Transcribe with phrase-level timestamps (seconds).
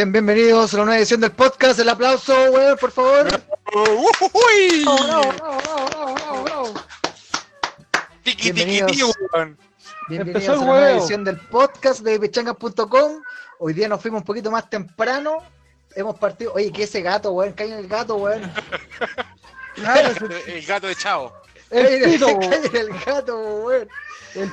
[0.00, 1.78] Sean bienvenidos a la nueva edición del podcast.
[1.78, 3.26] El aplauso, weón, por favor.
[4.32, 4.82] Uy.
[4.82, 6.74] Bravo, bravo, bravo, bravo, bravo, bravo.
[8.22, 9.58] Tiki, weón.
[10.08, 13.22] Bienvenidos Empezó a la nueva edición del podcast de pechangas.com.
[13.58, 15.36] Hoy día nos fuimos un poquito más temprano.
[15.94, 16.54] Hemos partido.
[16.54, 17.52] Oye, ¿qué ese gato, weón?
[17.52, 18.50] Cae en el gato, weón.
[19.74, 20.14] Claro,
[20.46, 21.30] El gato de Chavo.
[21.70, 22.26] El pito,
[23.06, 23.88] gato, weón.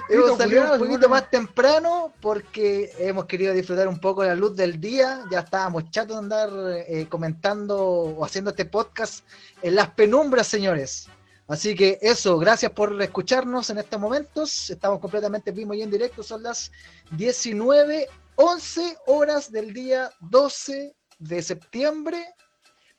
[0.10, 4.56] Hemos salido un poquito más temprano porque hemos querido disfrutar un poco de la luz
[4.56, 5.24] del día.
[5.30, 6.50] Ya estábamos chatos de andar
[6.88, 9.24] eh, comentando o haciendo este podcast
[9.62, 11.08] en las penumbras, señores.
[11.48, 14.70] Así que eso, gracias por escucharnos en estos momentos.
[14.70, 16.24] Estamos completamente vivo y en directo.
[16.24, 16.72] Son las
[17.12, 22.26] 19, 11 horas del día 12 de septiembre,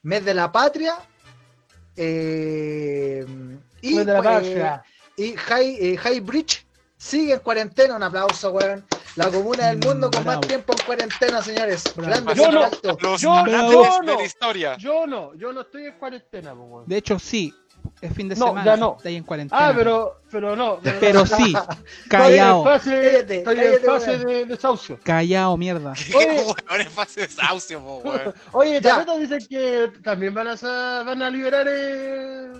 [0.02, 0.94] mes de la patria.
[1.96, 3.26] Eh,
[3.80, 4.46] y, de pues,
[5.16, 7.96] y High, eh, High Bridge sigue en cuarentena.
[7.96, 8.84] Un aplauso, weón.
[9.16, 11.82] La comuna del mundo con más tiempo en cuarentena, señores.
[11.96, 12.68] Grande Yo no-.
[13.00, 14.16] Los Yo- grandes yo de no.
[14.18, 14.76] la historia.
[14.76, 16.84] Yo no, yo no estoy en cuarentena, weón.
[16.86, 17.52] De hecho, sí.
[18.00, 18.64] Es fin de No, semana.
[18.64, 18.94] ya no.
[18.96, 19.68] Está ahí en cuarentena.
[19.68, 20.78] Ah, pero, pero no.
[21.00, 21.54] Pero sí.
[21.56, 22.58] Estoy Callao.
[22.58, 24.98] en fase, Cállate, estoy en fase de desahucio.
[25.02, 25.92] Callao, mierda.
[26.16, 26.26] Oye.
[26.44, 28.34] weón en fase de desahucio, weón.
[28.52, 29.04] Oye, Ya.
[29.04, 32.52] también dicen que también van a, van a liberar eh,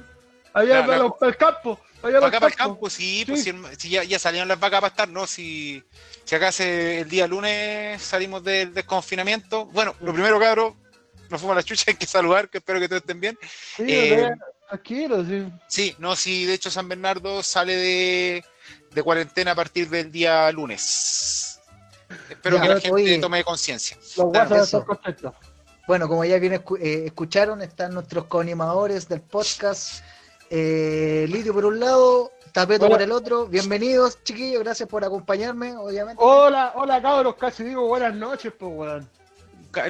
[0.60, 1.80] allá La- para, la- los- para el campo.
[2.02, 2.88] Allá Para acá, para el campo.
[2.88, 3.50] sí, pues Sí.
[3.52, 5.26] si, si ya, ya salieron las vacas para estar, ¿no?
[5.26, 5.82] Si,
[6.24, 9.66] si acá se, el día lunes salimos del desconfinamiento.
[9.66, 10.74] Bueno, lo primero, cabros,
[11.28, 13.36] nos fuimos a la chucha, hay que saludar, que espero que todos estén bien.
[13.76, 14.30] Sí, Eh,
[14.68, 15.52] tranquilo, sí.
[15.66, 18.44] Sí, no, sí, de hecho San Bernardo sale de,
[18.92, 21.60] de cuarentena a partir del día lunes.
[22.30, 23.18] Espero Ya, que la gente oye.
[23.18, 23.97] tome conciencia.
[24.16, 25.34] Los están contentos.
[25.88, 30.02] Bueno, como ya bien eh, escucharon, están nuestros coanimadores del podcast.
[30.50, 32.94] Eh, Lidio por un lado, Tapeto Hola.
[32.94, 33.47] por el otro.
[33.47, 34.62] Bienvenidos, chiquillos.
[34.62, 36.22] Gracias por acompañarme, obviamente.
[36.25, 39.09] Hola, hola cabros, casi digo buenas noches, pues weón.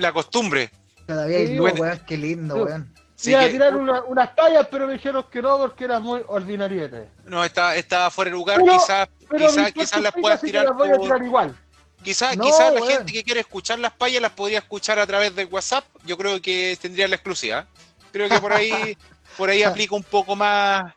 [0.01, 0.71] La costumbre.
[1.07, 2.01] Todavía hay Sí, luz, weón.
[2.07, 2.61] Qué lindo, Sí.
[2.63, 2.95] weón.
[3.15, 6.01] Sí Iba a que- tirar una- unas tallas, pero me dijeron que no porque eras
[6.01, 7.09] muy ordinariete.
[7.25, 10.65] no, está, está fuera de lugar, Pero- quizás Pero quizás mis quizás las puedas tirar
[10.67, 11.57] las voy a por- tirar igual.
[12.03, 15.35] Quizás No, quizás la gente que quiere escuchar las payas las podría escuchar a través
[15.35, 15.85] de WhatsApp.
[16.05, 17.67] Yo creo que tendría la exclusiva.
[18.13, 18.71] Creo que por ahí
[19.39, 20.93] por ahí aplica un poco más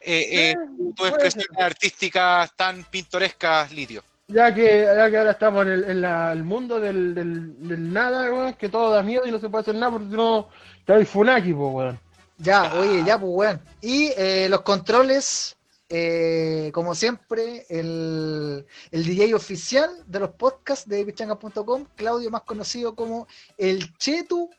[0.00, 4.04] eh, eh, tus puede expresiones artísticas tan pintorescas, Lidio.
[4.28, 7.92] Ya que, ya que ahora estamos en el, en la- el mundo del, del, del
[7.92, 10.48] nada, weón, que todo da miedo y no se puede hacer nada porque no
[10.84, 12.00] te hay funaki, pues, weón.
[12.36, 13.60] Ya, oye, ya, pues, weón.
[13.80, 15.56] Y eh, los controles,
[15.88, 22.94] eh, como siempre, el, el DJ oficial de los podcasts de pichanga.com, Claudio, más conocido
[22.94, 23.26] como
[23.56, 24.50] el Chetu.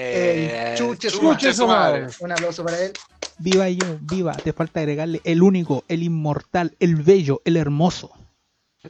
[0.00, 2.06] Eh, chuche su Chuche su madre.
[2.20, 2.92] Un aplauso para él.
[3.38, 4.32] Viva yo, viva.
[4.34, 8.12] Te falta agregarle el único, el inmortal, el bello, el hermoso.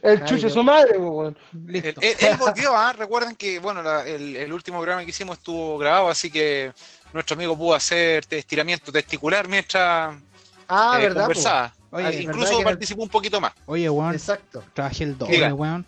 [0.01, 0.53] El Ay, chuche Dios.
[0.53, 1.35] su madre, weón.
[1.67, 1.95] Él,
[2.39, 2.93] volvió, ¿ah?
[2.93, 6.71] recuerden que bueno la- el, el último programa que hicimos estuvo grabado, así que
[7.11, 10.15] nuestro amigo pudo hacer estiramiento testicular mientras
[10.67, 11.25] Ah, eh, ¿verdad?
[11.25, 11.31] po?
[11.31, 11.73] Oye, conversaba.
[11.91, 13.51] Ah, ¿verdad que Incluso en el- participó un poquito más.
[13.65, 14.13] Oye, weón.
[14.13, 14.63] Exacto.
[14.73, 15.85] Trabajé el doble, weón.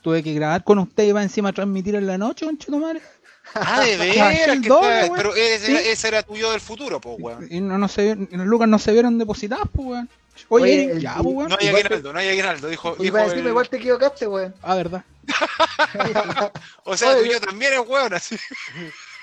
[0.00, 3.00] Tuve que grabar con usted y va encima a transmitir en la noche, conchito madre.
[3.54, 5.16] Ah, de veras, el que doble, está- weón.
[5.16, 5.88] pero ese, Sí.
[5.88, 7.46] ese era tuyo del futuro, pues, weón.
[7.50, 10.08] Y no, no se los lucas no se vieron depositadas, pues, weón.
[10.48, 11.48] Oye, Oye, Eric, el- ya, weón.
[11.50, 12.96] No hay Igual aguinaldo, no hay aguinaldo, dijo.
[12.98, 14.54] Y para decirme, el- igual te equivocaste, weón.
[14.62, 15.04] Ah, verdad.
[16.84, 18.36] O sea, Oye, tuyo también es weón, así.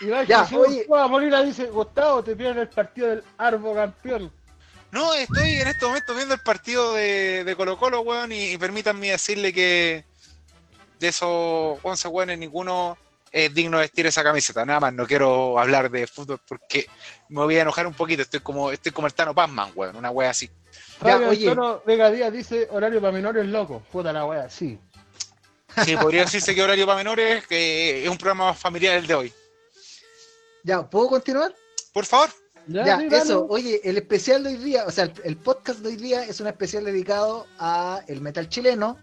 [0.02, 0.86] Y va Ya, que oye.
[0.88, 4.32] Molina dice, Gustavo, te pierden el partido del Arbo campeón.
[4.92, 8.58] No, estoy en este momento viendo el partido de, de Colo Colo, weón, y, y
[8.58, 10.04] permítanme decirle que
[11.00, 12.98] de esos 11 weones ninguno
[13.32, 14.66] es digno de vestir esa camiseta.
[14.66, 16.88] Nada más, no quiero hablar de fútbol porque
[17.30, 18.22] me voy a enojar un poquito.
[18.22, 20.50] Estoy como, estoy como el Tano Pazman, weón, una wea así.
[21.02, 21.50] Ya, Fabio oye.
[21.50, 23.84] Antonio Vega Díaz dice, horario para menores loco.
[23.92, 24.80] Puta la wea, sí.
[25.86, 29.34] Sí, podría decirse que horario para menores, que es un programa familiar el de hoy.
[30.64, 31.54] Ya, ¿puedo continuar?
[31.94, 32.30] Por favor.
[32.68, 33.18] Ya, sí, dale.
[33.18, 33.48] eso.
[33.50, 36.40] Oye, el especial de hoy día, o sea, el, el podcast de hoy día es
[36.40, 38.98] un especial dedicado a el metal chileno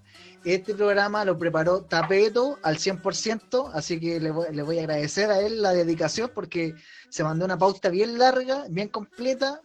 [0.47, 5.29] Este programa lo preparó Tapeto al 100%, así que le voy, le voy a agradecer
[5.29, 6.73] a él la dedicación porque
[7.09, 9.61] se mandó una pauta bien larga, bien completa.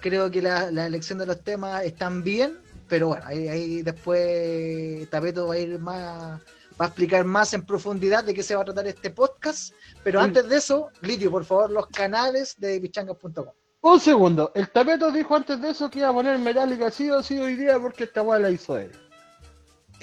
[0.00, 5.08] Creo que la, la elección de los temas están bien, pero bueno, ahí, ahí después
[5.10, 6.40] Tapeto va a ir más,
[6.80, 9.74] va a explicar más en profundidad de qué se va a tratar este podcast.
[10.02, 10.24] Pero Sí.
[10.24, 13.46] antes de eso, Lidio, por favor, los canales de pichangas.com.
[13.82, 17.22] Un segundo, el tapeto dijo antes de eso que iba a poner Metallica sí o
[17.22, 18.90] sí hoy día porque esta weá la hizo él.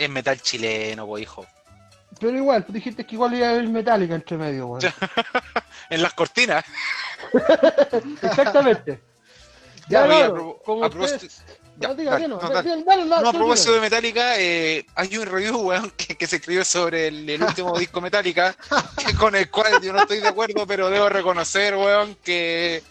[0.04, 1.46] Es metal chileno, po, hijo.
[2.20, 4.82] Pero igual, tú dijiste que igual iba a haber Metallica entre medio, weón.
[5.90, 6.64] En las cortinas.
[8.22, 9.02] Exactamente.
[9.88, 11.42] Ya, claro, como ustedes...
[11.78, 12.84] Ya, No, diga, dale, dilo, no, dale, dale.
[12.86, 16.38] dale, dale, No, a propósito de Metallica, eh, hay un review, weón, que, que se
[16.38, 18.56] escribió sobre el, el último disco Metallica,
[19.06, 22.82] que- con el cual yo no estoy de acuerdo, pero debo reconocer, weón, que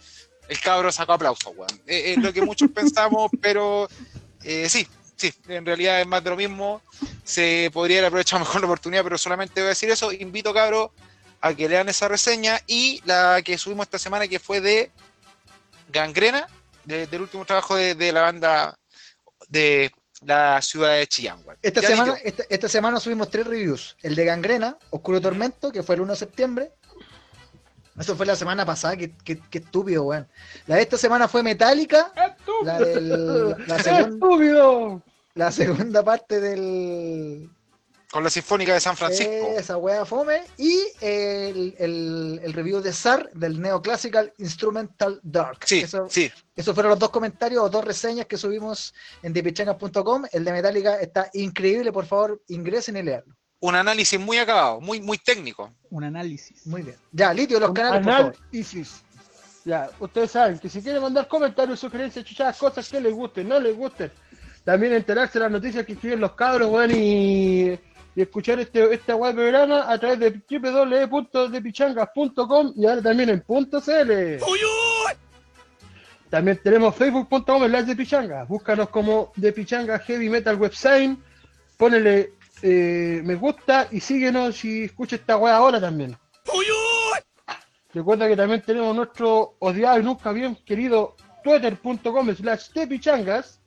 [0.49, 1.81] el cabro sacó aplausos, weón.
[1.87, 3.89] Eh, Es lo que muchos pensamos, pero
[4.43, 4.87] eh, sí,
[5.21, 6.83] sí, en realidad es más de lo mismo.
[7.25, 10.11] Se podría haber aprovechado mejor la oportunidad, pero solamente voy a decir eso.
[10.13, 10.93] Invito, cabro,
[11.41, 14.91] a que lean esa reseña y la que subimos esta semana, que fue de
[15.93, 16.47] Gangrena,
[16.85, 18.79] de- del último trabajo de, de la banda
[19.49, 19.91] de
[20.23, 21.59] la ciudad de Chillán, weón.
[21.63, 23.97] Esta semana, esta, esta semana subimos tres reviews.
[24.03, 26.73] El de Gangrena, Oscuro Tormento, que fue el 1 de septiembre.
[27.99, 30.29] Eso fue la semana pasada, qué, qué- qué estúpido, weón.
[30.67, 32.13] La de esta semana fue Metallica,
[32.65, 33.09] la, del-
[33.67, 35.03] la, ¡Estúpido!
[35.41, 37.49] La segunda parte del...
[38.13, 39.55] con la Sinfónica de San Francisco.
[39.57, 40.43] Esa wea fome.
[40.59, 45.61] Y el, el- el review de SAR del Neoclassical Instrumental Dark.
[45.65, 46.31] sí, Eso- sí.
[46.55, 48.93] Esos fueron los dos comentarios o dos reseñas que subimos
[49.23, 50.25] en depichangas.com.
[50.31, 53.35] El de Metallica está increíble, por favor, ingresen y leanlo.
[53.61, 55.73] Un análisis muy acabado, muy, muy técnico.
[55.89, 56.67] Un análisis.
[56.67, 56.97] Muy bien.
[57.13, 58.37] Ya, Litio, los canales, por favor.
[58.43, 59.03] Análisis.
[59.65, 63.59] Ya, ustedes saben que si quieren mandar comentarios, sugerencias, chuchadas, cosas que les gusten, no
[63.61, 64.11] les gusten,
[64.65, 67.71] también enterarse de las noticias que escriben los cabros, weón, y,
[68.15, 74.39] y escuchar este, este web programa a través de www.depichangas.com y ahora también en .cl.
[76.29, 78.45] También tenemos facebook.com slash de Pichanga.
[78.45, 81.19] Búscanos como de Pichanga Heavy Metal Website.
[81.77, 86.17] Ponele eh, me gusta y síguenos y escucha esta weá ahora también.
[87.93, 93.60] Recuerda que también tenemos nuestro odiado y nunca bien querido twitter.com slash tepichangas.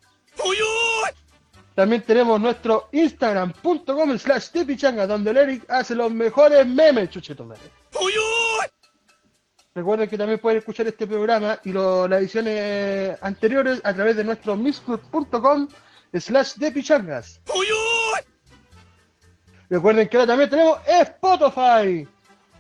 [1.76, 7.60] También tenemos nuestro instagram.com slash tepichangas donde el Eric hace los mejores memes, chuchetomare.
[9.76, 14.24] Recuerden que también pueden escuchar este programa y lo- las ediciones anteriores a través de
[14.24, 15.68] nuestro mixclub.com
[16.14, 17.42] slash tepichangas.
[19.70, 22.08] Recuerden que ahora también tenemos Spotify.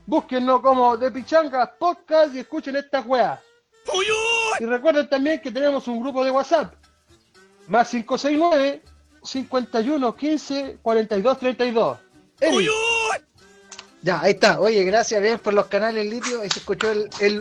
[0.08, 3.40] Búsquenlo como de Pichangas Podcast y escuchen estas weas.
[4.60, 6.74] Y recuerden también que tenemos un grupo de WhatsApp.
[7.68, 8.82] Más 569
[9.24, 11.98] 51 15 42 32.
[12.42, 12.70] Eric,
[14.02, 14.60] Ya, ahí está.
[14.60, 16.42] Oye, gracias bien por los canales, Litio.
[16.42, 17.40] Ahí se escuchó el, el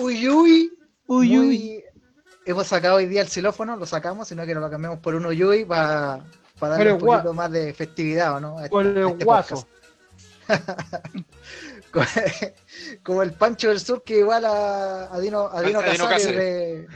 [0.00, 0.72] Uyuy.
[1.06, 1.84] Uy, Muy- uy.
[2.46, 5.64] Hemos sacado hoy día el xilófono, lo sacamos, sino que lo cambiamos por un Uyuy
[5.64, 6.20] para
[6.60, 8.56] darle Pero un poquito más de festividad, ¿o ¿no?
[8.68, 9.66] Por este- a el este guaso.
[13.02, 16.86] Como- el Pancho del Sur que igual a, a Dino, a Dino Casares de,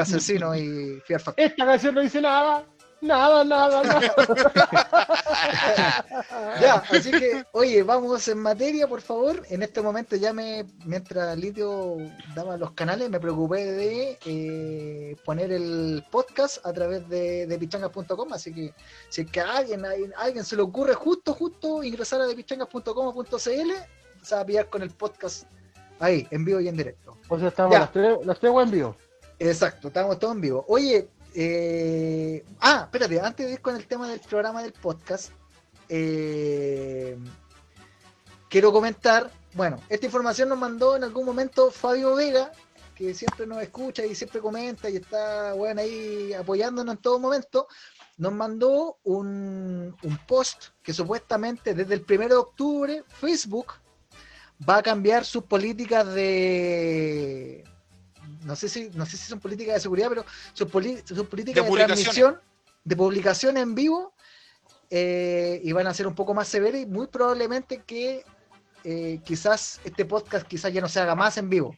[0.00, 1.44] asesino y Fear Factor.
[1.44, 2.64] Esta canción no dice nada.
[3.00, 4.00] Nada, nada, nada.
[6.60, 9.42] Ya, así que, oye, vamos en materia, por favor.
[9.50, 11.96] En este momento ya me, mientras Litio
[12.34, 18.32] daba los canales, me preocupé de eh, poner el podcast a través de, de pichangas.com,
[18.32, 18.72] así que
[19.10, 23.70] si es que a alguien, a alguien se le ocurre justo, justo ingresar a depichangas.com.cl,
[24.24, 25.44] se va a pillar con el podcast
[26.00, 27.16] ahí, en vivo y en directo.
[27.28, 28.96] O sea, estamos las tres, las tres en vivo.
[29.38, 30.64] Exacto, estamos todos en vivo.
[30.68, 35.32] Oye, eh, ah, espérate, antes de ir con el tema del programa del podcast,
[35.88, 37.18] eh,
[38.48, 42.52] quiero comentar, bueno, esta información nos mandó en algún momento Fabio Vega,
[42.94, 47.66] que siempre nos escucha y siempre comenta y está, bueno, ahí apoyándonos en todo momento,
[48.16, 53.72] nos mandó un, un post que supuestamente desde el 1 de octubre Facebook
[54.68, 57.64] va a cambiar sus políticas de
[58.44, 61.64] no sé si no sé si son políticas de seguridad, pero sus, poli- sus políticas
[61.64, 61.68] De
[62.04, 62.40] transmisión,
[62.84, 64.12] de publicación en vivo,
[64.90, 68.24] eh, y van a ser un poco más severas y muy probablemente que
[68.84, 71.74] eh, quizás este podcast quizás ya no se haga más en vivo.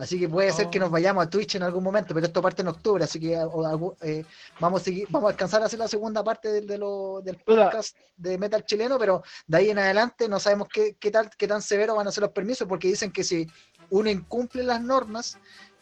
[0.00, 2.62] Así que puede ser que nos vayamos a Twitch en algún momento, pero esto parte
[2.62, 4.24] en octubre, así que o algún- eh,
[4.58, 7.36] vamos a seguir, vamos a alcanzar a hacer la segunda parte del, de lo- del
[7.36, 11.46] podcast de metal chileno, pero de ahí en adelante no sabemos qué, qué tal, qué
[11.46, 13.46] tan severos van a ser los permisos, porque dicen que si
[13.90, 15.38] uno incumple las normas,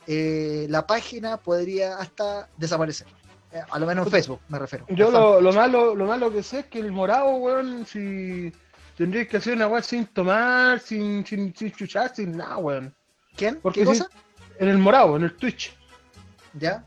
[0.06, 3.06] eh, la página podría hasta desaparecer.
[3.52, 4.84] Eh, a lo menos en Facebook, me refiero.
[4.88, 8.52] Yo lo, lo malo lo malo que sé es que el morado, weón, si
[8.96, 12.94] tendríais que hacer una weá sin tomar, sin, sin, sin chuchar, sin nada, weón.
[13.38, 13.58] ¿Quién?
[13.62, 14.08] Porque ¿Qué cosa?
[14.58, 15.72] En el morado, en el Twitch.
[16.54, 16.84] ¿Ya?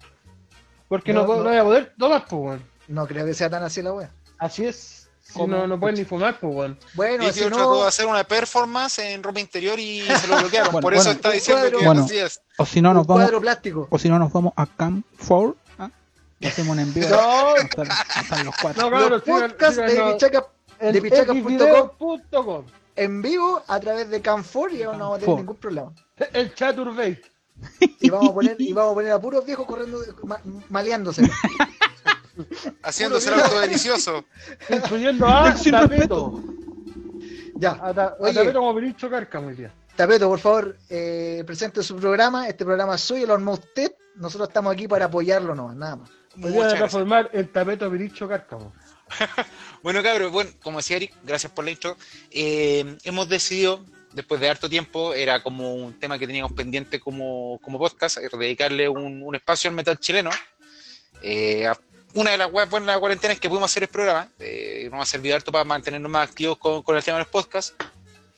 [0.88, 1.44] Porque No, no, no.
[1.44, 2.64] no voy a poder tomar, pues, weón.
[2.88, 4.12] No creo que sea tan así la wea.
[4.38, 5.08] Así es.
[5.24, 5.56] Si ¿Cómo?
[5.56, 6.78] no, no pueden ni fumar, pues, weón.
[6.96, 10.28] Bueno, Y si tío trató de no, hacer una performance en ropa interior y se
[10.28, 10.72] lo bloquearon.
[10.74, 11.16] Bueno, Por eso bueno.
[11.16, 11.80] está diciendo Cuadro.
[11.80, 12.04] que Bueno.
[12.04, 12.42] así es.
[12.58, 13.88] O si no nos vamos, cuadro plástico.
[13.90, 15.90] o si no nos vamos a Camp 4, ¿ah?
[16.42, 17.08] Y hacemos un envío.
[17.10, 17.88] No, Están,
[18.22, 18.84] están los cuatro.
[18.84, 20.46] no, cabrón, Los sigan- podcasts de síganos Pichaca
[20.82, 22.66] de pichacas.com.
[23.04, 25.94] en vivo a través de Canfor y no vamos a tener ningún problema.
[26.34, 27.22] El Chaturbate.
[28.00, 31.22] Y vamos a poner, y vamos a poner a puros viejos corriendo, ma- maleándose.
[32.84, 34.26] Haciéndose el auto delicioso.
[34.70, 36.42] Incluyendo a Tapeto.
[37.56, 37.78] Ya.
[37.82, 38.34] A, ta, a Oye.
[38.34, 39.72] Tapeto como Pinicho Cárcamo hoy día.
[39.96, 42.48] Tapeto, por favor, eh, presente su programa.
[42.48, 43.92] Este programa es suyo, lo armó usted.
[44.16, 46.10] Nosotros estamos aquí para apoyarlo nomás, nada más.
[46.38, 48.74] Va a transformar el Tapeto Pinicho Cárcamo.
[49.84, 51.98] Bueno, cabros, bueno, como decía Eric, gracias por la intro.
[52.30, 53.84] Eh, hemos decidido,
[54.14, 58.88] después de harto tiempo, era como un tema que teníamos pendiente como, como podcast, dedicarle
[58.88, 60.30] un, un espacio al metal chileno.
[61.24, 61.68] Eh,
[62.14, 64.30] una de las buenas de la cuarentena es que pudimos hacer el programa.
[64.40, 67.32] Eh, nos ha servido harto para mantenernos más activos con, con el tema de los
[67.32, 67.74] podcasts.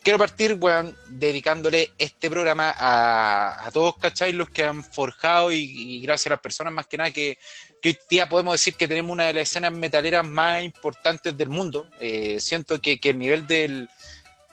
[0.02, 4.32] Quiero partir, weón, dedicándole este programa a, a todos, ¿cachai?
[4.32, 7.38] Los que han forjado y, y gracias a las personas más que nada que,
[7.84, 11.50] que hoy día podemos decir que tenemos una de las escenas metaleras más importantes del
[11.50, 11.86] mundo.
[12.00, 13.90] Eh, siento que, que el nivel del,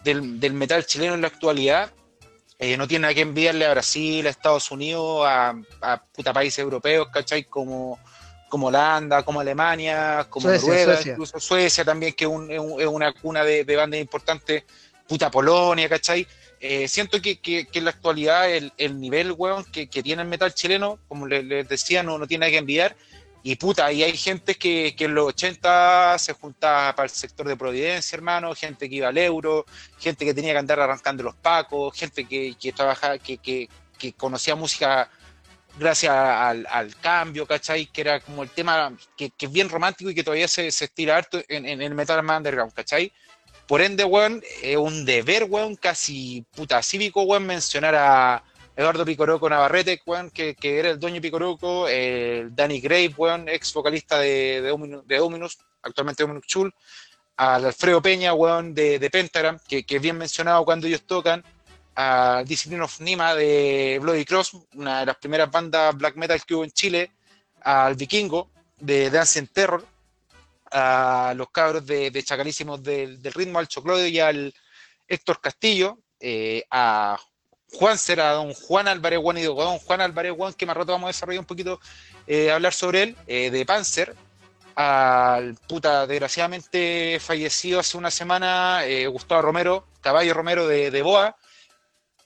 [0.02, 1.92] del, del metal chileno en la actualidad
[2.58, 6.58] eh, no tiene nada que enviarle a Brasil, a Estados Unidos, a, a puta países
[6.58, 7.44] europeos, ¿cachai?
[7.44, 8.00] Como,
[8.48, 11.12] como Holanda, como Alemania, como Suecia, Noruega, Suecia.
[11.12, 14.64] incluso Suecia también, que es, un- es un- es una cuna de, de bandas importantes,
[15.06, 16.26] puta Polonia, ¿cachai?
[16.58, 20.22] Eh, siento que, que- que en la actualidad el, el nivel, weón, que, que tiene
[20.22, 22.96] el metal chileno, como les, les decía, no, no tiene nada que envidiar.
[23.42, 27.48] Y puta, y hay gente que, que en los 80 se juntaba para el sector
[27.48, 29.64] de Providencia, hermano, gente que iba al euro,
[29.98, 33.68] gente que tenía que andar arrancando los pacos, gente que, que trabajaba, que, que,
[33.98, 35.10] que conocía música
[35.78, 37.86] gracias al, al cambio, ¿cachai?
[37.86, 41.16] Que era como el tema que, es bien romántico y que todavía se, se estira
[41.16, 43.12] harto en, el metal más underground, ¿cachai?
[43.66, 48.42] Por ende, weón, es un deber, weón, casi puta cívico, weón, mencionar a
[48.80, 54.18] Eduardo Picoroco Navarrete, weón, que, era el dueño Picoroco, el Danny Grave, weón, ex vocalista
[54.18, 55.48] de, de,
[55.82, 56.74] actualmente Dominus Chul,
[57.36, 61.44] al Alfredo Peña, weón, de, Pentagram, que, es bien mencionado cuando ellos tocan,
[61.94, 66.54] a Discipline of Nima de Bloody Cross, una de las primeras bandas black metal que
[66.54, 67.10] hubo en Chile,
[67.60, 69.84] al Vikingo de Dancing Terror,
[70.72, 74.54] a los cabros de, de Chacalísimos del, del Ritmo, al Choclodio y al
[75.06, 77.18] Héctor Castillo, eh, a
[77.72, 81.06] Juan a don Juan Álvarez Juan y don Juan Álvarez Juan, que más rato vamos
[81.06, 81.80] a desarrollar un poquito,
[82.26, 84.14] eh, hablar sobre él, eh, de Panzer,
[84.74, 91.36] al puta, desgraciadamente fallecido hace una semana, eh, Gustavo Romero, Caballo Romero de, Boa,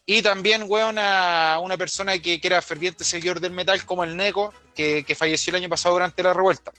[0.06, 4.16] y también, weón, a una persona que, que era ferviente seguidor del metal como el
[4.16, 6.72] Neco, que, que falleció el año pasado durante la revuelta.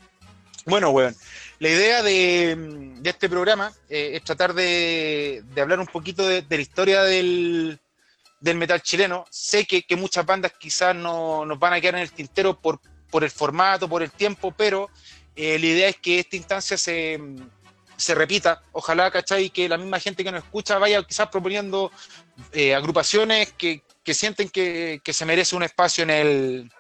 [0.66, 1.16] Bueno, weón,
[1.60, 2.56] la idea de,
[3.00, 7.80] de este programa es tratar de, de hablar un poquito de la historia del,
[8.40, 9.26] del metal chileno.
[9.30, 12.80] Sé que, que muchas bandas quizás no, nos van a quedar en el tintero por,
[13.10, 14.90] por el formato, por el tiempo, pero
[15.36, 17.20] eh, la idea es que esta instancia se,
[17.98, 18.62] se repita.
[18.72, 19.50] Ojalá, ¿cachai?
[19.50, 21.92] Que la misma gente que nos escucha vaya quizás proponiendo
[22.52, 26.72] eh, agrupaciones que, que sienten que, que se merece un espacio en el,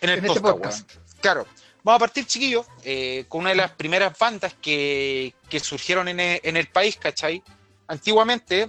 [0.00, 0.90] en el En este podcast.
[1.20, 1.46] Claro.
[1.82, 6.18] Vamos a partir, chiquillos, eh, con una de las primeras bandas que, que surgieron en
[6.18, 7.42] el, en el país, ¿cachai?
[7.86, 8.66] Antiguamente,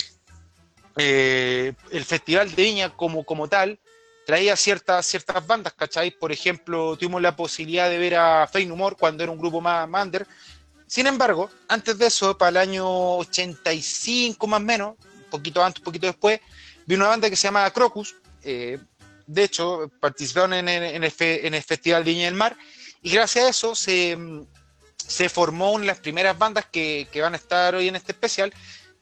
[0.98, 3.80] eh, el Festival de Viña como, como tal
[4.26, 6.10] traía ciertas, ciertas bandas, ¿cachai?
[6.12, 9.88] Por ejemplo, tuvimos la posibilidad de ver a Fein Humor cuando era un grupo más,
[9.88, 10.26] más under.
[10.88, 15.80] Sin embargo, antes de eso, para el año 85 más o menos, un poquito antes,
[15.82, 16.40] un poquito después,
[16.86, 18.16] vi una banda que se llama Crocus.
[18.44, 18.80] eh,
[19.28, 22.56] de hecho, participaron en, en el, fe- en el Festival Viña del Mar
[23.02, 24.16] y gracias a eso se,
[24.98, 28.12] se formó una de las primeras bandas que, que van a estar hoy en este
[28.12, 28.54] especial,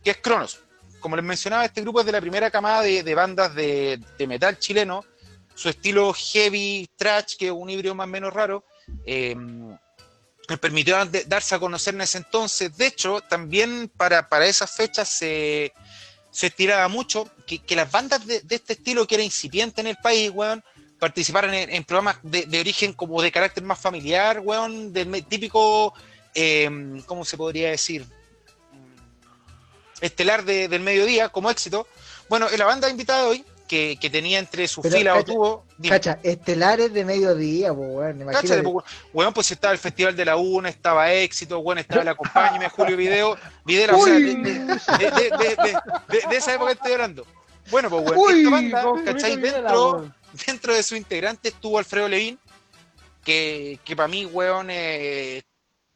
[0.02, 0.60] que es Cronos.
[1.04, 5.04] Como les mencionaba, este grupo es de la primera camada de, bandas de, metal chileno.
[5.54, 8.64] Su estilo heavy, trash, que es un híbrido más o menos raro,
[9.06, 10.96] eh, me permitió
[11.28, 12.78] darse a conocer en ese entonces.
[12.78, 15.74] De hecho, también para, esas fechas se,
[16.32, 20.32] se estiraba mucho que, las bandas de, este estilo, que era incipiente en el país,
[20.34, 20.64] weón,
[21.00, 25.94] participaran en, programas de, origen como de carácter más familiar, weón, del típico,
[26.34, 26.70] eh,
[27.06, 28.08] ¿cómo se podría decir?
[30.04, 31.88] Estelar de- del mediodía como éxito.
[32.30, 35.66] Bueno, en la banda invitada hoy, que, que tenía entre sus filas o tuvo.
[35.90, 38.20] Cacha, estelares de mediodía, pues, weón.
[38.20, 38.64] Cáchate, Imagínate.
[38.64, 38.84] po,
[39.14, 42.96] weón, pues estaba el Festival de la UNA, estaba Éxito, weón, estaba el Acompáñame, Julio
[42.98, 45.78] Video, Videla, o sea, de, de-
[46.30, 47.26] de- esa época estoy hablando.
[47.72, 49.36] Bueno, pues, weón, uy, esta banda, ¿cachai?
[49.38, 50.16] Videla, Dentro, weón.
[50.46, 52.38] dentro de su integrante estuvo Alfredo Levín,
[53.24, 55.42] que, que para mí, weón, eh,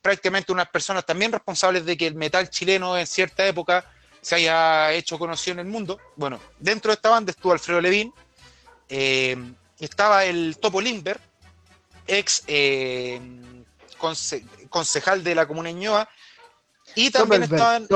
[0.01, 3.85] prácticamente unas personas también responsables de que el metal chileno en cierta época
[4.21, 5.99] se haya hecho conocido en el mundo.
[6.15, 8.13] Bueno, dentro de esta banda estuvo Alfredo Levín,
[8.89, 9.37] eh,
[9.79, 11.21] estaba el Topo Lindbergh,
[12.07, 13.19] ex eh,
[13.99, 16.09] conce- concejal de la comuna de Ñoa,
[16.95, 17.87] y también estaban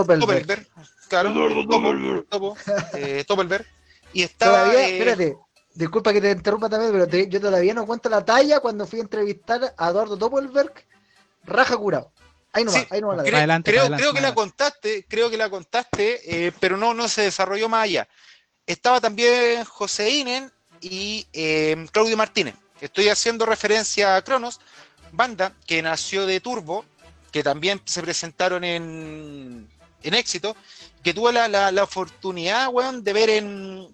[1.08, 1.34] claro,
[1.68, 1.84] Topo,
[2.30, 2.58] Topo,
[2.94, 3.24] eh,
[4.14, 5.38] y estaba Todavía, eh, espérate,
[5.74, 9.00] disculpa que te interrumpa también, pero te- yo todavía no cuento la talla cuando fui
[9.00, 10.74] a entrevistar a Eduardo Doppelberg,
[11.46, 12.12] raja curado.
[12.54, 13.38] Ahí nomás, Sí, ahí nomás la Cre- dejo.
[13.38, 17.08] Adelante, creo, adelante, creo que la contaste, creo que la contaste, eh, pero no, no
[17.08, 18.08] se desarrolló más allá.
[18.66, 22.56] Estaba también José Inen y eh, Claudio Martínez.
[22.82, 24.60] Estoy haciendo referencia a Cronos,
[25.12, 26.86] banda que nació de Turbo,
[27.32, 29.70] que también se presentaron en,
[30.04, 30.56] en éxito,
[31.04, 33.88] que tuve la, la- la oportunidad, weón, de ver en,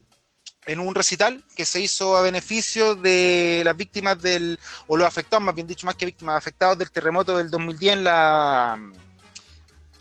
[0.67, 5.43] en un recital que se hizo a beneficio de las víctimas del, o los afectados,
[5.43, 8.77] más bien dicho, más que víctimas, afectados del terremoto del 2010 en la,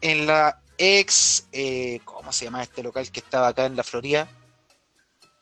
[0.01, 4.29] en la ex, eh, ¿cómo se llama este local que estaba acá en la Florida?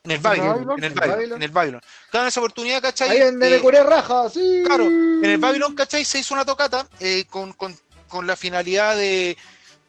[0.04, 1.80] En el Babylon, en el ¿En Babylon, en el Babylon.
[2.10, 3.08] Claro, en esa oportunidad, ¿cachai?
[3.08, 4.62] Ahí donde me Eh, raja, sí.
[4.66, 6.04] Claro, en el Babylon, ¿cachai?
[6.04, 7.76] Se hizo una tocata eh, con, con-
[8.08, 9.36] con la finalidad de,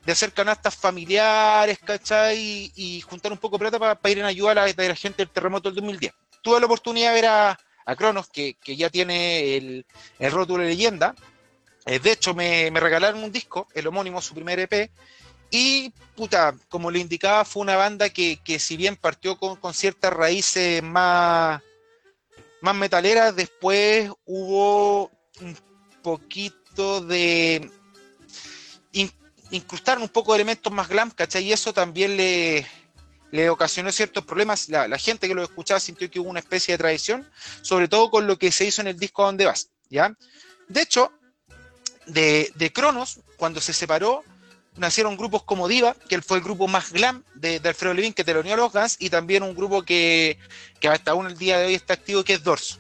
[0.05, 2.71] de hacer canastas familiares, ¿cachai?
[2.75, 5.17] Y, juntar un poco de plata para ir en ayuda a la, de la gente
[5.17, 6.13] del terremoto del 2010.
[6.43, 9.85] Tuve la oportunidad de ver a, a Cronos, que, que ya tiene el,
[10.19, 11.15] el rótulo de leyenda.
[11.87, 14.91] Eh, de hecho, me, me regalaron un disco, el homónimo, su primer EP.
[15.49, 19.73] Y, puta, como le indicaba, fue una banda que, que si bien partió con, con
[19.73, 21.63] ciertas raíces más,
[22.61, 25.09] más metaleras, después hubo
[25.41, 25.57] un
[26.03, 27.71] poquito de
[29.51, 31.43] in- incrustar un poco de elementos más glam, ¿cachai?
[31.43, 32.65] Y eso también le,
[33.31, 34.69] le ocasionó ciertos problemas.
[34.69, 37.29] La, gente que lo escuchaba sintió que hubo una especie de tradición,
[37.61, 40.15] sobre todo con lo que se hizo en el disco Donde Vas, ¿ya?
[40.67, 41.11] De hecho,
[42.07, 44.23] de, Cronos, cuando se separó,
[44.77, 48.53] nacieron grupos como Diva, que fue el grupo más glam de, Alfredo Levin, que teloneó
[48.53, 50.37] a los Guns, y también un grupo que,
[50.79, 52.79] que hasta aún el día de hoy está activo, que es Dorso.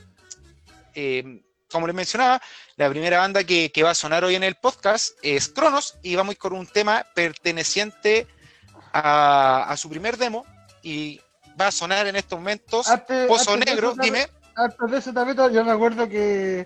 [0.93, 2.41] Eh, como les mencionaba,
[2.77, 6.15] la primera banda que, que va a sonar hoy en el podcast es Cronos, y
[6.15, 8.27] vamos con un tema perteneciente
[8.93, 10.45] a, a su primer demo,
[10.81, 11.21] y
[11.59, 14.27] va a sonar en estos momentos Antes- Pozo antes Negro, eso, dime.
[14.55, 16.65] Antes de ese tapete, yo me acuerdo que,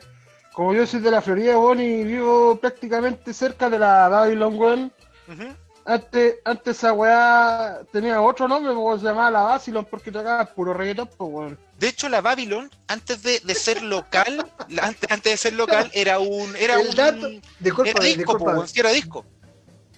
[0.53, 4.93] como yo soy de la Florida, weón, y vivo prácticamente cerca de la Babylon, weón,
[5.27, 5.55] Ujú.
[5.89, 10.73] Antes, antes esa weá tenía otro nombre, porque se llamaba la Babylon, porque tocaba puro
[10.73, 11.59] reggaetón, pues, weón.
[11.77, 15.89] De hecho, la Babylon, antes de, de ser local, la- antes, antes de ser local,
[15.93, 16.55] era un.
[16.55, 18.63] Era El un dato- era Discúlpame, disco, po, discúlpame,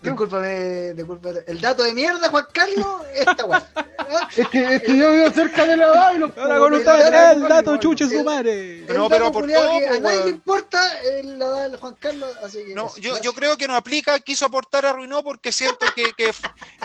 [0.03, 1.39] weón, discúlpame, discúlpame.
[1.47, 3.67] El dato de mierda, Juan Carlos, esta weá.
[4.35, 6.73] Es que, es que yo vivo cerca de la Babylon, Ahora con weón.
[6.85, 7.79] ustedes, dato- el dato weón.
[7.79, 8.79] chuche su El- madre.
[8.85, 10.29] El No, pero por todo, que a nadie le weón.
[10.29, 10.81] importa,
[11.23, 12.73] la da el Juan Carlos, así que.
[12.75, 16.31] No, yo, yo creo que no aplica, quiso aportar, arruinó, porque siento que, que,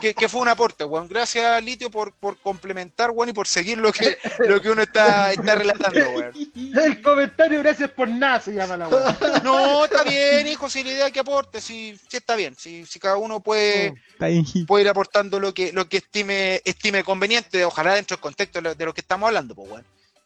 [0.00, 1.08] que- que fue un aporte, weón.
[1.08, 5.32] Gracias, Litio, por, por complementar, weón, y por seguir lo que, lo que uno está,
[5.32, 6.32] está relatando, weón.
[6.76, 9.16] El comentario, gracias por nada, se llama la weá.
[9.42, 12.98] No, está bien, hijo, si la idea que aporte, si, si está bien, si, si
[13.06, 14.44] cada uno puede, ahí.
[14.66, 18.62] puede ir aportando lo que, lo que estime, estime conveniente, ojalá dentro del contexto de
[18.62, 19.84] lo, de lo que estamos hablando, pues, weón.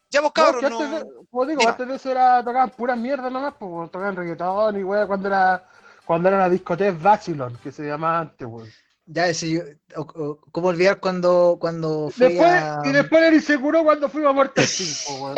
[0.09, 0.79] Ya vos, cabros, que no.
[0.79, 1.71] antes de, como digo, Dime.
[1.71, 5.27] antes de eso era, tocaban puras mierdas nomás, pues, weón, tocaban reggaetón y weá, cuando
[5.27, 5.69] era,
[6.05, 8.69] cuando era la discoteca Babylon, que se llamaba antes, weón.
[9.13, 12.81] Ya, ese o- o- ¿cómo olvidar cuando, cuando fui Después, a...
[12.85, 15.35] y después Eri se curó cuando fuimos a Mortal 5, weón.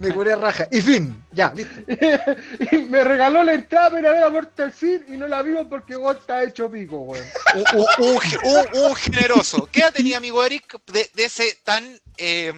[0.00, 0.66] Me curé raja.
[0.72, 1.74] Y fin, ya, listo.
[2.72, 5.94] y me regaló la entrada para ver a Mortal Sin y no la vimos porque
[5.94, 7.24] vos está hecho pico, weón.
[7.54, 9.68] un, un- un ge- un- un generoso.
[9.70, 11.84] ¿Qué edad tenía, amigo Eric, de, de ese tan
[12.18, 12.52] eh,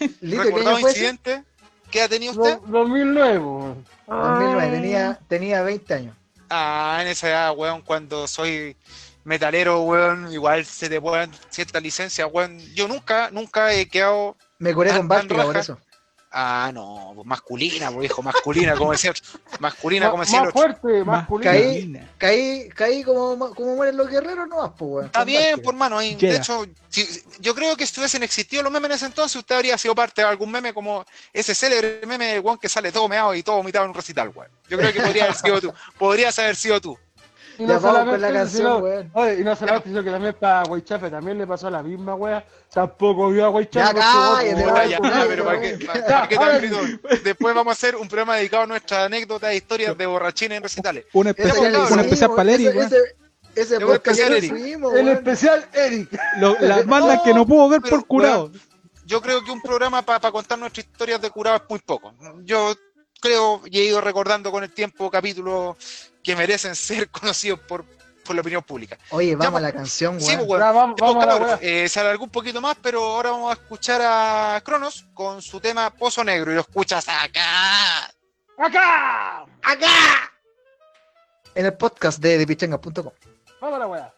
[0.00, 0.88] Listo, ¿qué recordado ese?
[0.88, 1.44] incidente?
[1.92, 2.56] ¿Qué edad tenía usted?
[2.56, 3.84] Do- 2009, weón.
[4.08, 6.16] 2009, tenía, tenía 20 años.
[6.50, 8.76] Ah, en esa edad, weón, cuando soy
[9.24, 12.58] metalero, weón, igual se te pueden ciertas licencias, weón.
[12.74, 14.36] Yo nunca, nunca he quedado.
[14.58, 15.78] Me curé con Báltica por eso.
[16.30, 19.24] Ah, no, pues masculina, pues, viejo, masculina, como decía otro.
[19.60, 20.60] Masculina, Ma- como decía el más otro.
[20.78, 21.50] fuerte, más culina.
[21.52, 22.06] Caí.
[22.18, 25.06] Caí, caí como, como mueren los guerreros, no pues, weón.
[25.06, 26.00] Está bien, por mano.
[26.00, 29.54] De hecho, si- yo creo que si hubiesen existido los memes en ese entonces, usted
[29.56, 33.08] habría sido parte de algún meme como ese célebre meme del weón que sale todo
[33.08, 34.50] meado y todo vomitado en un recital, weón.
[34.68, 35.72] Yo creo que podría haber sido tú.
[35.96, 36.98] Podrías haber sido tú.
[37.58, 39.10] Y Ya no vamos solamente con la canción, sino- weón.
[39.14, 42.46] oye, y no solamente eso, que también para Guaychafe también le pasó la misma wea.
[42.72, 43.94] Tampoco vio a Ya Guaychafe.
[43.98, 45.86] cállate, porque, Puta, weón, ya, culiao, pero ¿para qué, weón.
[45.86, 47.00] para- Ya, para qué tan ahora gritón?
[47.24, 50.62] Después vamos a hacer un programa dedicado a nuestras anécdotas e historias de borrachines en
[50.62, 51.04] recitales.
[51.12, 52.86] Un especial, un especial para Eric, ese- weón.
[53.56, 54.52] ese- ya especial Eric.
[54.94, 56.20] El especial Eric.
[56.38, 58.52] Lo- las bandas que no pudo ver Pero, por curado.
[59.04, 62.12] Yo creo que un programa para contar nuestras historias de curado es muy poco.
[62.44, 62.74] Yo
[63.20, 65.76] creo y he ido recordando con el tiempo capítulos
[66.28, 67.86] que merecen ser conocidos por,
[68.22, 68.98] por la opinión pública.
[69.08, 70.46] Oye, vamos Ya, a la canción, Sí, weón.
[70.46, 73.54] pues, Ya, vamos, vamos a eh, se alargó un poquito más, pero ahora vamos a
[73.54, 78.04] escuchar a Cronos con su tema Pozo Negro y lo escuchas acá.
[78.58, 79.46] ¡Acá!
[79.62, 80.32] ¡Acá!
[81.54, 83.10] En el podcast de depichenga.com.
[83.62, 84.12] Vamos a la wea.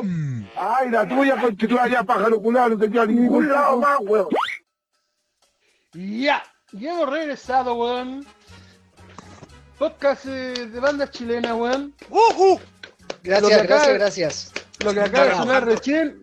[0.00, 0.46] pichangas.com.
[0.56, 3.98] Ay, la tuya con que tú allá pájaro culado, no te queda ningún lado más,
[4.00, 4.28] weón.
[5.92, 8.26] Ya, ya hemos regresado, weón.
[9.78, 11.94] Podcast eh, de bandas chilenas, weón.
[12.08, 12.60] ¡Ujú!
[13.22, 14.52] Gracias, acaba- gracias, gracias.
[14.84, 16.22] Lo que acaba de sonar recién,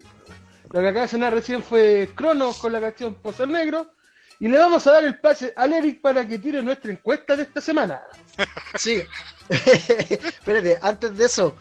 [0.72, 3.92] lo que acaba de sonar recién fue Cronos con la canción Pozo Negro.
[4.40, 7.44] Y le vamos a dar el pase al Eric para que tire nuestra encuesta de
[7.44, 8.02] esta semana.
[8.78, 9.02] Sí.
[9.50, 11.56] Espérate, antes de eso,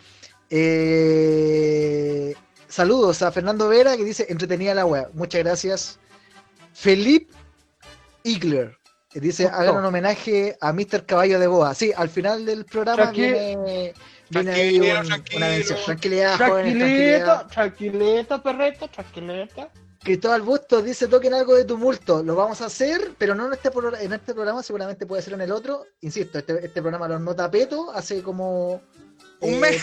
[0.51, 2.35] eh,
[2.69, 5.09] saludos a Fernando Vera que dice entretenida la web.
[5.15, 5.99] Muchas gracias.
[6.73, 7.33] Felipe
[8.25, 8.77] Igler
[9.11, 9.59] que dice Justo.
[9.59, 11.07] hagan un homenaje a Mr.
[11.07, 11.75] Caballo de Boa.
[11.75, 13.95] Sí, al final del programa viene,
[14.29, 15.37] viene ahí un- tranquilo.
[15.39, 15.79] una mención.
[15.87, 17.47] Tranquilidad, tranquilidad.
[17.47, 19.71] tranquilito, perrito, tranquilito.
[20.03, 22.23] Cristóbal Bustos dice toquen algo de tumulto.
[22.23, 25.33] Lo vamos a hacer, pero no en este, pro- en este programa, seguramente puede ser
[25.33, 25.85] en el otro.
[26.03, 28.83] Insisto, este, este programa lo nota Peto hace como
[29.41, 29.83] Un eh, mes.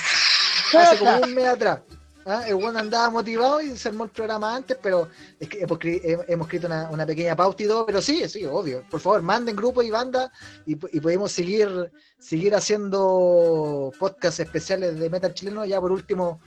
[0.79, 1.81] Hace como un mes atrás.
[2.25, 2.43] ¿ah?
[2.47, 5.09] El bueno andaba motivado y se armó el programa antes, pero
[5.39, 8.27] es que hemos, cri- he- hemos escrito una, una pequeña pauta y todo, pero sí,
[8.29, 8.83] sí, obvio.
[8.89, 10.29] Por favor, manden grupos y bandas
[10.65, 15.65] y, y podemos seguir, seguir haciendo podcasts especiales de metal chileno.
[15.65, 16.39] Ya por último,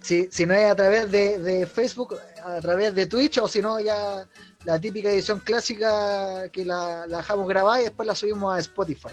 [0.00, 3.60] si, si no es a través de, de Facebook, a través de Twitch, o si
[3.60, 4.26] no, ya
[4.64, 9.10] la típica edición clásica que la, la dejamos grabada y después la subimos a Spotify.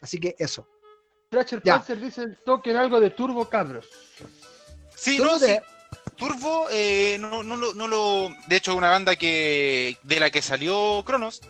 [0.00, 0.66] Así que eso.
[1.32, 1.78] Thrasher Ya.
[1.78, 3.86] Panzer dice toquen algo de Turbo Cabros.
[4.94, 5.60] Sí, no, no te- sí.
[6.16, 8.28] Turbo, eh, no, no, lo- no lo.
[8.46, 11.40] De hecho, una banda que de la que salió Cronos,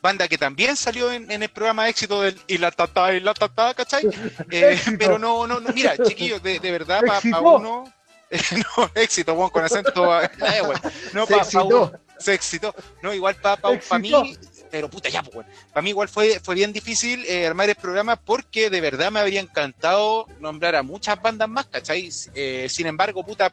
[0.00, 3.34] banda que también salió en, en el programa éxito del y la tata y la
[3.34, 4.04] tata, ¿cachai?
[4.50, 7.42] Eh, pero no, no, no, mira, chiquillos, de, de verdad, para Éxito.
[7.42, 7.92] uno.
[8.76, 10.20] no, éxito, bueno, con acento.
[10.22, 10.28] eh,
[10.64, 10.80] bueno,
[11.12, 11.66] no, Se pa- pa excitó.
[11.66, 12.74] uno- se excitó.
[13.02, 14.10] No, igual para pa, pa mí.
[14.76, 18.16] Pero puta ya, pues, Para mí igual fue, fue bien difícil eh, armar el programa
[18.16, 22.10] porque de verdad me habría encantado nombrar a muchas bandas más, ¿cachai?
[22.34, 23.50] Eh, sin embargo, puta,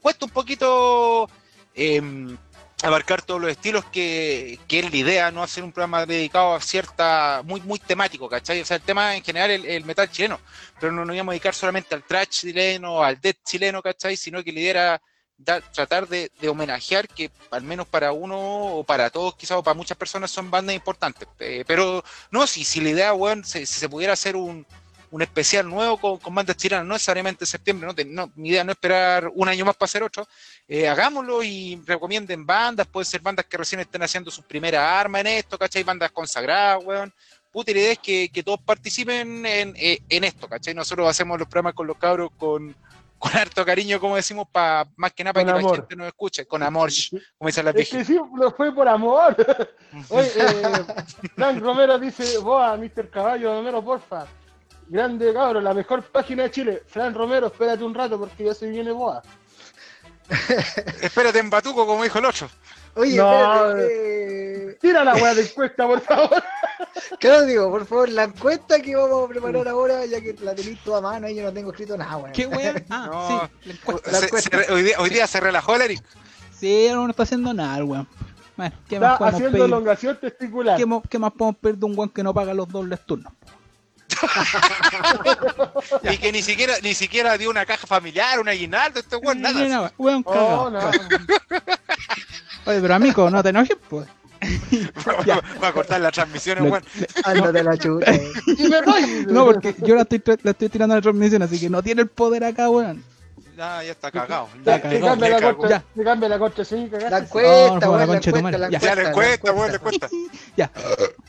[0.00, 1.28] cuesta un poquito
[1.74, 2.00] eh,
[2.82, 6.60] abarcar todos los estilos que, que es la idea, no hacer un programa dedicado a
[6.62, 8.62] cierta, muy, muy temático, ¿cachai?
[8.62, 10.40] O sea, el tema en general el, el metal chileno,
[10.80, 14.16] pero no nos íbamos a dedicar solamente al trash chileno, al death chileno, ¿cachai?
[14.16, 15.02] Sino que la idea era
[15.44, 19.96] tratar de, homenajear que al menos para uno o para todos quizás o para muchas
[19.96, 21.28] personas son bandas importantes.
[21.38, 23.12] Eh, pero no, si, si la idea,
[23.44, 24.66] se- si se pudiera hacer un,
[25.12, 28.76] un especial nuevo con, bandas chilenas, no necesariamente en septiembre, no, mi idea no es
[28.76, 30.26] esperar un año más para hacer otro,
[30.66, 35.20] eh, hagámoslo y recomienden bandas, pueden ser bandas que recién estén haciendo sus primeras armas
[35.20, 35.82] en esto, ¿cachai?
[35.82, 37.12] Bandas consagradas, weón.
[37.52, 40.72] Puta, la idea es que, que todos participen en, eh, en esto, ¿cachai?
[40.72, 42.74] Nosotros hacemos los programas con los cabros con,
[43.22, 46.44] con harto cariño, como decimos, para más que nada para que la gente nos escuche,
[46.44, 46.90] con amor,
[47.38, 48.06] como dicen las Es que viejas.
[48.08, 49.36] sí, lo fue por amor.
[50.08, 50.84] Oye, eh,
[51.36, 53.10] Frank Romero dice, Boa, Mr.
[53.10, 54.26] Caballo, Romero, porfa.
[54.88, 56.82] Grande cabrón, la mejor página de Chile.
[56.88, 59.22] Fran Romero, espérate un rato porque ya se viene Boa.
[61.00, 62.50] Espérate en Batuco, como dijo el otro.
[62.94, 63.32] Oye, No,
[63.70, 66.42] espérate, eh, Tira la weá de encuesta, por favor.
[67.20, 70.98] Claudio, por favor, la encuesta que vamos a preparar ahora, ya que la tenéis toda
[70.98, 72.32] a mano y yo no tengo escrito nada, weón.
[72.32, 72.74] ¿Qué wea?
[72.90, 73.28] Ah, No.
[73.28, 74.10] sí, la encuesta.
[74.12, 74.64] La Se- encuesta.
[74.64, 76.02] se- hoy, día, hoy día se relajó el Eric.
[76.58, 78.06] Sí, no está haciendo nada, weón.
[78.56, 79.64] Bueno, ¿qué Está más podemos haciendo pedir?
[79.66, 80.76] elongación testicular.
[80.76, 83.32] ¿Qué, más podemos pedir de un weón que no paga los dobles turnos?
[86.02, 89.68] Y que ni siquiera, ni siquiera dio una caja familiar, un aguinaldo, este weón, Ni
[89.68, 89.92] nada.
[89.96, 90.70] weón, Oh, cagado.
[90.70, 90.80] no.
[92.66, 94.06] Oye, pero amigo, no te enojes, pues.
[95.26, 95.40] Ya.
[95.62, 96.82] Va a cortar las transmisiones, Le- weón.
[97.24, 97.74] Ándate la.
[97.76, 99.26] Y me voy.
[99.28, 101.82] No, porque yo la estoy, tra- la estoy tirando a la transmisión, así que no
[101.82, 103.04] tiene el poder acá, weón.
[103.56, 104.48] Ya, ya está cagado.
[104.58, 105.06] Está Ya, Se cagado.
[105.06, 105.84] cambia le la Ya.
[105.94, 107.26] se cambia la corte, sí, La cagaste.
[107.26, 108.78] encuesta, No, no, weón, la la concha encuesta, la Ya.
[108.80, 109.08] Ya encuesta.
[109.08, 110.08] le cuesta, la weón, le cuesta.
[110.56, 110.70] Ya,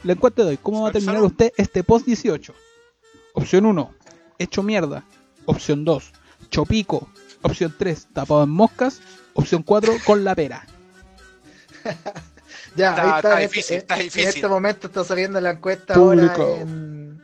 [0.04, 0.58] la encuesta de hoy.
[0.64, 2.54] ¿Cómo va a terminar usted este post 18?
[3.34, 3.92] Opción 1,
[4.40, 5.04] hecho mierda.
[5.46, 6.12] Opción 2,
[6.50, 7.08] chopico.
[7.44, 9.02] Opción 3, tapado en moscas.
[9.34, 10.66] Opción 4, con la pera.
[12.76, 13.18] Ya, Está- ahí está.
[13.18, 14.28] está en difícil, este, está en difícil.
[14.30, 16.42] este momento está saliendo la encuesta Público.
[16.42, 17.22] ahora en,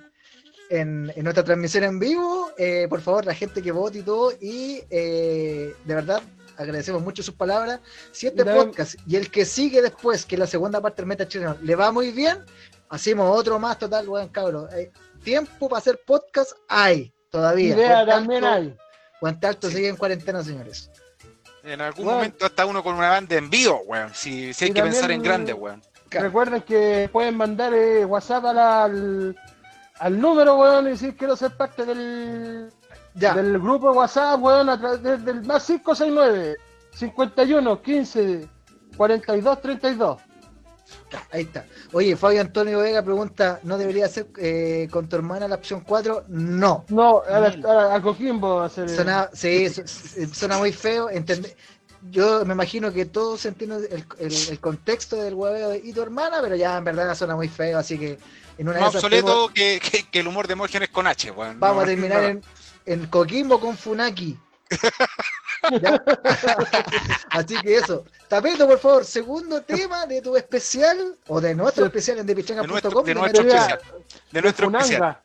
[0.69, 2.51] en, en nuestra transmisión en vivo.
[2.57, 4.31] Eh, por favor, la gente que vote y todo.
[4.39, 6.21] Y eh, de verdad,
[6.57, 7.79] agradecemos mucho sus palabras.
[8.11, 11.07] Si este también- podcast y el que sigue después, que es la segunda parte del
[11.07, 12.37] Meta Chileno, le va muy bien,
[12.89, 14.67] hacemos otro más total, weón, cabrón.
[14.75, 14.91] Eh,
[15.23, 17.75] tiempo para hacer podcast hay todavía.
[17.75, 18.77] Idea también Alto- hay.
[19.19, 20.89] Puente Alto sigue en cuarentena, señores.
[21.63, 24.11] En algún momento hasta uno con una banda en vivo, weón.
[24.13, 25.81] Si, si hay Y que pensar en grande, weón.
[26.09, 29.35] Recuerden que pueden mandar eh, WhatsApp a la- al,
[29.99, 32.71] al número, weón, y decir quiero ser parte del,
[33.15, 36.57] Ya, del grupo de WhatsApp, weón, a través del, del más 569
[36.93, 38.47] 51 15
[38.97, 40.21] 42 32.
[41.31, 41.65] Ahí está.
[41.93, 46.25] Oye, Fabio Antonio Vega pregunta, ¿no debería ser eh, con tu hermana la opción 4?
[46.29, 46.85] No.
[46.89, 48.89] No, a, la- a, la- a Coquimbo va a ser.
[48.89, 51.09] Suena, sí, su- su- suena muy feo.
[51.09, 51.55] entende-
[52.11, 56.01] Yo me imagino que todos entienden el, el- el contexto del hueveo de, y tu
[56.01, 58.17] hermana, pero ya en verdad suena muy feo, así que
[58.57, 61.07] en una de Más esas obsoleto que, que- que el humor de Morgen es con
[61.07, 61.59] H, weón.
[61.59, 62.27] vamos No, a terminar no.
[62.29, 62.43] en,
[62.85, 64.37] en Coquimbo con Funaki.
[65.81, 66.01] ¿Ya?
[67.31, 68.05] Así que eso.
[68.27, 73.03] Tapeto, por favor, segundo tema de tu especial o de nuestro especial en De depichanga.com.
[73.05, 73.79] de de nuestro especial.
[74.31, 74.97] De nuestro especial.
[74.99, 75.23] Funanga.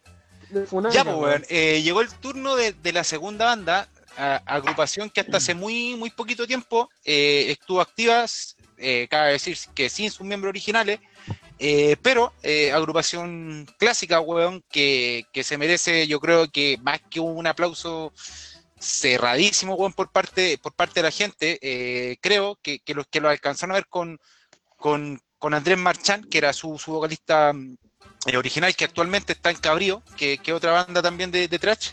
[0.50, 1.44] De Funanga, Ya, pues, weón.
[1.48, 5.94] eh, llegó el turno de, de la segunda banda, a- agrupación que hasta hace muy,
[5.96, 8.24] muy poquito tiempo eh, estuvo activa,
[8.78, 11.00] eh, cabe decir que sin sus miembros originales,
[11.58, 17.20] eh, pero eh, agrupación clásica, weón, que, que se merece, yo creo que más que
[17.20, 18.12] un aplauso
[18.84, 23.20] cerradísimo, weón, por parte, por parte de la gente, eh, creo que, que los que
[23.20, 24.18] lo alcanzaron a ver con,
[24.76, 27.76] con, con Andrés Marchán, que era su, su vocalista mm,
[28.26, 31.90] eh, original, que actualmente está en Cabrío, que que otra banda también de, de trash,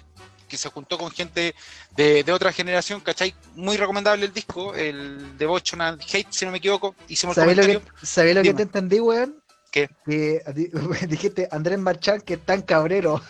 [0.52, 1.56] que se juntó con gente
[1.96, 3.34] de, de otra generación, ¿cachai?
[3.56, 7.64] Muy recomendable el disco, el Devotion and Hate, si no me equivoco, hicimos ¿Sabés lo,
[7.64, 8.58] que, ¿sabés lo que Dime.
[8.58, 9.42] te entendí, weón?
[9.72, 9.90] ¿Qué?
[10.06, 10.42] Que
[11.08, 13.22] dijiste Andrés Marchán que es tan cabrero.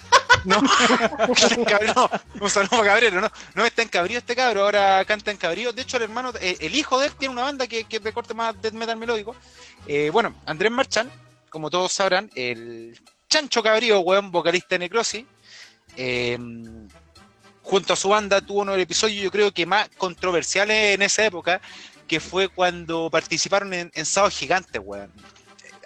[0.46, 5.38] No, un saludo para Cabrero, no, no está en Cabrío este cabro, ahora canta en
[5.38, 5.72] Cabrío.
[5.72, 8.14] De hecho, el hermano, eh, el hijo de él tiene una banda que, que de
[8.14, 9.36] corte más death metal melódico.
[9.88, 11.12] Eh, bueno, Andrés Marchán,
[11.50, 13.00] como todos sabrán, el
[13.30, 15.26] Chancho Cabrío, weón, vocalista de Necrosis,
[15.98, 16.38] eh,
[17.62, 21.02] junto a su banda tuvo uno de los episodios, yo creo que más controversiales en
[21.02, 21.62] esa época,
[22.08, 25.12] que fue cuando participaron en, en Sábado Gigante, weón.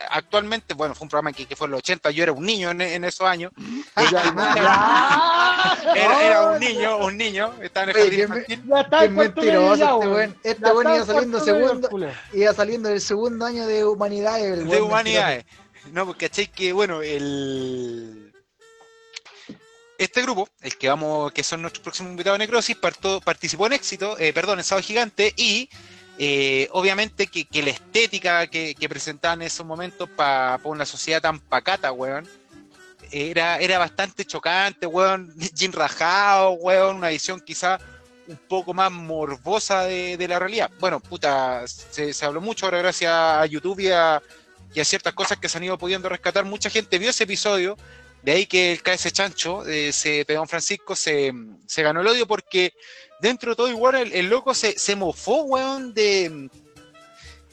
[0.10, 2.72] Actualmente, bueno, fue un programa que, que fue en los 80, yo era un niño
[2.72, 3.52] en, en esos años.
[5.96, 9.00] Era, era un niño, un niño, estaba en el Oye, jardín me- infantil.
[9.00, 10.36] Qué mentiroso este weón.
[10.44, 11.90] Este iba en saliendo segundo,
[12.34, 14.40] iba saliendo del segundo año de humanidad.
[14.46, 15.46] el de humanidades.
[15.92, 18.34] No, porque cachai que, bueno, el.
[19.98, 23.74] Este grupo, el que vamos, que son nuestros próximos invitados de Necrosis, parto- participó en
[23.74, 25.70] éxito, eh, perdón, en Sábado Gigante, y
[26.18, 31.40] eh, obviamente que, la estética que, que presentaban en esos momentos para una sociedad tan
[31.40, 32.28] pacata, weón,
[33.12, 37.80] era, era bastante chocante, weón, Jim rajado, weón, una visión quizá
[38.28, 40.72] un poco más morbosa de, la realidad.
[40.80, 44.22] Bueno, puta, se, se habló mucho ahora gracias a YouTube y a,
[44.74, 46.44] y a ciertas cosas que se han ido pudiendo rescatar.
[46.46, 47.78] Mucha gente vio ese episodio,
[48.26, 51.32] de ahí que el KS Chancho, eh, se, Pedón Francisco, se,
[51.68, 52.74] se ganó el odio porque
[53.22, 56.50] dentro de todo igual el, el loco se, se mofó, weón, de,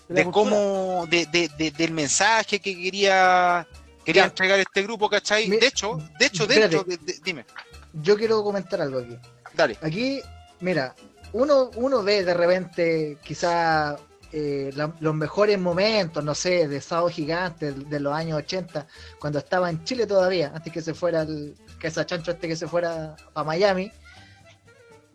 [0.09, 3.67] de cómo, de, de- de- del mensaje que quería,
[4.05, 4.27] quería Ya.
[4.29, 5.47] entregar este grupo, ¿cachai?
[5.49, 6.77] Mi- De hecho, de hecho, Espérate.
[6.77, 7.45] dentro, de- de- dime,
[7.93, 9.17] Yo quiero comentar algo aquí.
[9.53, 9.77] dale.
[9.83, 10.21] Aquí,
[10.61, 10.95] mira,
[11.35, 13.97] uno, uno ve de repente quizá
[14.33, 18.87] eh, la- los mejores momentos, no sé, de Sábado Gigante de, de los años 80,
[19.21, 22.57] cuando estaba en Chile todavía, antes que se fuera el, que esa chancho este que
[22.57, 23.93] se fuera a Miami.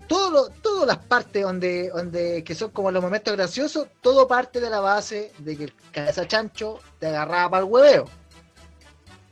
[0.08, 4.62] Todo lo- todas las partes donde, donde que son como los momentos graciosos, todo parte
[4.62, 8.06] de la base de que el cabeza chancho te agarraba para el hueveo.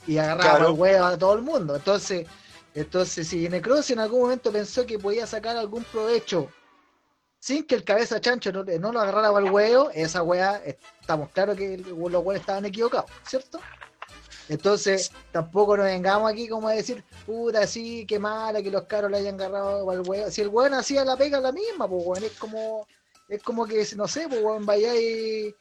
[0.08, 0.58] Y agarraba Claro.
[0.58, 1.76] para el huevo a todo el mundo.
[1.78, 2.28] Entonces,
[2.74, 6.50] entonces, si Necrosis en algún momento pensó que podía sacar algún provecho
[7.46, 11.78] sin que el cabeza chancho no, lo agarrara el huevo, esa weá, estamos claros que
[11.78, 13.60] los weones estaban equivocados, ¿cierto?
[14.50, 19.12] Entonces, tampoco nos vengamos aquí como a decir, puta, sí, qué mala que los caros
[19.12, 20.32] le hayan agarrado el huevo.
[20.32, 22.88] Si el weón hacía la pega la misma, pues weón, es como,
[23.30, 25.54] es como que, no sé, pues weón, vayáis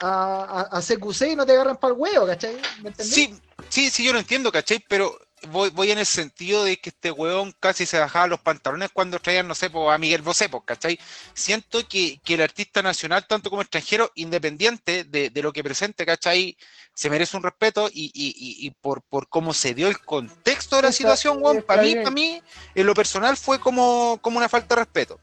[0.00, 2.56] a, a, a y no te agarran para el huevo, ¿cachai?
[2.82, 3.14] ¿Me entendés?
[3.14, 3.34] Sí,
[3.70, 4.84] sí, sí, yo lo entiendo, ¿cachai?
[4.86, 8.90] Pero voy, voy en el sentido de que este weón casi se bajaba los pantalones
[8.92, 10.98] cuando traían, no sé, a Miguel Bosé, ¿cachai?
[11.34, 16.06] Siento que, que el artista nacional, tanto como extranjero, independiente de, de lo que presente,
[16.06, 16.56] ¿cachai?
[16.94, 20.82] Se merece un respeto y, y- y- por, por cómo se dio el contexto de
[20.82, 22.42] la Está- situación, weón, para mí, para mí,
[22.74, 25.20] en lo personal fue como, como una falta de respeto.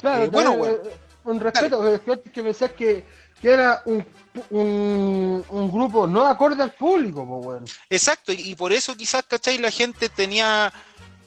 [0.00, 0.80] Claro, Eh, bueno, weón.
[0.84, 0.90] eh,
[1.24, 3.04] un respeto, es que hay que
[3.42, 4.06] que, que era un,
[4.50, 7.64] un, un grupo no acorde al público, pues, weón.
[7.90, 9.58] Exacto, y, y por eso quizás, ¿cachai?
[9.58, 10.72] La gente tenía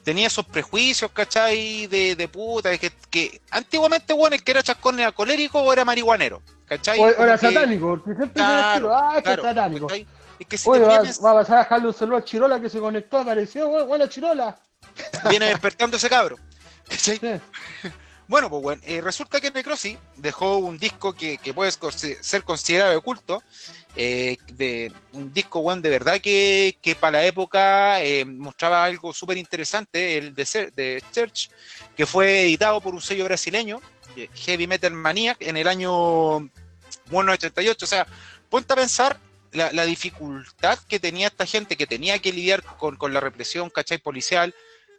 [0.02, 1.88] tenía esos prejuicios, ¿cachai?
[1.88, 5.84] De, de puta, que, que antiguamente, bueno, el que era chascón era colérico o era
[5.84, 6.98] marihuanero, ¿cachai?
[7.00, 9.86] O, era que- satánico, porque siempre se Claro, ah, este claro, es satánico.
[9.88, 10.06] ¿cachai?
[10.38, 12.60] Es que si Oye, va, vienes- va a pasar a dejarle un saludo a Chirola
[12.60, 14.56] que se conectó, apareció, buena Chirola.
[15.28, 16.36] viene despertando ese cabro.
[16.88, 17.16] ¿cachai?
[17.18, 17.90] Sí.
[18.28, 22.92] Bueno, pues bueno, eh, resulta que Necrosis dejó un disco que, que puede ser considerado
[22.92, 23.40] de culto,
[23.94, 29.12] eh, de un disco bueno, de verdad que, que para la época eh, mostraba algo
[29.12, 31.50] súper interesante, el de, Church,
[31.96, 33.80] que fue editado por un sello brasileño,
[34.34, 36.40] Heavy Metal Maniac, en el año
[37.10, 37.84] 1988.
[37.84, 38.06] O sea,
[38.50, 39.20] ponte a pensar
[39.52, 43.70] la, la dificultad que tenía esta gente que tenía que lidiar con, con la represión,
[43.70, 43.98] ¿cachai?
[43.98, 44.52] Policial,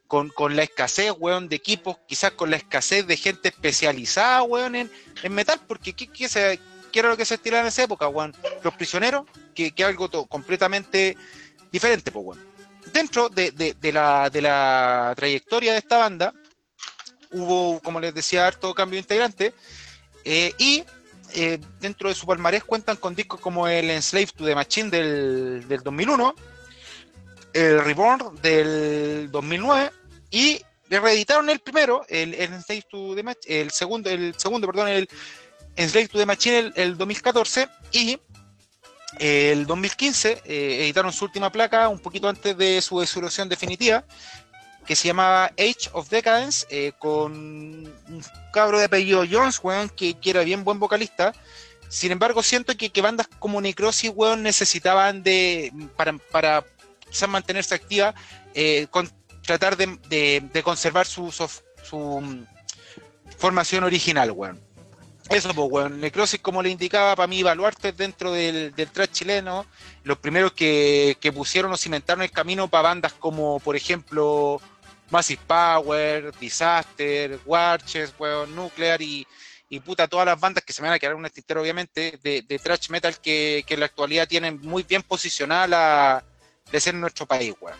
[0.07, 4.75] con, con la escasez, weón, de equipos, quizás con la escasez de gente especializada, weón,
[4.75, 4.91] en,
[5.23, 6.59] en metal, porque ¿qué, qué, se,
[6.91, 8.35] qué era lo que se estilaba en esa época, weón?
[8.63, 11.17] Los prisioneros, que, que algo completamente
[11.71, 12.47] diferente, pues, weón.
[12.93, 16.33] Dentro de, de, de la, de la trayectoria de esta banda,
[17.31, 19.53] hubo, como les decía, harto cambio integrante,
[20.23, 20.83] eh, y
[21.33, 25.67] eh, dentro de su palmarés cuentan con discos como el Enslaved to the Machine del,
[25.67, 26.33] del 2001,
[27.57, 29.91] el Reborn del 2009
[30.29, 32.49] y reeditaron el primero, el, el
[32.89, 35.09] to the Mach- el segundo, el segundo, perdón, el
[35.75, 38.19] Enslaved to the Machine el, el 2014 y
[39.19, 44.05] el 2015 eh, editaron su última placa un poquito antes de su disolución definitiva
[44.85, 50.15] que se llamaba Age of Decadence, eh, con un cabro de apellido Jones, weón, que,
[50.23, 51.33] era bien buen vocalista.
[51.89, 55.73] Sin embargo, siento que, que bandas como Necrosis, weón, necesitaban de,
[56.31, 56.63] para
[57.09, 58.13] quizás mantenerse activa,
[58.53, 58.87] eh,
[59.47, 61.31] tratar de, conservar su,
[61.91, 62.43] mm,
[63.37, 64.61] formación original, weón.
[65.29, 65.99] Eso, pues, weón.
[65.99, 69.65] Necrosis, como le indicaba, para mí, baluarte dentro del, del trap chileno.
[70.03, 74.61] Los primeros que, pusieron o cimentaron el camino para bandas como, por ejemplo,
[75.09, 79.25] Massive Power, Disaster, Watches, weón, Nuclear y,
[79.85, 82.41] puta, todas las bandas que se me van a quedar en un tintero, obviamente, de,
[82.41, 86.23] de metal que, que en la actualidad tienen muy bien posicionada la
[86.71, 87.77] de ser nuestro país, weón.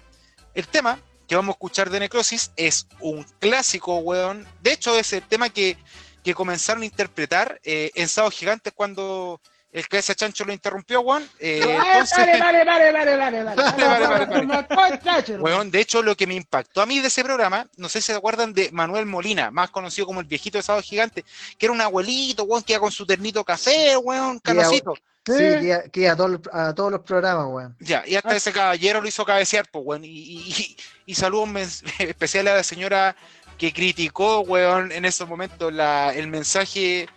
[0.53, 4.47] El tema que vamos a escuchar de Necrosis es un clásico, weón.
[4.61, 5.77] De hecho, es el tema que,
[6.23, 9.41] que comenzaron a interpretar eh, en Sábados Gigantes cuando
[9.73, 11.29] el cabeza chancho lo interrumpió, weón.
[11.39, 13.55] Eh, entonces- Vale, vale, vale, vale, vale, vale.
[13.61, 15.37] Vale, vale, vale, vale.
[15.43, 18.07] Weón, de hecho, lo que me impactó a mí de ese programa, no sé si
[18.07, 21.25] se acuerdan de Manuel Molina, más conocido como el viejito de Sábado Gigante,
[21.57, 24.93] que era un abuelito, weón, que iba con su ternito café, weón, canocito.
[25.35, 27.75] Sí, que, iba- que a, todos los- a todos los programas, weón.
[27.79, 30.03] Ya, y hasta ese caballero lo hizo cabecear, pues, weón.
[30.05, 33.15] Y, y, y- y saludos especiales a la señora
[33.57, 37.07] que criticó, weón, en esos momentos la, el mensaje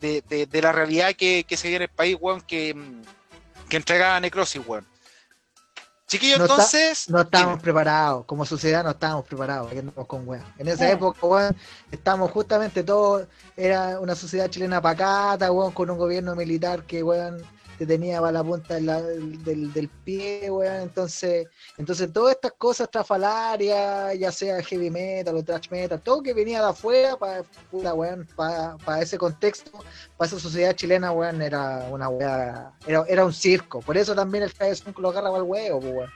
[0.00, 2.74] de, de- de la realidad que, que se vive en el país, weón, que,
[3.68, 4.86] que entregaba Necrosis, weón.
[6.12, 7.08] Chiquillos, No entonces.
[7.08, 7.62] No estábamos dime.
[7.62, 10.44] preparados, como sociedad no estábamos preparados, andamos con weón.
[10.58, 10.92] En esa Eh.
[10.92, 11.56] época, weón,
[11.90, 17.42] estábamos justamente todos, era una sociedad chilena pacata, weón, con un gobierno militar que, weón,
[17.86, 20.82] te tenía la punta del, del pie, weón.
[20.82, 26.32] Entonces, entonces todas estas cosas trafalarias, ya sea heavy metal o thrash metal, todo que
[26.32, 27.42] venía de afuera, para
[28.84, 29.70] para ese contexto,
[30.16, 33.80] para esa sociedad chilena, weón, era una weá, era, era un circo.
[33.80, 36.06] Por eso también el cabezón lo agarra para el huevo.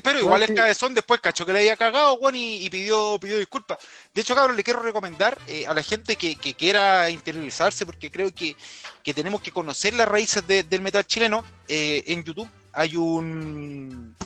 [0.00, 0.54] Pero igual el sí.
[0.54, 3.78] cabezón después cachó que le había cagado, weón, y, y pidió, pidió disculpas.
[4.14, 8.10] De hecho, cabrón, le quiero recomendar eh, a la gente que, que quiera interiorizarse, porque
[8.10, 8.56] creo que,
[9.02, 11.44] que tenemos que conocer las raíces de- del metal chileno.
[11.68, 14.16] Eh, en YouTube hay un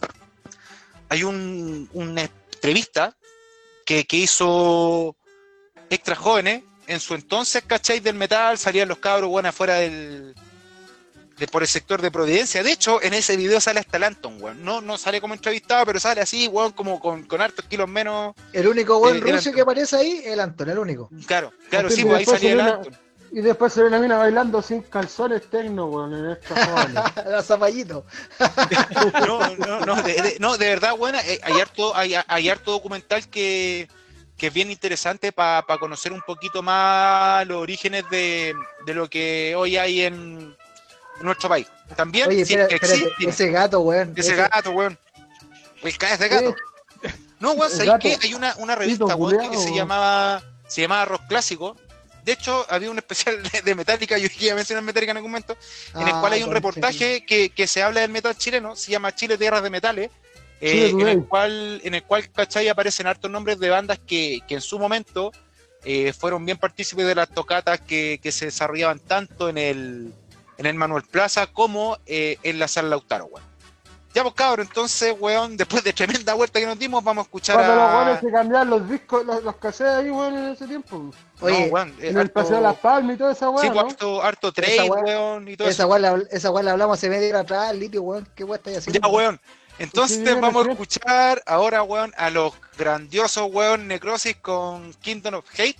[1.08, 3.16] hay un, una entrevista
[3.84, 5.16] que, que hizo
[5.88, 8.00] extra jóvenes en su entonces, ¿cachai?
[8.00, 10.34] Del metal, salían los cabros, weón, afuera del,
[11.38, 12.62] de por el sector de Providencia.
[12.62, 14.64] De hecho, en ese video sale hasta el Anton, weón.
[14.64, 18.34] No, no sale como entrevistado, pero sale así, weón, como con, con hartos kilos menos.
[18.52, 21.10] El único buen Eh, ruso que aparece ahí es el Anton, el único.
[21.26, 22.98] Claro, claro, sí, pues ahí salía el Anton.
[23.32, 27.26] Y después se ve una mina bailando sin calzones tecno, weón, en esta jóvenes.
[27.26, 28.06] la zapallito.
[29.26, 32.70] No, no, no, de, de- no, de verdad, bueno, eh, hay harto, hay, hay harto
[32.70, 33.88] documental que,
[34.38, 38.54] que es bien interesante para conocer un poquito más los orígenes de,
[38.86, 40.56] de lo que hoy hay en
[41.22, 41.66] nuestro país.
[41.94, 44.12] También, Oye, si espera, es que espérate, existe, ese gato, weón.
[44.16, 44.98] ese gato, weón.
[45.82, 46.54] El ese gato.
[47.40, 47.72] No, weón.
[48.22, 51.76] Hay una, una revista, Tito weón, que se llamaba, se llamaba Rock Clásico.
[52.24, 55.30] De hecho, había un especial de, de Metallica, yo iba a mencionar Metallica en algún
[55.30, 55.56] momento,
[55.94, 58.90] en el Ah, cual hay un reportaje que, que se habla del metal chileno, se
[58.90, 60.10] llama Chile Tierras de Metales,
[60.60, 62.68] eh, en, el cual, en el cual, ¿cachai?
[62.68, 65.30] Aparecen hartos nombres de bandas que, que en su momento
[65.84, 70.12] eh, fueron bien partícipes de las tocatas que, que se desarrollaban tanto en el,
[70.58, 73.44] en el Manuel Plaza como eh, en la Sala Lautaro, weón.
[74.14, 77.56] Ya pues cabrón, entonces, weón, después de tremenda vuelta que nos dimos, vamos a escuchar
[77.56, 77.96] Cuando los a...
[77.98, 81.10] weones se cambiaban los discos, los, los cassettes ahí, weón, en ese tiempo.
[81.40, 83.72] Oye, No, weón, eh, En el Paseo de las Palmas y toda esa Sí, weá,
[83.72, 83.80] pues, ¿no?
[83.90, 85.98] harto, harto Esa trade, weá- weón, y todo esa eso.
[85.98, 88.26] la, esa weá la hablamos hace media hora atrás, el litio, weón.
[88.34, 89.00] ¿Qué weá estáis haciendo?
[89.06, 89.38] Ya, weón.
[89.78, 95.44] Entonces Sí, vamos a escuchar ahora, weón, a los grandiosos, weón, Necrosis con Kingdom of
[95.58, 95.76] Hate.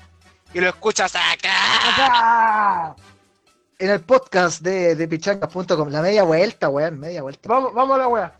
[0.52, 1.50] Y lo escuchas acá.
[1.98, 2.94] ¡Ah!
[3.78, 7.48] En el podcast de, de pichangas.com, la media vuelta, weón, media vuelta.
[7.48, 8.36] Vamos, vamos a la weá.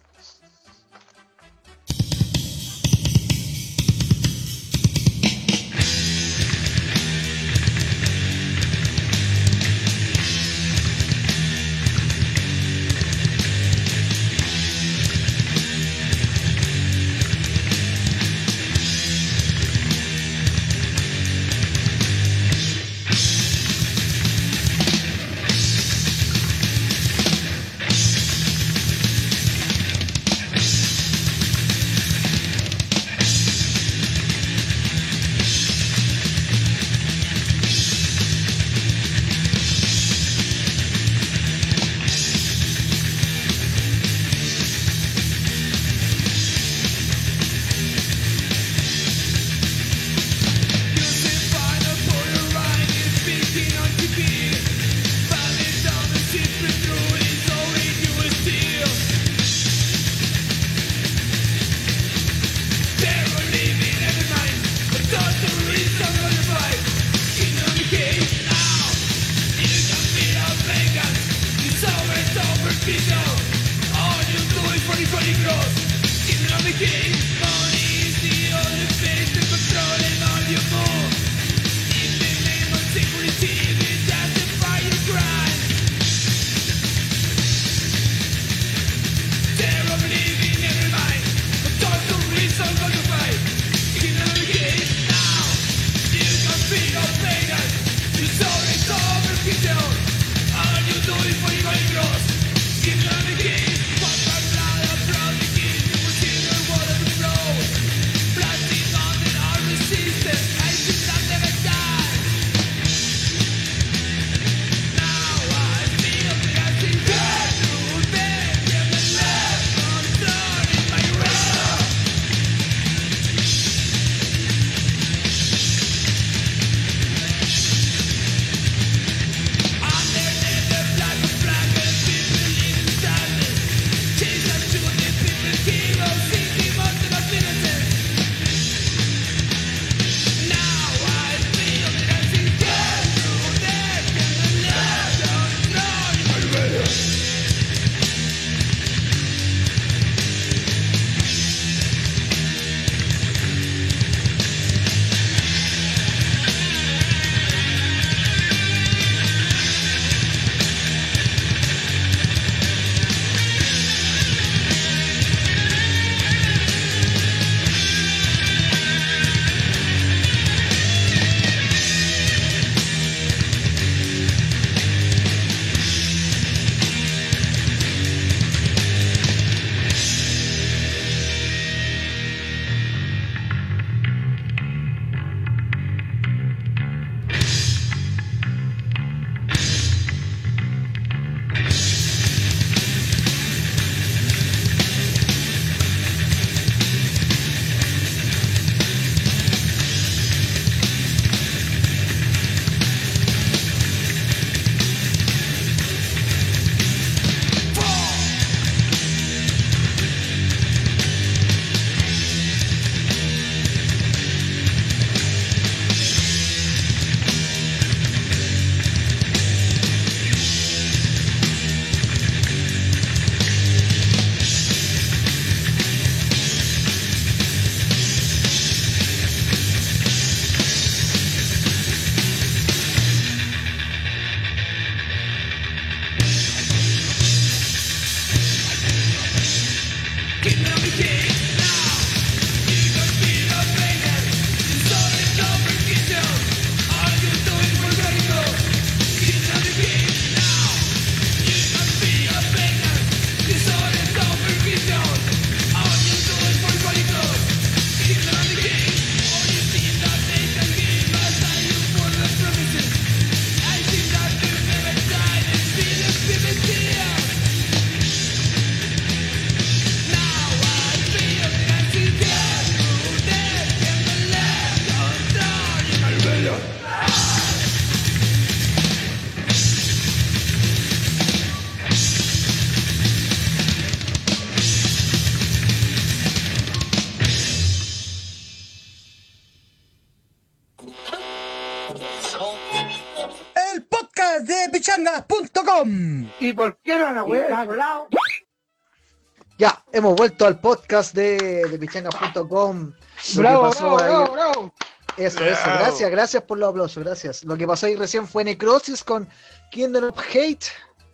[300.07, 302.93] Hemos vuelto al podcast de, de pichangas.com.
[303.37, 304.75] Lo Bravo, bravo, bravo, bravo.
[305.17, 307.43] Eso, eso, gracias, gracias por los aplausos, gracias.
[307.45, 309.29] Lo que pasó ahí recién fue Necrosis con
[309.71, 310.67] Kingdom of Hate,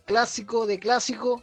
[0.05, 1.41] clásico de clásico.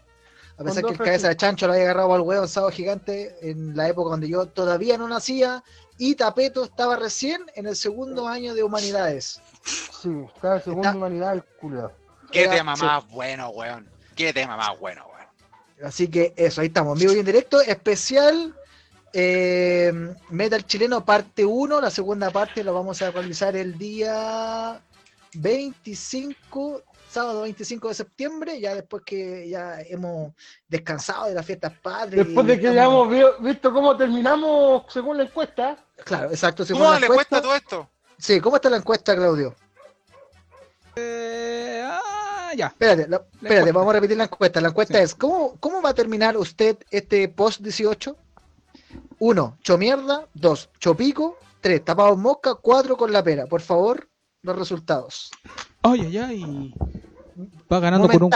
[0.58, 3.34] A pesar que el cabeza de chancho lo había agarrado al huevo en sábado gigante
[3.50, 5.64] en la época donde yo todavía no nacía
[5.96, 9.40] y Tapeto estaba recién en el segundo año de humanidades.
[9.64, 11.90] Sí, cada segunda Está- humanidad el culo.
[12.30, 12.84] Qué Era- tema sí.
[12.84, 13.88] más bueno, weón.
[14.14, 15.09] Qué tema más bueno.
[15.84, 18.54] Así que eso, ahí estamos, en vivo y en directo, especial
[19.12, 19.92] eh,
[20.30, 24.80] Metal Chileno parte 1, la segunda parte lo vamos a realizar el día
[25.34, 30.32] 25, sábado 25 de septiembre, ya después que ya hemos
[30.68, 32.24] descansado de las fiestas padres.
[32.26, 36.64] Después de que estamos- ya hemos vi- visto cómo terminamos según la encuesta, Claro, exacto.
[36.64, 37.88] según ¿Cómo la le encuesta- cuesta todo esto?
[38.18, 39.54] Sí, ¿cómo está la encuesta, Claudio?
[40.96, 41.69] Eh,
[42.50, 42.66] ah, ya.
[42.68, 43.72] Espérate, la- espérate, encuesta.
[43.72, 44.60] vamos a repetir la encuesta.
[44.60, 45.04] La encuesta Sí.
[45.04, 48.16] es, ¿cómo, ¿cómo va a terminar usted este post 18?
[49.18, 49.58] 1.
[49.62, 50.26] Chomierda.
[50.34, 50.70] 2.
[50.78, 51.36] Chopico.
[51.60, 51.84] 3.
[51.84, 52.54] Tapado en mosca.
[52.54, 52.96] 4.
[52.96, 53.46] Con la pera.
[53.46, 54.08] Por favor,
[54.42, 55.30] los resultados.
[55.82, 56.74] Ay, ay, ay.
[57.72, 58.30] Va ganando por un.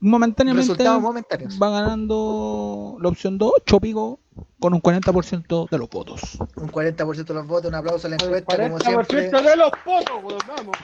[0.00, 0.68] Momentáneamente.
[0.68, 1.58] Resultados momentáneos.
[1.60, 4.20] Va ganando la opción 2, Chopico,
[4.60, 6.38] con un 40% de los votos.
[6.56, 7.68] Un 40% de los votos.
[7.68, 9.42] Un aplauso a la encuesta, como 40% siempre.
[9.42, 10.76] de los votos, vamos.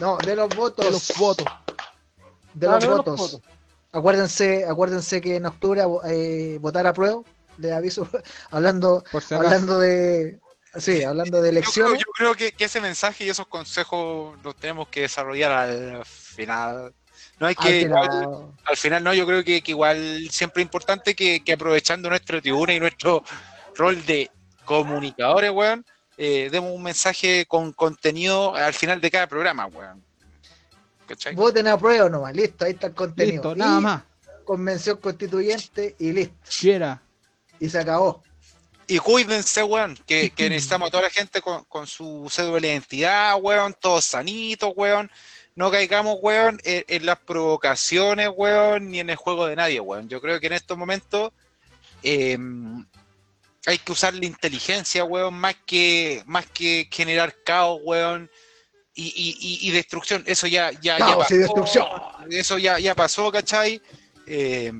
[0.00, 0.84] No, de los votos.
[0.86, 1.46] De los votos.
[2.58, 3.16] De Ah, los votos.
[3.18, 3.40] votos.
[3.92, 7.22] Acuérdense, acuérdense que en octubre eh, votar a prueba.
[7.58, 8.08] Le aviso.
[8.50, 10.38] hablando, si hablando de.
[10.76, 11.98] Sí, hablando de Yo creo, elecciones.
[12.00, 16.94] yo creo que, que ese mensaje y esos consejos los tenemos que desarrollar al final.
[17.40, 17.90] No hay que.
[18.64, 22.40] al final no, yo creo que, que igual siempre es importante que, que aprovechando nuestra
[22.40, 23.22] tribuna y nuestro
[23.76, 24.30] rol de
[24.64, 25.84] comunicadores, weón,
[26.16, 30.04] eh, demos un mensaje con contenido al final de cada programa, weón.
[31.08, 31.34] ¿Cachai?
[31.34, 33.54] Voten a prueba nomás, listo, ahí está el contenido.
[33.54, 34.02] Listo, Y nada más.
[34.44, 36.36] Convención constituyente y listo.
[36.60, 37.02] Quiera.
[37.58, 38.22] Y se acabó.
[38.86, 42.68] Y cuídense, weón, que, que necesitamos a toda la gente con, con su cédula de
[42.68, 45.10] identidad, weón, todos sanitos, weón.
[45.54, 50.08] No caigamos, weón, en, en las provocaciones, weón, ni en el juego de nadie, weón.
[50.08, 51.32] Yo creo que en estos momentos
[52.02, 52.38] eh,
[53.66, 58.30] hay que usar la inteligencia, weón, más que, más que generar caos, weón,
[59.02, 60.24] y, y- y- destrucción.
[60.26, 61.34] Eso ya, ya, ya pasó.
[61.34, 61.86] destrucción.
[62.30, 63.80] Eso ya, ya pasó, ¿cachai?
[64.26, 64.72] Eh,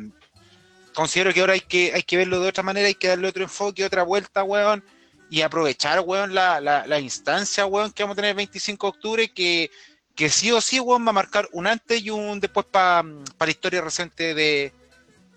[0.94, 3.44] considero que ahora hay que, hay que verlo de otra manera, hay que darle otro
[3.44, 4.82] enfoque, otra vuelta, weón,
[5.30, 8.88] y aprovechar, weón, la, la, la instancia, weón, que vamos a tener el 25 de
[8.90, 9.70] octubre, que,
[10.16, 13.50] que sí o sí, weón, va a marcar un antes y un después para la
[13.50, 14.72] historia reciente de,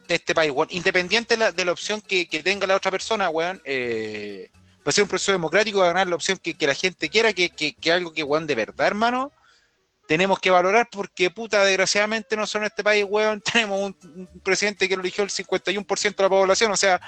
[0.07, 0.69] de este país, weón.
[0.71, 4.49] Independiente de la, de la opción que, que tenga la otra persona, weón, eh,
[4.86, 7.09] va a ser un proceso democrático, va a ganar la opción que, que la gente
[7.09, 9.32] quiera, que, que, que algo que, weón, de verdad, hermano,
[10.07, 14.89] tenemos que valorar porque, puta, desgraciadamente nosotros en este país, weón, tenemos un, un presidente
[14.89, 16.99] que lo eligió el 51% de la población, o sea,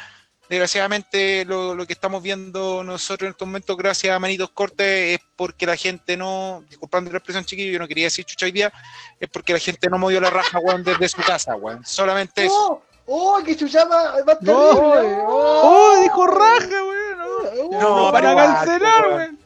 [0.50, 5.20] desgraciadamente lo, lo que estamos viendo nosotros en estos momentos, gracias a Manitos Cortes, es
[5.36, 8.72] porque la gente no, disculpando la expresión chiquillo, yo no quería decir chucha hoy día,
[9.20, 12.56] es porque la gente no movió la raja, weón, desde su casa, weón, solamente eso.
[12.56, 12.84] ¡Oh!
[13.06, 13.44] ¡Oh!
[13.44, 14.12] ¡Que chuchaba!
[14.12, 14.76] ¡Va a estar No.
[14.76, 15.18] terrible!
[15.28, 17.13] ¡Oh, dijo raja, weón!
[17.72, 18.06] No.
[18.06, 19.40] No, para cancelar, weón.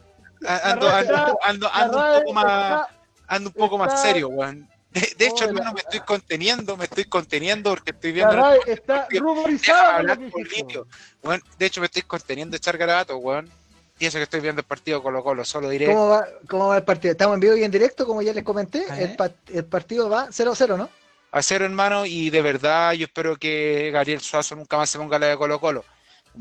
[0.46, 2.86] Ando, ando, ando, ando un poco más,
[3.26, 4.68] ando un poco más serio, weón.
[4.90, 5.46] De, de hecho, Hola.
[5.48, 10.18] hermano, me estoy conteniendo, me estoy conteniendo porque estoy viendo la RAE está ruborizada.
[11.22, 13.50] Weón, de hecho, me estoy conteniendo de echar garabato, weón.
[14.00, 15.86] Y eso que estoy viendo el partido Colo Colo, solo diré.
[15.86, 17.12] ¿Cómo va, ¿Cómo va el partido?
[17.12, 18.86] Estamos en vivo y en directo, como ya les comenté.
[18.88, 19.14] Ah, El, ¿eh?
[19.18, 20.88] pa- el partido va 0-0, ¿no?
[21.30, 25.18] a cero, hermano, y de verdad yo espero que Gabriel Suazo nunca más se ponga
[25.18, 25.84] la de Colo Colo.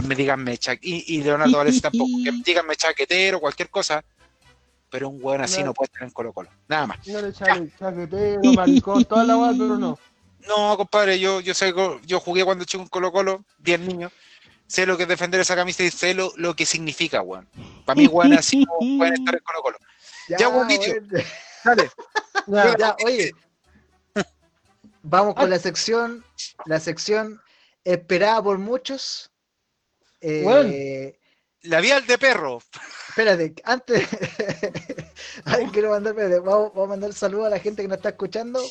[0.05, 4.03] Me díganme y, y Leonardo Valencia tampoco, que díganme chaquetero, cualquier cosa,
[4.89, 5.67] pero un weón así No.
[5.67, 6.49] no puede estar en Colo Colo.
[6.67, 7.07] Nada más.
[7.07, 9.97] No le echale chaquetero, maricón, toda la weá, pero no.
[10.47, 11.73] No, compadre, yo, yo sé,
[12.05, 14.11] yo jugué cuando chico en Colo Colo, bien niño.
[14.67, 17.47] Sé lo que es defender esa camisa y sé lo, lo que significa, weón.
[17.85, 19.77] Para mí, weón, así no pueden estar en Colo Colo.
[20.37, 20.95] Ya, buen litio.
[21.09, 21.27] bueno.
[21.63, 21.91] Dale.
[22.47, 23.31] Ya, Ya, oye.
[25.01, 26.23] Vamos con la sección,
[26.65, 27.41] la sección
[27.83, 29.31] esperada por muchos.
[30.21, 30.73] Eh, Bueno.
[31.63, 32.61] La vial de perro.
[33.09, 34.07] Espérate, antes.
[35.45, 38.09] Ay, quiero mandar, espérate, vamos, vamos a mandar saludo a la gente que nos está
[38.09, 38.61] escuchando.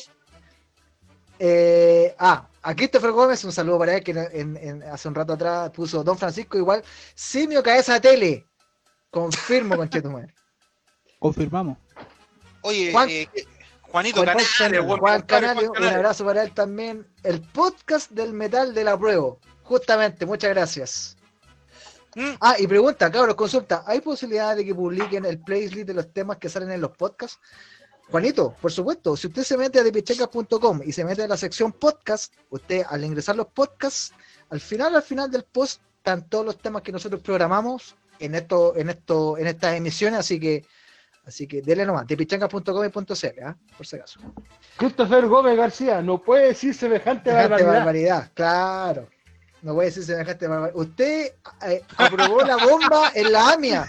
[1.39, 5.33] Eh, ah, a Christopher Gómez, un saludo para él que en- en- hace un rato
[5.33, 6.83] atrás puso Don Francisco igual.
[7.13, 8.45] Simio Cabeza Tele.
[9.11, 10.33] Confirmo, conchetumadre.
[11.19, 11.77] Confirmamos.
[12.61, 13.27] Oye, Juan- eh,
[13.81, 17.05] Juanito Juan, Juan Canario, un abrazo para él también.
[17.23, 19.35] El podcast del metal de la prueba.
[19.63, 21.16] Justamente, muchas gracias.
[22.17, 26.11] Mm, Ah, y pregunta, cabros, consulta, ¿hay posibilidad de que publiquen el playlist de los
[26.11, 27.39] temas que salen en los podcasts?
[28.09, 31.73] Juanito, por supuesto, si usted se mete a depichecas.com y se mete a la sección
[31.73, 34.13] podcast, usted al ingresar los podcasts,
[34.49, 38.75] al final, al final del post, están todos los temas que nosotros programamos en esto,
[38.75, 40.65] en esto, en estas emisiones, así que,
[41.25, 43.55] así que dele nomás, depichecas.com y punto CL, ¿ah?
[43.75, 44.19] por si acaso.
[44.77, 47.73] Christopher Gómez García, no puede decir semejante Semejante barbaridad.
[47.73, 49.09] barbaridad, claro.
[49.61, 50.79] No voy a decir semejante barbaridad.
[50.79, 51.33] Usted
[51.65, 53.87] eh, aprobó la bomba en la AMIA.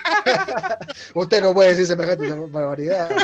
[1.14, 3.10] Usted no puede decir semejante barbaridad.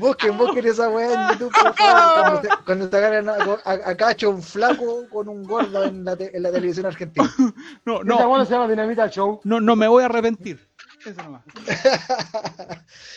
[0.00, 2.22] busquen, busquen esa weá en YouTube, por favor.
[2.22, 3.34] Cuando, te- cuando te agarran a,
[3.64, 7.30] a, a cacho un flaco con un gordo en la, te- en la televisión argentina.
[7.84, 9.40] No, Esta no, buena se llama Dinamita Show.
[9.44, 10.66] no, no me voy a arrepentir.
[11.04, 11.42] Eso nomás.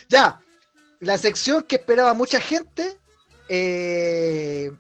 [0.10, 0.40] ya,
[1.00, 2.98] la sección que esperaba mucha gente.
[3.54, 4.72] Eh,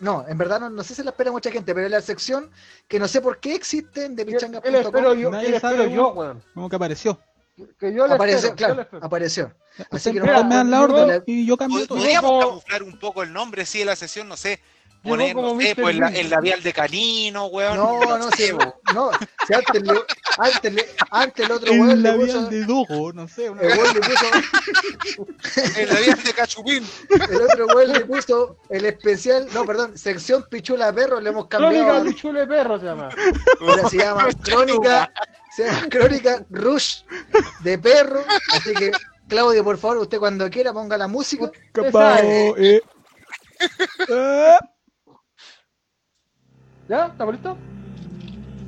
[0.00, 2.50] no, en verdad no, no sé si la espera mucha gente, pero la sección
[2.88, 4.36] que no sé por qué existen de ¿Qué le
[4.80, 5.18] espero pichanga.com.
[5.20, 5.30] yo?
[5.30, 6.42] Nadie ¿Qué le sabe, espero yo, weón.
[6.52, 7.20] Como que apareció.
[7.78, 9.04] Que yo le Apareció, espero, yo le claro, espero.
[9.06, 9.54] apareció.
[9.92, 11.98] Así que me no, Mira, dan la orden y yo cambio todo.
[11.98, 14.60] Podríamos camuflar un poco el nombre, sí, de la sesión, no sé.
[15.10, 15.82] Poner, como no sé, Mr.
[15.82, 17.76] pues la- el labial de canino, weón.
[17.76, 18.74] no, no, sé, weón.
[18.94, 19.10] no,
[19.46, 19.92] si antes, le,
[20.38, 23.50] antes, le- antes el otro El weón le labial puso, de dogo, no sé.
[23.50, 24.26] una- el weón le puso,
[25.78, 26.86] El labial de cachupín.
[27.30, 31.78] el otro weón le puso el especial, no, perdón, sección pichula perro, le hemos Crónica
[31.80, 32.04] cambiado.
[32.04, 33.08] de Chule Perro se llama.
[33.60, 35.12] Ahora se llama Crónica,
[35.54, 37.02] se llama Crónica Rush
[37.60, 38.24] de perro.
[38.52, 38.90] Así que,
[39.28, 41.50] Claudio, por favor, usted cuando quiera ponga la música.
[42.22, 42.52] Eh.
[42.56, 42.80] Eh.
[46.88, 47.06] ¿Ya?
[47.06, 47.56] ¿Estamos listos?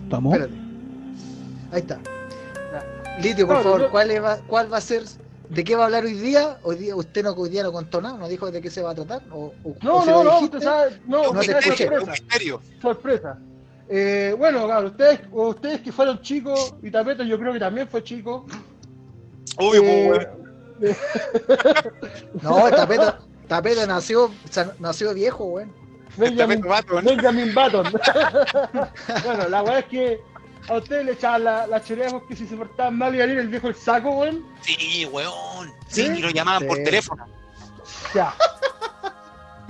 [0.04, 0.34] ¿Estamos?
[0.34, 0.58] Espérate.
[1.72, 1.98] Ahí está.
[3.20, 5.02] Litio, por favor, yo- ¿cuál, es- va, ¿cuál va a ser?
[5.48, 6.58] ¿De qué va a hablar hoy día?
[6.64, 8.90] Hoy día usted no, hoy día no contó nada, no dijo de qué se va
[8.90, 9.22] a tratar.
[9.30, 12.60] O, o- No, o no, no, usted sabe, no, No sorpresa, misterio.
[12.82, 13.38] sorpresa.
[13.88, 18.02] Eh, bueno, claro, ustedes, ustedes que fueron chicos, y Tapeto yo creo que también fue
[18.02, 18.44] chico.
[19.56, 20.28] Obvio, eh,
[20.80, 20.96] pues.
[22.42, 23.14] No, Tapeto,
[23.48, 25.72] Tapeto nació, o sea, nació viejo, weón.
[26.16, 27.04] Benjamin, Button.
[27.04, 27.92] Benjamin Button.
[29.24, 30.20] bueno, la weá es que
[30.68, 33.38] a ustedes le echaban la, la chorea porque si se portaban mal iban a ir
[33.38, 34.44] el viejo el saco, weón.
[34.62, 35.72] Sí, weón.
[35.88, 36.12] Sí, ¿Sí?
[36.18, 37.26] y lo llamaban por teléfono.
[38.14, 38.34] Ya,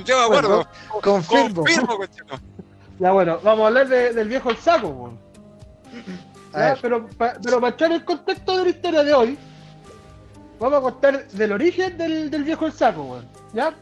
[0.05, 0.67] Yo me acuerdo.
[1.03, 1.63] Confirmo.
[1.63, 2.41] Confirmo, cochino.
[2.99, 5.19] ya bueno, vamos a hablar de- del viejo el saco, weón.
[6.53, 9.39] A Ya, ver, pero, pa- pero para echar el contexto de la historia de hoy,
[10.61, 13.29] vamos a contar del origen del, del viejo el saco, weón.
[13.53, 13.75] ¿Ya?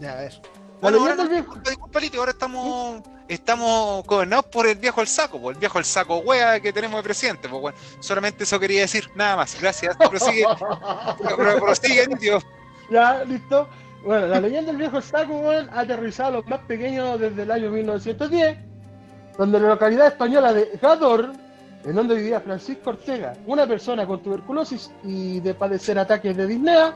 [0.00, 0.40] ya, a ver.
[0.80, 1.44] Bueno, ahora no, viejo.
[1.44, 5.78] disculpa, disculpa, Lito, ahora estamos, estamos gobernados por el viejo el saco, por el viejo
[5.78, 9.58] el saco wea que tenemos de presidente, pues bueno, solamente eso quería decir, nada más,
[9.60, 10.44] gracias, prosigue,
[11.18, 12.38] pro- prosigue, tío.
[12.90, 13.68] Ya, listo.
[14.04, 17.50] Bueno, la leyenda del viejo saco, weón, ha aterrizado a los más pequeños desde el
[17.50, 18.58] año 1910,
[19.36, 21.32] donde la localidad española de Gador,
[21.84, 26.94] en donde vivía Francisco Ortega, una persona con tuberculosis y de padecer ataques de disnea,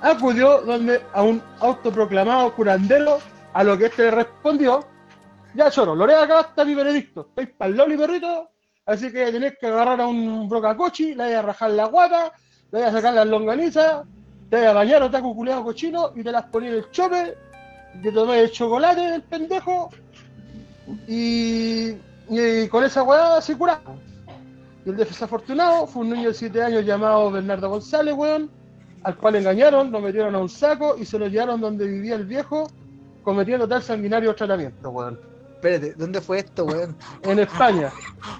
[0.00, 3.18] acudió donde a un autoproclamado curandero,
[3.52, 4.84] a lo que este le respondió,
[5.54, 8.50] ya choro, Lorea acá está mi veredicto, estoy pa'l loli perrito,
[8.86, 12.32] así que tenés que agarrar a un brocacochi, le voy a rajar la guata,
[12.72, 14.04] le voy a sacar las longanizas,
[14.50, 17.36] te voy a bañar otaku culeado cochino y te las poní en el chope,
[18.02, 19.90] te tomé el chocolate del pendejo
[21.06, 21.96] y,
[22.28, 23.94] y con esa weá se curaba.
[24.84, 28.50] Y el desafortunado fue un niño de 7 años llamado Bernardo González, weón,
[29.04, 32.24] al cual engañaron, lo metieron a un saco y se lo llevaron donde vivía el
[32.26, 32.70] viejo,
[33.22, 35.18] cometiendo tal sanguinario tratamiento, weón.
[35.54, 36.94] Espérate, ¿dónde fue esto, weón?
[37.22, 37.90] En España.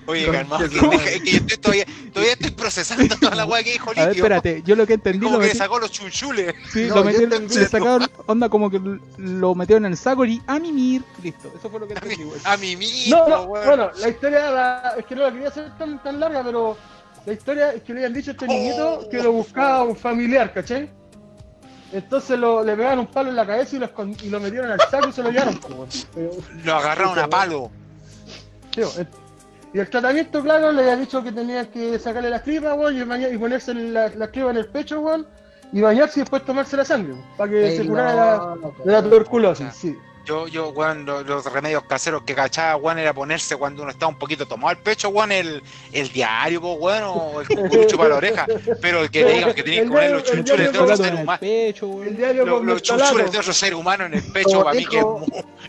[0.06, 3.72] Oye, calmado, que, deja- que yo estoy todavía, todavía estoy procesando toda la wea que
[3.72, 4.24] dijo A ver, Litio.
[4.24, 6.54] espérate, yo lo que entendí Como lo que le metí, sacó los chunchules.
[6.70, 8.78] sí, No, lo metieron, entendí le sacaron onda como que
[9.16, 11.02] lo metieron en el saco y a mimir.
[11.22, 12.38] Listo, eso fue lo que entendí, güey.
[12.44, 13.66] A mi mismo, No, no, weón.
[13.68, 16.76] bueno, la historia la- es que no la quería hacer tan, tan larga, pero
[17.26, 20.52] la historia es que le habían dicho a este niñito que lo buscaba un familiar,
[20.52, 20.90] ¿cachai?
[21.92, 23.90] Entonces lo, le pegaron un palo en la cabeza y lo,
[24.22, 25.58] y lo metieron al saco y se lo llevaron.
[26.64, 27.70] Lo agarraron a palo.
[28.70, 28.88] tío,
[29.74, 33.38] y el tratamiento, claro, le había dicho que tenía que sacarle las tripas, weón, y,
[33.38, 35.26] ponerse la, la tripa en el pecho, weón,
[35.72, 38.76] y bañarse y después tomarse la sangre, para que Ey, se curara la, loco.
[38.84, 39.96] de la tuberculosis, sí.
[40.24, 44.10] Yo, yo, weón, lo- los, remedios caseros que cachaba, weón, era ponerse cuando uno estaba
[44.10, 45.62] un poquito tomado al pecho, weón, el,
[45.92, 48.46] el diario, po, weón, o el cucurucho para la oreja.
[48.80, 51.38] Pero el que te digan que tenéis que poner los chunchules de otro ser humano.
[51.40, 52.10] pecho, El güey.
[52.14, 54.96] diario Los, los chunchules de otro ser humano en el pecho, Como para mí que
[54.98, 55.26] es, dijo-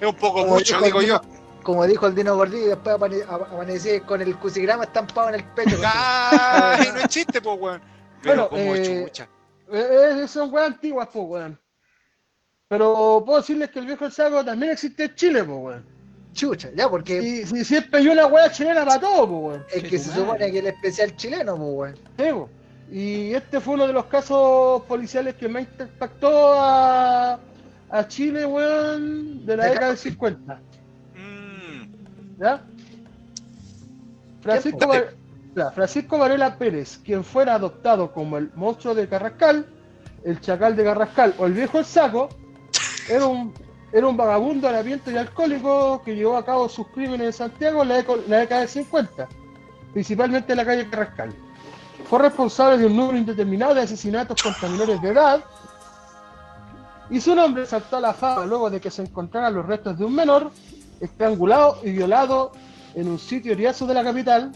[0.07, 1.21] un poco Como mucho, dijo digo yo.
[1.63, 2.95] Como dijo el Dino Gordillo, y después
[3.27, 5.77] amanecí con el crucigrama estampado en el pecho.
[5.83, 7.81] Ay, no es chiste, po, weón.
[8.21, 9.27] Pero Bueno, como eh, chucha.
[9.73, 11.59] Eh, eh, son weas antiguas, pues, weón.
[12.67, 15.85] Pero puedo decirles que el viejo del saco también existe en Chile, pues, weón.
[16.33, 19.65] Chucha, ya, porque Y si siempre hay una weá chilena para todo, pues, weón.
[19.71, 21.95] es que se supone que el especial chileno, pues, weón.
[22.17, 22.49] Sí, po.
[22.91, 27.39] Y este fue uno de los casos policiales que más impactó a,
[27.89, 30.59] a Chile, weón, de la década del 50.
[31.15, 32.63] Mm, ¿Ya?
[34.41, 34.91] Francisco,
[35.55, 39.65] ya, Francisco Varela Pérez, quien fuera adoptado como el monstruo de Carrascal,
[40.23, 42.29] el chacal de Carrascal o el viejo el saco,
[43.09, 43.53] era un,
[43.91, 47.89] era un vagabundo harapiento y alcohólico que llevó a cabo sus crímenes en Santiago en
[47.89, 49.27] la, la década del 50,
[49.93, 51.33] principalmente en la calle Carrascal.
[52.09, 55.43] Fue responsable de un número indeterminado de asesinatos contra menores de edad
[57.09, 60.05] y su nombre saltó a la fama luego de que se encontraran los restos de
[60.05, 60.51] un menor
[60.99, 62.51] estrangulado y violado
[62.95, 64.51] en un sitio eriazo de la capital.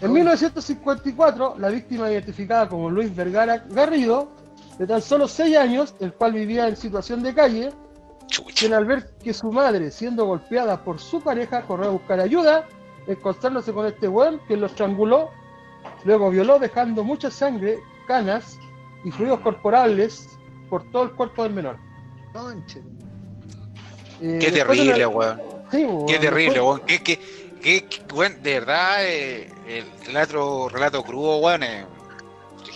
[0.00, 4.30] En 1954, la víctima identificada como Luis Vergara Garrido,
[4.78, 7.72] de tan solo 6 años, el cual vivía en situación de calle,
[8.56, 12.66] quien al ver que su madre, siendo golpeada por su pareja, corrió a buscar ayuda,
[13.06, 15.30] encontrándose con este weón que lo estranguló,
[16.04, 18.58] luego violó dejando mucha sangre, canas
[19.04, 20.28] y fluidos corporales
[20.70, 21.76] por todo el cuerpo del menor.
[22.32, 22.80] Conche.
[24.20, 25.40] Eh, Qué terrible, weón.
[25.70, 26.80] Sí, weón, Qué terrible, weón.
[26.86, 27.18] Qué, qué,
[27.60, 31.62] qué, qué- weón, de verdad, eh, el relato, relato crudo, weón.
[31.64, 31.84] Eh,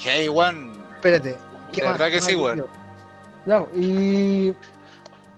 [0.05, 0.85] hey, weón.
[0.97, 1.37] Espérate.
[1.77, 1.99] ¿Qué De más?
[1.99, 2.57] verdad que ¿Qué sí, weón.
[2.57, 2.69] dijo?
[3.47, 4.55] Ya, y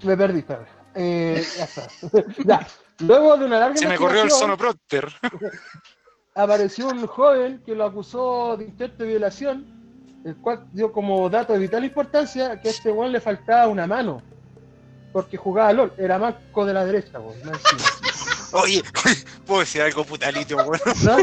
[0.02, 0.64] me perdí, espera.
[0.94, 1.88] Eh, ya está.
[2.44, 2.66] ya.
[3.00, 5.08] Luego de una larga Se me corrió el sonoprompter.
[6.34, 9.66] apareció un joven que lo acusó de intento de violación,
[10.24, 13.86] el cual dio como dato de vital importancia que a este weón le faltaba una
[13.86, 14.22] mano,
[15.12, 17.36] porque jugaba LOL, era manco de la derecha, weón,
[18.52, 18.82] Oye,
[19.46, 20.80] puedo decir algo putalito, weón.
[21.04, 21.16] ¿no?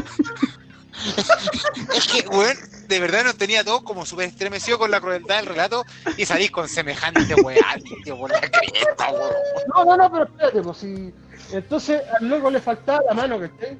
[1.94, 5.46] Es que, weón, de verdad nos tenía todos como súper estremecidos con la crueldad del
[5.48, 5.86] relato
[6.18, 9.34] y salís con semejante weá, tío, por la cresta, weón.
[9.74, 11.14] No, no, no, pero espérate, pues si.
[11.52, 13.78] Entonces al loco le faltaba la mano, que esté.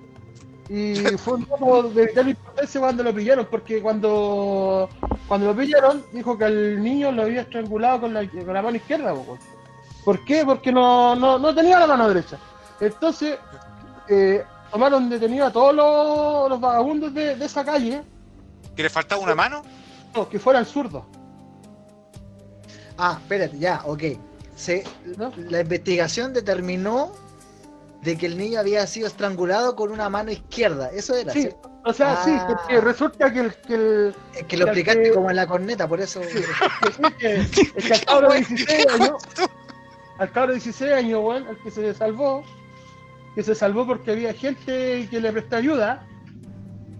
[0.68, 4.90] Y fue un poco de vital importancia cuando lo pillaron, porque cuando
[5.28, 8.78] cuando lo pillaron, dijo que al niño lo había estrangulado con la, con la mano
[8.78, 9.40] izquierda, po, weón.
[10.04, 10.46] ¿Por qué?
[10.46, 12.38] Porque no, no, no tenía la mano derecha.
[12.80, 13.38] Entonces,
[14.08, 14.44] eh,
[14.76, 18.04] tomaron detenido a todos los, los vagabundos de, de esa calle,
[18.76, 19.62] ¿Que le faltaba una mano?
[20.14, 21.06] los que fueran zurdos.
[22.98, 24.04] Ah, espérate, ya, ok.
[24.58, 24.84] Se,
[25.18, 25.32] ¿no?
[25.38, 27.14] la investigación determinó
[28.02, 30.90] de que el niño había sido estrangulado con una mano izquierda.
[30.92, 31.72] Eso era, Sí, ¿cierto?
[31.86, 32.46] o sea, sí, Ah.
[32.50, 35.88] porque resulta que el, que el, Es que lo explicaste que- como en la corneta,
[35.88, 36.20] por eso.
[36.20, 37.50] que, es
[37.88, 39.24] que al cabro de 16 años,
[40.20, 42.44] al cabro de 16 años, weón, al que se salvó,
[43.36, 46.08] que se salvó porque había gente que le prestó ayuda,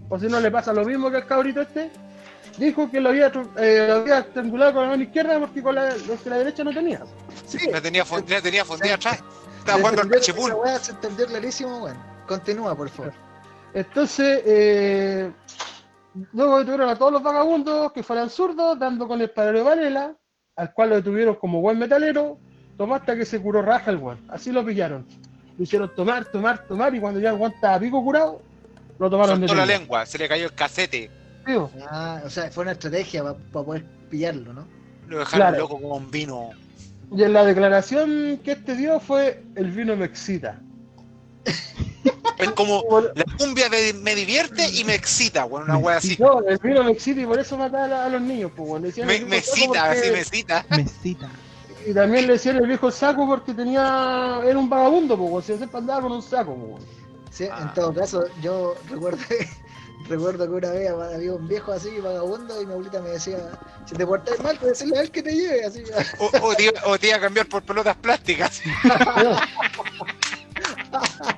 [0.08, 1.90] o si no le pasa lo mismo que al cabrito este,
[2.58, 5.94] dijo que lo había, eh, lo había estrangulado con la mano izquierda porque con la,
[6.06, 7.00] porque la derecha no tenía.
[7.46, 9.22] Sí, La tenía fundida, tenía fundida atrás.
[9.58, 10.52] Estaba jugando al cachipún.
[10.80, 11.96] se entendió clarísimo, weón.
[12.28, 13.12] Continúa, por favor.
[13.72, 15.32] Entonces, eh,
[16.32, 20.16] luego detuvieron a todos los vagabundos que fueran zurdos, dando con el padre de Varela,
[20.56, 22.38] al cual lo detuvieron como buen metalero,
[22.76, 24.24] tomó hasta que se curó raja el guan.
[24.28, 25.06] Así lo pillaron.
[25.58, 28.42] Lo hicieron tomar, tomar, tomar, y cuando ya el guan estaba pico curado,
[28.98, 31.10] lo tomaron de Soltó la lengua, se le cayó el casete.
[31.90, 34.66] Ah, o sea, fue una estrategia para poder pillarlo, ¿no?
[35.06, 35.58] Lo dejaron Claro.
[35.62, 36.50] loco como un vino.
[37.16, 40.60] Y en la declaración que este dio fue, el vino me excita.
[42.38, 42.82] Es como
[43.14, 46.16] la cumbia de- me divierte y me excita, weón, una wea así.
[46.20, 48.86] No, el vino me excita y por eso mataba a, los niños, pues, bueno.
[48.86, 51.30] Decían Me, me viejo saco cita, porque- así me cita.
[51.86, 54.40] Y también le decían el viejo saco porque tenía.
[54.44, 56.82] Era un vagabundo, pues, si siempre andaba con un saco, pues.
[57.30, 57.60] Sí, Ah.
[57.62, 59.18] en todo caso, yo recuerdo,
[60.08, 63.38] recuerdo que una vez había un viejo así, vagabundo, y mi abuelita me decía,
[63.86, 65.84] si te portas mal, pues decirle a él que te lleve, así.
[66.18, 68.60] O, o, te, iba- o te iba a cambiar por pelotas plásticas.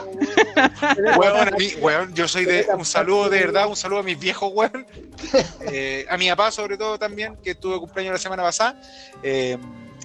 [0.57, 4.51] A mí, weón, yo soy de un saludo de verdad, un saludo a mis viejos,
[4.53, 4.87] weón.
[5.61, 8.81] Eh, a mi papá, sobre todo, también, que tuve cumpleaños la semana pasada.
[9.23, 9.59] Eh,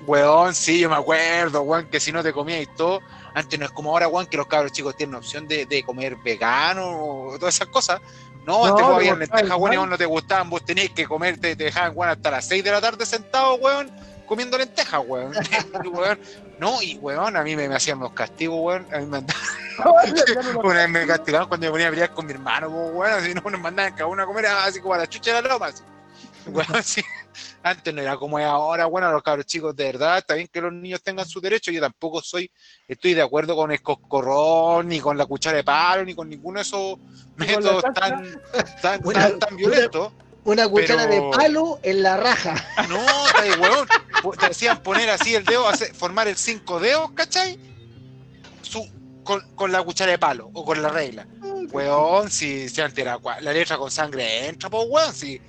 [0.05, 2.99] weón, sí, yo me acuerdo, weón, que si no te comías y todo.
[3.33, 6.15] Antes no es como ahora, weón, que los cabros chicos tienen opción de, de comer
[6.23, 8.01] vegano o todas esas cosas.
[8.45, 9.77] No, antes No, no, lentejas, weón, y igual.
[9.77, 12.63] vos no te gustaban, vos tenías que comer, te, te dejaban, weón, hasta las 6
[12.63, 13.91] de la tarde sentado, weón,
[14.29, 15.33] comiendo lentejas, weón.
[16.59, 18.87] No, y weón, a mí me, me hacían los castigos, weón.
[18.93, 19.17] A mí me
[20.63, 23.41] una vez me castigaban cuando me ponía a pelear con mi hermano, weón, así no
[23.49, 25.83] nos mandaban cada uno a comer así como a la chucha de la loma, así.
[26.47, 27.01] Weón, así.
[27.61, 30.61] Antes no era como es ahora, bueno, los cabros chicos, de verdad, está bien que
[30.61, 32.49] los niños tengan su derecho, yo tampoco soy,
[32.87, 36.59] estoy de acuerdo con el coscorrón, ni con la cuchara de palo, ni con ninguno
[36.59, 36.97] de esos
[37.35, 38.39] métodos tan,
[38.81, 40.11] tan, Una- tan, tan violentos.
[40.45, 42.55] Una cuchara Pero- de palo en la raja.
[42.87, 43.87] No, está de huevón.
[44.39, 47.59] Te hacían poner así el dedo, hacer- formar el cinco dedos, ¿cachai?
[48.61, 48.87] Su,
[49.23, 51.27] con, con la cuchara de palo o con la regla.
[51.71, 55.39] Weón, si, si antes era cua- la letra con sangre entra, pues weón, si,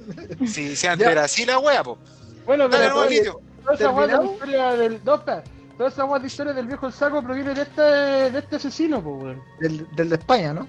[0.46, 1.12] si, si antes Ya.
[1.12, 1.98] era así la wea, pues.
[2.46, 3.30] Bueno, pero toda esa de
[3.64, 4.32] la ¿Terminamos?
[4.34, 5.00] historia del.
[5.00, 9.22] Toda esa de historia del viejo el saco proviene de este, de este asesino, pues,
[9.22, 9.42] weón.
[9.60, 10.68] Del, del de España, ¿no?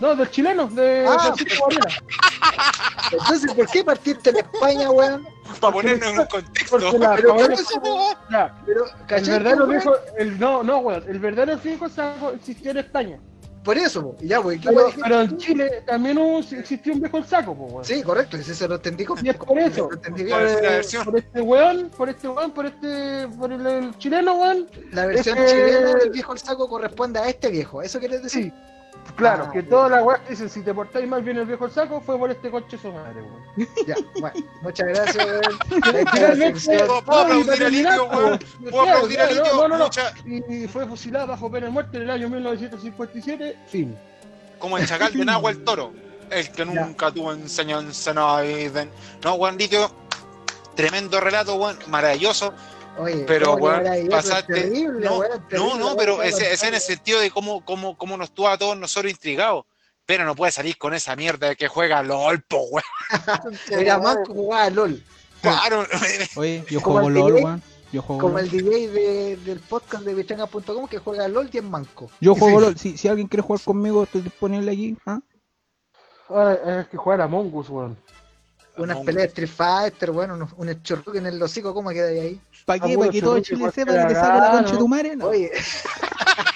[0.00, 1.18] No, del chileno, de Ah.
[1.18, 2.02] Francisco Varela.
[3.12, 5.26] Entonces, ¿por qué partiste en España, weón?
[5.60, 6.78] Para ponernos en un contexto.
[6.78, 10.78] Porque la Pero favela- por eso, po, Ya, Pero, el verdadero viejo, el, no, no,
[10.78, 13.18] weón, el verdadero viejo saco existió en España.
[13.62, 14.16] Por eso, po.
[14.20, 17.84] Y ya, ¿qué Pero, pero en Chile también hubo, existió un viejo el saco, weón.
[17.84, 19.88] Sí, correcto, ese se lo entendí con Y es por eso.
[19.90, 24.34] Entendí Por, eh, por este weón, por este weón, por este, por el, el chileno,
[24.34, 24.66] weón.
[24.92, 27.80] La versión es que- chilena del viejo el saco corresponde a este viejo.
[27.80, 28.44] ¿Eso quieres decir?
[28.44, 28.52] Sí.
[29.16, 32.00] Claro, Ah, que todas las weas dicen si te portáis mal viene el viejo saco
[32.00, 33.68] fue por este coche su madre, weón.
[33.86, 35.58] Ya, bueno, muchas gracias, weón.
[36.64, 38.38] ¿Puedo, aplaudir para a Litio, terminar, weón?
[38.62, 39.68] ¿Puedo aplaudir a claro, Litio?
[39.68, 43.96] no, no, Y fue fusilado bajo pena de muerte en el año 1957, fin.
[44.58, 45.92] como el chacal de Nahua el toro.
[46.30, 48.12] El que nunca tuvo enseñanza.
[48.12, 49.90] No, Juan Litio,
[50.74, 52.52] tremendo relato, weón, maravilloso.
[52.98, 56.52] Oye, Pero, ¿cómo que weón, pasaste- Terrible, no, weón, No, terrible, no, weón, pero ese,
[56.52, 59.64] ese en el sentido de cómo, cómo, cómo nos tuvo a todos nosotros intrigados.
[60.06, 62.84] Pero no puede salir con esa mierda de que juega LOL, po, weón.
[63.70, 65.02] Era más que jugaba LOL.
[65.40, 65.84] Claro,
[66.36, 67.62] Oye, yo Como juego el LOL, DJ, weón.
[67.92, 68.44] Yo juego Como LOL.
[68.44, 72.10] el DJ de- del podcast de bichanga.com que juega LOL y es manco.
[72.20, 72.64] Yo juego Sí.
[72.66, 72.78] LOL.
[72.78, 74.96] Si, si alguien quiere jugar conmigo, estoy disponible aquí.
[75.06, 75.20] ¿ah?
[76.28, 77.96] Ahora es que jugar a Mongus, weón.
[78.76, 82.08] Unas Among peleas de Street Fighter, bueno, un, un chorruque en el hocico, ¿cómo queda
[82.08, 82.40] ahí?
[82.64, 82.96] ¿Para Ah, qué?
[82.96, 84.72] bueno, ¿Para que todo Chile sepa que que te la saco la gana, concha de
[84.72, 84.78] ¿no?
[84.78, 85.16] tu madre?
[85.16, 85.26] No.
[85.28, 85.50] Oye.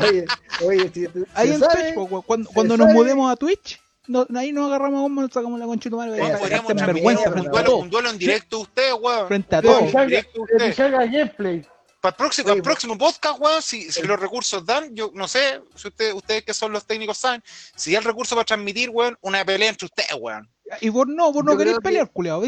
[0.00, 0.24] oye,
[0.64, 2.44] oye, si, si Ahí en sabe, Twitch, po, weón.
[2.46, 5.84] cuando, nos mudemos a Twitch, no, ahí nos agarramos a bomba, nos sacamos la concha
[5.84, 6.36] de tu madre.
[6.38, 7.82] Podríamos vergüenza un duelo, todos.
[7.82, 9.28] un duelo en directo ustedes, weón.
[9.28, 10.26] Frente a usted.
[10.58, 11.66] Pichanga Gameplay.
[12.00, 15.26] Para el próximo, Oye, el próximo podcast, weón, si, si los recursos dan, yo no
[15.26, 17.42] sé, si ustedes, ustedes que son los técnicos saben,
[17.76, 20.46] si hay el recurso para transmitir, weón, una pelea entre ustedes, weón.
[20.80, 22.42] Y vos no, vos no Yo querés creo que- pelear, culiao.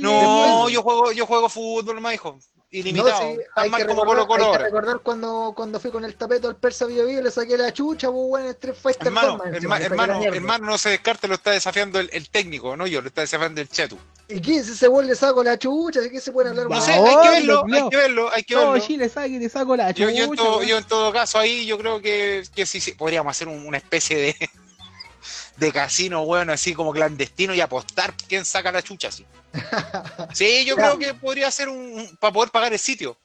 [0.00, 2.38] No, yo juego, yo juego fútbol, me dijo.
[2.70, 3.10] Ilimitado.
[3.10, 6.04] No, sí, hay, que como recordar, Colo Colo hay que recordar cuando, cuando fui con
[6.04, 9.06] el tapeto al persa Bio Bio, le saqué la chucha, pues bueno, en Street Fighter
[9.06, 12.28] Hermano, 2, man, herma- le hermano, hermano, no se descarte, lo está desafiando el, el
[12.28, 13.96] técnico, no yo, lo está desafiando el Chetu.
[14.28, 14.62] ¿Y qué?
[14.62, 16.84] Si ese weón le saco la chucha, ¿de qué se puede hablar No más?
[16.84, 18.78] sé, hay que verlo, hay que verlo, hay que verlo.
[18.80, 20.18] Chile sabe que te saco la Yo, chucha.
[20.18, 23.30] yo, en todo, yo en todo caso ahí yo creo que, que sí, sí, podríamos
[23.30, 24.50] hacer un- una especie de,
[25.58, 29.26] de casino, weón, así como clandestino y apostar quién saca la chucha así.
[30.34, 30.82] Sí, yo Ya.
[30.94, 33.16] creo que podría ser un, para poder pagar el sitio.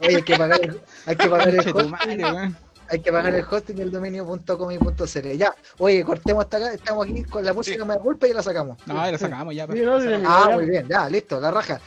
[0.00, 2.56] Oye, hay que pagar el, hay que pagar el hosting,
[2.88, 5.36] hay que pagar el hosting y el dominio.com y punto cl.
[5.36, 7.88] Ya, oye, cortemos hasta acá, estamos aquí con la música Sí.
[7.88, 8.78] me culpa y la sacamos.
[8.86, 9.66] No, ahí la sacamos ya.
[9.66, 9.96] Sí, no,
[10.26, 10.54] Ah, ya.
[10.56, 11.80] muy bien, ya, listo, la raja.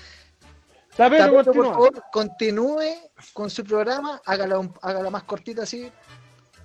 [0.95, 2.93] Tapeto, Tapeto, por favor, continúe
[3.31, 5.89] con su programa, hágala, un- hágala más cortita así,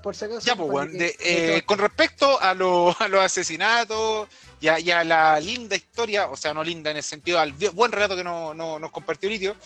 [0.05, 0.41] por si acaso.
[0.47, 4.29] Ya, pues, que- que eh, con respecto a, lo- a los asesinatos
[4.61, 7.53] y a, y a la linda historia, o sea, no linda en el sentido, al
[7.53, 9.57] buen relato que no- no- nos compartió Litio,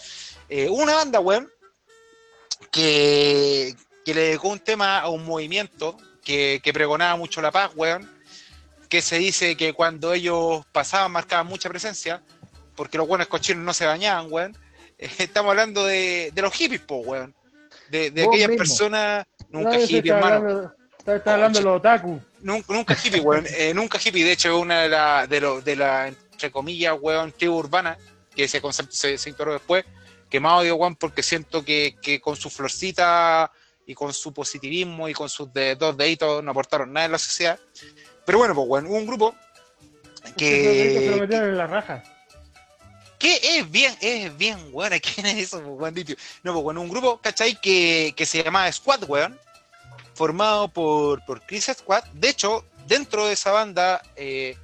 [0.48, 1.50] eh, una banda, weón,
[2.70, 3.74] que,
[4.04, 8.10] que le dedicó un tema a un movimiento que, que pregonaba mucho la paz, weón,
[8.88, 12.22] que se dice que cuando ellos pasaban marcaban mucha presencia,
[12.74, 14.56] porque los buenos cochinos no se bañaban, weón.
[14.98, 17.34] Estamos hablando de, de los hippies, po, weón.
[17.90, 18.56] De, aquellas mismo.
[18.58, 20.36] personas, nunca hippie, está hermano.
[20.36, 22.20] hablando- Está, está hablando de los otaku.
[22.42, 23.46] Nunca, nunca hippie, weón.
[23.56, 24.24] Eh, nunca hippie.
[24.24, 27.96] De hecho, es una de la, de, lo, de la, entre comillas, weón, tribu urbana,
[28.34, 29.84] que ese concepto se, se integró después,
[30.28, 33.50] que más odio, weón, porque siento que, que con su florcita
[33.86, 37.18] y con su positivismo y con sus de- dos deditos no aportaron nada en la
[37.18, 37.58] sociedad.
[38.26, 39.34] Pero bueno, pues, weón, hubo un grupo
[40.26, 42.02] Ustedes se lo que, metieron en la raja.
[43.18, 46.16] Que es bien, es bien, weón, ¿quién es eso, pues, weón?
[46.42, 47.60] No, pues, bueno, un grupo, ¿cachai?
[47.60, 49.38] Que, que se llamaba Squad, weón,
[50.14, 52.04] formado por, por Chris Squad.
[52.12, 54.56] De hecho, dentro de esa banda eh,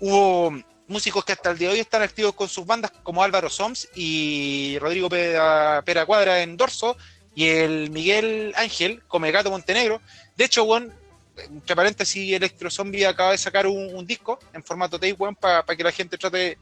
[0.00, 0.52] hubo
[0.86, 3.88] músicos que hasta el día de hoy están activos con sus bandas, como Álvaro Soms
[3.94, 6.96] y Rodrigo Pera, Pera Cuadra en Dorso,
[7.34, 10.00] y el Miguel Ángel, Come Gato Montenegro.
[10.36, 10.92] De hecho, weón,
[11.36, 15.64] entre paréntesis, Electro Zombie acaba de sacar un, un disco en formato tape, weón, para
[15.64, 16.58] que la gente trate,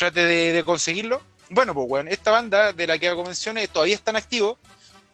[0.00, 1.20] trate de, de conseguirlo.
[1.50, 4.56] Bueno, pues, weón, esta banda de la que hago menciones todavía están activos,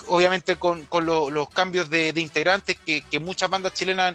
[0.07, 4.15] obviamente con, con lo- los cambios de, de integrantes que, que muchas bandas chilenas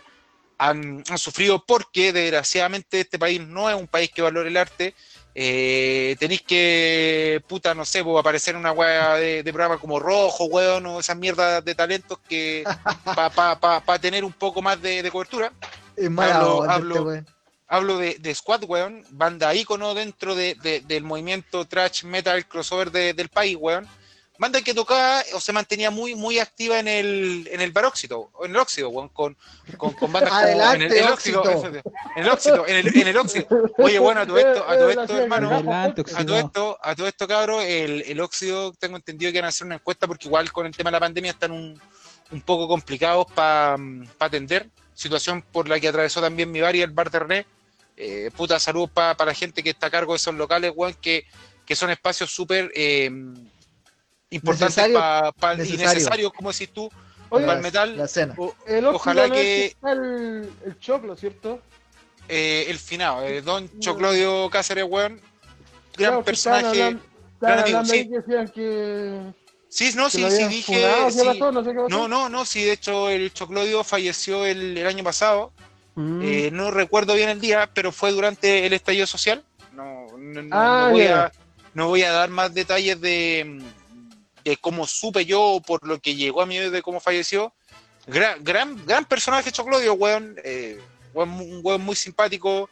[0.58, 4.94] han, han sufrido porque desgraciadamente este país no es un país que valore el arte.
[5.34, 10.00] Eh, tenéis que, puta, no sé, pues, aparecer en una weá de, de programa como
[10.00, 12.64] Rojo, weón, o esas mierdas de talentos que
[13.04, 15.52] para pa, pa- pa tener un poco más de, de cobertura.
[15.96, 17.32] Es mala hablo- este.
[17.74, 22.92] Hablo de, de Squad, weón, banda ícono dentro de- de- del movimiento trash metal crossover
[22.92, 23.88] de- del país, weón.
[24.38, 28.44] Banda que tocaba o se mantenía muy, muy activa en el, en el baróxido, o
[28.46, 29.38] en el óxido, weón, con,
[29.78, 31.44] con, con bandas como- Adelante, en el, el óxido,
[32.18, 33.48] en el óxido, en el, en el óxido.
[33.78, 35.50] Oye, bueno, a todo esto, a todo esto, hermano.
[35.56, 39.46] Adelante, a todo esto, a todo esto, cabro, el, el óxido, tengo entendido que van
[39.46, 41.80] a hacer una encuesta porque igual con el tema de la pandemia están un,
[42.32, 43.78] un poco complicados para
[44.20, 44.68] atender.
[44.94, 47.46] Situación por la que atravesó también mi bar y el bar de René.
[48.04, 51.24] Eh, puta salud para la gente que está a cargo de esos locales, weón, que,
[51.66, 53.12] que son espacios súper eh,
[54.32, 55.94] importantes Necesario- para y necesario.
[55.94, 56.90] necesarios, como decís tú,
[57.30, 57.96] Oye, para el metal.
[57.98, 58.34] La cena.
[58.38, 61.62] O- el óxido ojalá no que- está el, el choclo, ¿cierto?
[62.28, 66.68] eh, el finado, eh, don Choclodio Cáceres, weón, gran Claro, personaje.
[66.68, 67.04] hablando-
[67.40, 68.10] gran amigo, sí.
[68.54, 69.34] que
[69.70, 70.74] Sí, no, sí, sí, dije.
[70.82, 71.20] funado, ¿qué sí.
[71.20, 71.90] sé.
[71.90, 75.52] No, no, no, sí, de hecho el Choclodio falleció el, el año pasado.
[75.96, 76.22] Mm.
[76.24, 79.44] Eh, no recuerdo bien el día, pero fue durante el estallido social.
[79.74, 80.08] No,
[80.52, 81.32] Ah, no voy, a,
[81.74, 83.62] no voy a dar más detalles de,
[84.44, 87.54] de cómo supe yo por lo que llegó a mí de cómo falleció.
[88.08, 90.36] Gran, gran, gran personaje Choclodio, weón.
[90.44, 90.80] eh,
[91.14, 92.70] weón, Un weón muy simpático,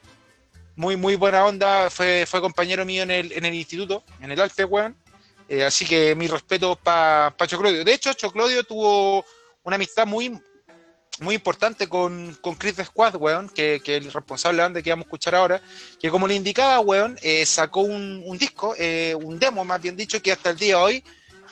[0.75, 1.89] muy, muy buena onda.
[1.89, 4.95] Fue, fue compañero mío en el, en el instituto, en el Alte, weón.
[5.47, 7.83] Eh, así que mi respeto para Choclodio.
[7.83, 9.25] De hecho, Choclodio tuvo
[9.63, 10.39] una amistad muy,
[11.21, 15.05] muy importante con, con Chris the Squad, weón, que, que el responsable de que vamos
[15.05, 15.61] a escuchar ahora,
[15.99, 19.95] que como le indicaba, weón, eh, sacó un, un disco, eh, un demo más bien
[19.95, 21.03] dicho, que hasta el día de hoy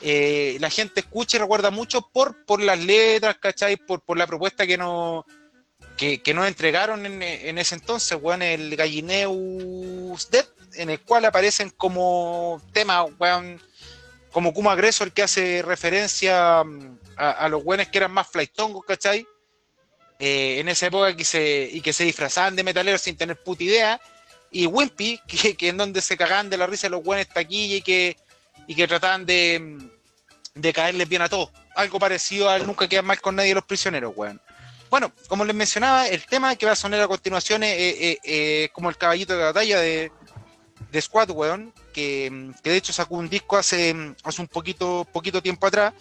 [0.02, 3.78] eh, la gente escucha y recuerda mucho por, por las letras, ¿cachai?
[3.78, 5.26] Por, por la propuesta que nos
[5.98, 10.46] que, que entregaron en, en ese entonces, weón, el Gallineus Dead,
[10.76, 13.60] en el cual aparecen como tema, weón,
[14.32, 18.86] como Kuma Agresor que hace referencia mm, a, a los weones que eran más flightongos,
[18.86, 19.26] ¿cachai?
[20.20, 23.64] Eh, en esa época que se, y que se disfrazaban de metaleros sin tener puta
[23.64, 24.02] idea,
[24.52, 27.82] y Wimpy, que, que en donde se cagaban de la risa los weones taquilla y
[27.82, 28.18] que,
[28.68, 29.78] y que trataban de,
[30.56, 31.52] de caerles bien a todos.
[31.76, 34.42] Algo parecido al Nunca quedan mal con nadie los prisioneros, weón.
[34.90, 38.18] Bueno, como les mencionaba, el tema que va a sonar a continuación es,
[38.72, 40.12] como el caballito de batalla de,
[40.92, 43.94] de Squad, weón, que, que de hecho sacó un disco hace,
[44.24, 45.94] hace un poquito, poquito tiempo atrás.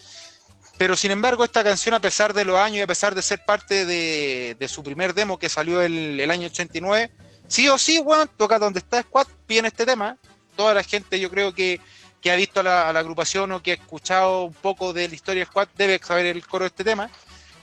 [0.79, 3.45] Pero sin embargo, esta canción, a pesar de los años y a pesar de ser
[3.45, 7.11] parte de, su primer demo que salió el, el año 89,
[7.49, 10.17] sí o sí, weón, toca donde está Squad, piden este tema.
[10.55, 11.81] Toda la gente, yo creo que,
[12.21, 15.45] que ha visto a la, agrupación o que ha escuchado un poco de la historia
[15.45, 17.11] de Squad debe saber el coro de este tema.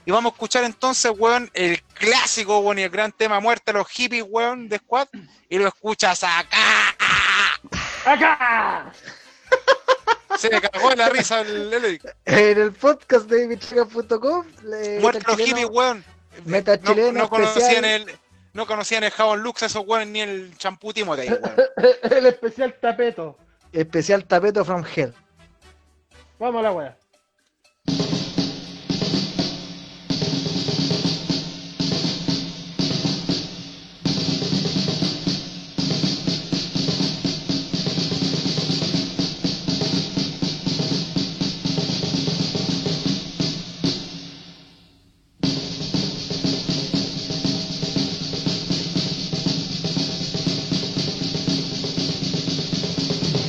[0.06, 3.88] Y vamos a escuchar entonces, weón, el clásico, weón, y el gran tema Muerte los
[3.88, 5.08] hippies, weón, de Squad.
[5.48, 6.94] Y lo escuchas acá.
[8.04, 8.92] ¡Acá!
[10.38, 13.44] Se le cagó de la risa el, el- En el podcast de
[15.00, 16.04] Muerte a los weón.
[16.44, 18.08] Meta No, chileno no conocían especial.
[18.08, 18.18] el.
[18.52, 21.40] No conocían el jabón Lux, esos weones, ni el champú Timothy, weón.
[22.02, 23.36] El especial tapeto.
[23.72, 25.12] especial tapeto from hell.
[26.38, 26.96] Vamos a la wea.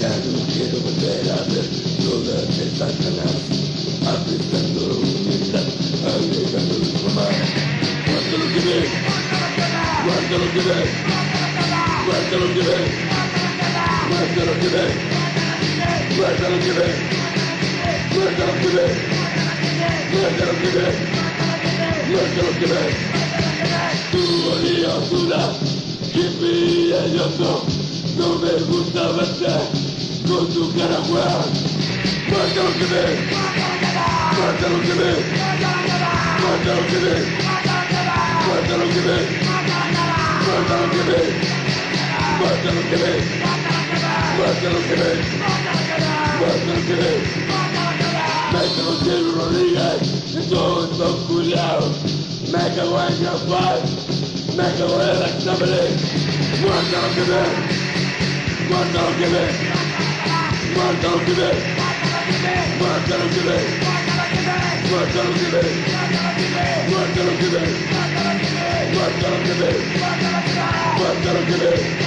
[0.05, 0.45] Guarda lo
[8.51, 8.89] que ves,
[10.05, 10.89] guarda lo que ves,
[12.05, 12.91] guarda lo que ves,
[16.17, 16.95] guarda lo que ves,
[18.15, 18.95] guarda lo que ves,
[20.11, 20.95] guarda lo que ves,
[22.11, 22.95] guarda lo que ves.
[24.11, 25.41] Tu olía oscura,
[26.13, 27.65] hippie elloso,
[28.17, 29.84] no me gusta verte
[30.27, 31.75] con tu cara weón.
[32.29, 33.19] Guarda lo que ves,
[34.35, 35.23] guarda lo que ves,
[36.41, 37.25] guarda lo que ves,
[38.45, 39.27] guarda lo que ves,
[40.45, 41.29] guarda lo que ves,
[42.39, 43.23] guarda lo que ves,
[44.37, 45.21] guarda lo que ves,
[46.39, 47.23] guarda lo que ves.
[48.53, 51.93] Mételo en Rodríguez, todos culiados,
[52.51, 53.79] me cago en Japón,
[54.57, 55.91] me cago en la examen,
[56.63, 57.53] guarda lo que ves,
[58.69, 59.64] guarda lo que
[60.75, 61.55] Marcaram que vem.
[62.79, 63.65] Marcaram que vem.
[64.91, 65.71] Marcaram que vem.
[66.91, 67.69] Marcaram que vem.
[68.93, 69.79] Marcaram que vem.
[70.99, 72.04] Marcaram que vem.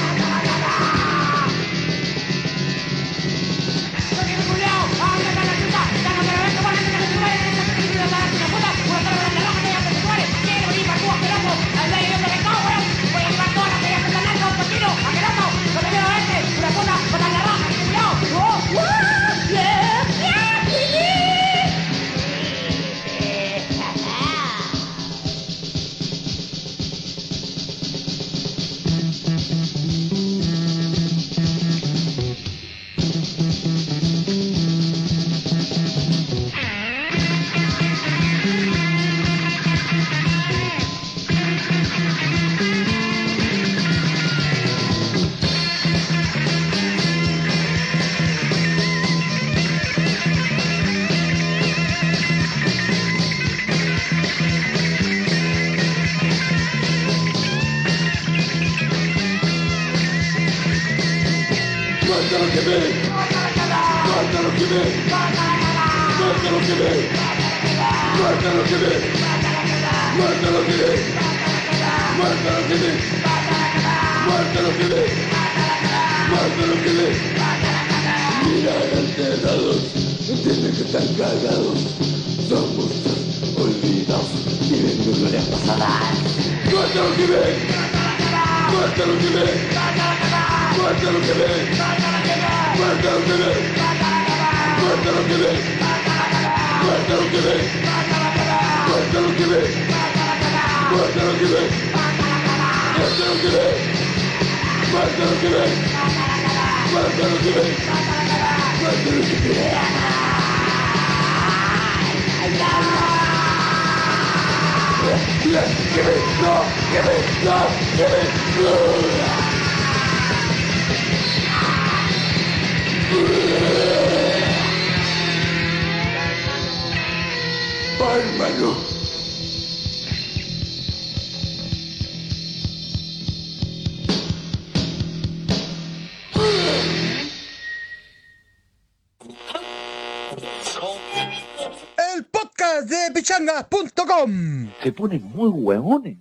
[144.99, 146.19] Ponen muy hueones.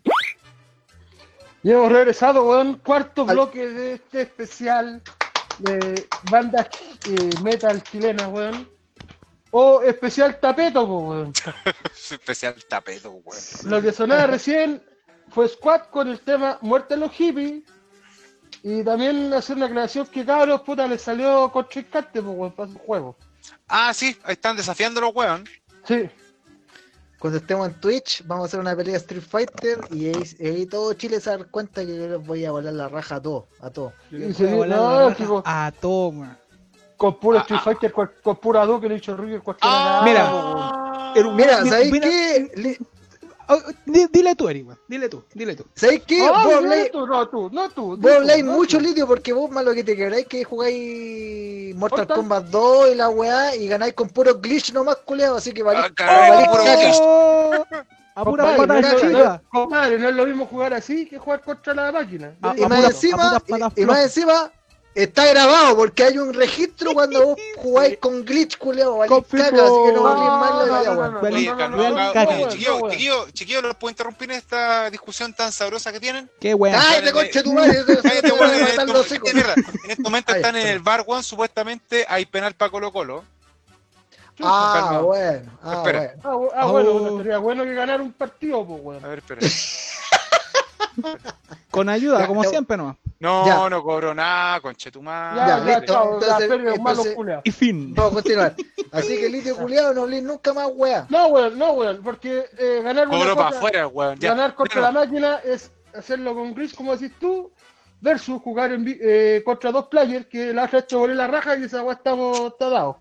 [1.64, 5.02] Y hemos regresado, weón, cuarto Al- bloque de este especial
[5.58, 6.68] de bandas
[7.10, 8.70] eh, metal chilenas, weón.
[9.52, 11.34] O especial tapeto, weón.
[12.12, 13.42] Especial tapeto, weón.
[13.66, 14.82] Lo que sonaba recién
[15.30, 17.64] fue Squad con el tema Muerte a los hippies.
[18.64, 22.78] Y también hacer una aclaración que cabros, puta, les salió contrincante, po, weón, para su
[22.80, 23.16] juego.
[23.68, 25.48] Ah, sí, ahí están desafiando los weón.
[25.86, 26.10] Sí.
[27.20, 30.66] Cuando estemos en Twitch, vamos a hacer una pelea de Street Fighter y ahí, ahí
[30.68, 33.16] todo Chile se va a dar cuenta que yo les voy a volar la raja
[33.16, 33.94] a todos, a todos.
[34.12, 36.38] Voy a volar la no, raja A todo, weón.
[36.96, 37.64] con puro Ah, Street ah.
[37.64, 40.00] Fighter, con, con pura do que le he dicho Ruger, cualquiera.
[40.00, 41.14] Ah, Mira.
[41.16, 42.52] Pero, Mira, mira, ¿sabéis mira, qué?
[42.56, 42.78] Le-
[43.50, 44.68] oh, di- Dile tú, Eric.
[44.88, 45.66] Dile tú, dile tú.
[45.76, 46.22] ¿Sabéis qué?
[46.22, 47.98] Ay, vos tú, no tú, no tú.
[47.98, 52.00] vos habláis no mucho litio porque vos más lo que te queráis que jugáis Mortal
[52.00, 52.18] Mortal.
[52.18, 55.84] Kombat 2 y la weá y ganáis con puro glitch nomás culeado, así que valís.
[55.86, 56.96] Ah, caray, valís.
[57.02, 57.66] Oh,
[58.16, 59.42] A pura Compadre, patada no, chica.
[59.44, 62.34] no, compadre, no es lo mismo jugar así que jugar contra la máquina.
[62.42, 63.42] Ah, Y a más pura- encima, a
[63.76, 64.52] y, y más encima
[64.98, 69.76] Está grabado porque hay un registro cuando vos jugáis con glitch, culiao, vale caca, así
[69.86, 70.02] que no
[71.22, 76.28] valís más la Chiquillo, chiquillo, ¿los puedo interrumpir en esta discusión tan sabrosa que tienen?
[76.40, 76.76] Qué weón.
[76.76, 77.78] Cállate, tu madre.
[77.88, 83.24] Este en este momento están en el bar, Juan, supuestamente hay penal para Colo Colo.
[84.42, 85.60] Ah, bueno.
[85.62, 87.18] Ah, bueno.
[87.20, 89.06] Sería bueno que ganar un partido, pues, weón.
[89.06, 89.42] A ver, espera.
[91.70, 92.96] Con ayuda, como siempre nomás.
[93.20, 93.70] No, Ya.
[93.70, 95.36] no cobro nada, conchetumar.
[95.36, 96.14] Ya, Ya, ya, listo.
[96.14, 97.42] Entonces, entonces-.
[97.44, 97.94] Y fin.
[97.96, 98.56] Vamos a continuar.
[98.92, 101.06] Así que litio culiado no hablé nunca más weá.
[101.10, 104.20] No, weón, no, weón, porque eh, ganar una Cobro para afuera, weón.
[104.20, 104.30] Ya.
[104.30, 107.52] ganar contra la máquina es hacerlo con Gris, como decís tú,
[108.02, 111.58] versus jugar en eh, contra dos players que la otra ha hecho volé la raja
[111.58, 113.00] y esa weá estamos está dado.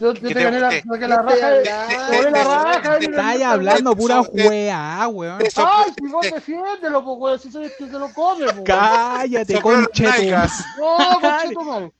[0.00, 1.70] Yo, yo ¿Qué te te- gané la, te- la te raja, hablando?
[1.70, 5.38] eh, volé la raja y- Estáis hablando pura weá, weón.
[5.42, 8.54] Ay, si vos defiéndelo, pues weón, si sabes que se lo come, pues.
[8.56, 8.64] weón.
[8.64, 10.64] Cállate, Sopló las conche tu- nalgas.
[10.78, 11.92] No, conchito, madre.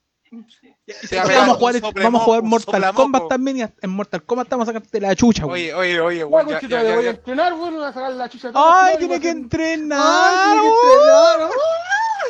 [1.10, 2.94] Te Vamos a jugar, vamos a jugar Mortal.
[2.94, 5.54] Kombat también y en Mortal Kombat estamos a sacarte la chucha, weón.
[5.58, 6.48] Oye, oye, oye, Ya, weón.
[6.48, 8.50] Ya, ya, ya, voy a entrenar, weón, a sacar la chucha.
[8.54, 10.00] Ay, tiene que entrenar.
[10.02, 11.50] Ay, tiene que entrenar.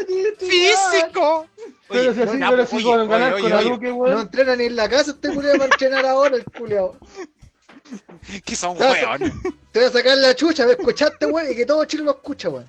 [0.07, 0.47] Que.
[0.47, 1.47] Físico.
[1.89, 3.53] Pero si así, ya, pero pues, si oye, con oye, con.
[3.53, 4.21] Aluque, No weón.
[4.21, 6.97] entrena ni en la casa este culiado para entrenar ahora el culiado.
[8.45, 9.33] Que son weones.
[9.73, 11.51] Te voy a sacar la chucha, ¿me escuchaste, weón?
[11.51, 12.69] Y que todo Chile lo escucha, weón.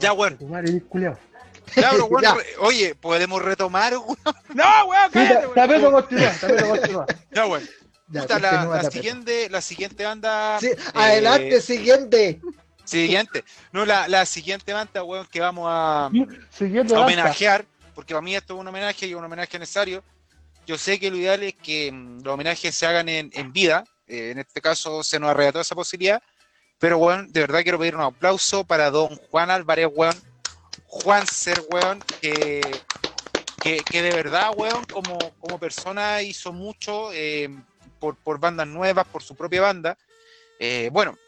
[0.00, 0.36] Ya, weón.
[0.88, 1.16] culiao.
[1.74, 2.36] Pero, weón, Ya.
[2.60, 4.16] Oye, podemos retomar, weón.
[4.54, 5.54] No, weón, cállate, weón.
[5.54, 7.06] Tapeto continúa, tapeto continúa.
[7.30, 7.68] Ya, weón.
[8.08, 10.58] Ya, Puta, la, la siguiente, la siguiente banda.
[10.60, 12.40] Sí, eh, adelante, siguiente.
[12.86, 13.44] Siguiente.
[13.72, 16.10] No, la, la siguiente banda, weón, que vamos a,
[16.94, 17.64] homenajear,
[17.94, 20.02] porque para mí esto es un homenaje y un homenaje necesario.
[20.66, 23.84] Yo sé que lo ideal es que mm, los homenajes se hagan en, en vida.
[24.06, 26.22] eh, en este caso se nos arrebató esa posibilidad.
[26.78, 30.14] Pero, weón, de verdad quiero pedir un aplauso para don Juan Álvarez, weón.
[30.86, 32.60] Juan Ser, weón, que,
[33.62, 37.48] que, que de verdad, weón, como, como persona hizo mucho eh,
[37.98, 39.96] por, por bandas nuevas, por su propia banda.
[40.58, 41.18] Eh, bueno,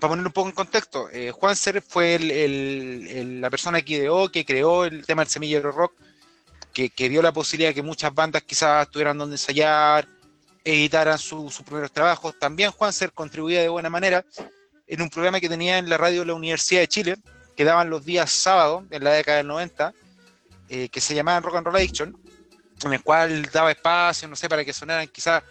[0.00, 4.44] para ponerlo un poco en contexto, eh, Juan Ser fue la persona que ideó, que
[4.44, 5.94] creó el tema del semillero rock,
[6.72, 10.08] que, dio la posibilidad de que muchas bandas quizás tuvieran donde ensayar,
[10.64, 12.36] editaran su- sus primeros trabajos.
[12.38, 14.24] También Juan Ser contribuía de buena manera
[14.86, 17.16] en un programa que tenía en la radio de la Universidad de Chile,
[17.56, 19.92] que daban los días sábados, en la década del 90,
[20.68, 22.18] eh, que se llamaban Rock and Roll Addiction,
[22.84, 25.44] en el cual daba espacio, no sé, para que sonaran quizás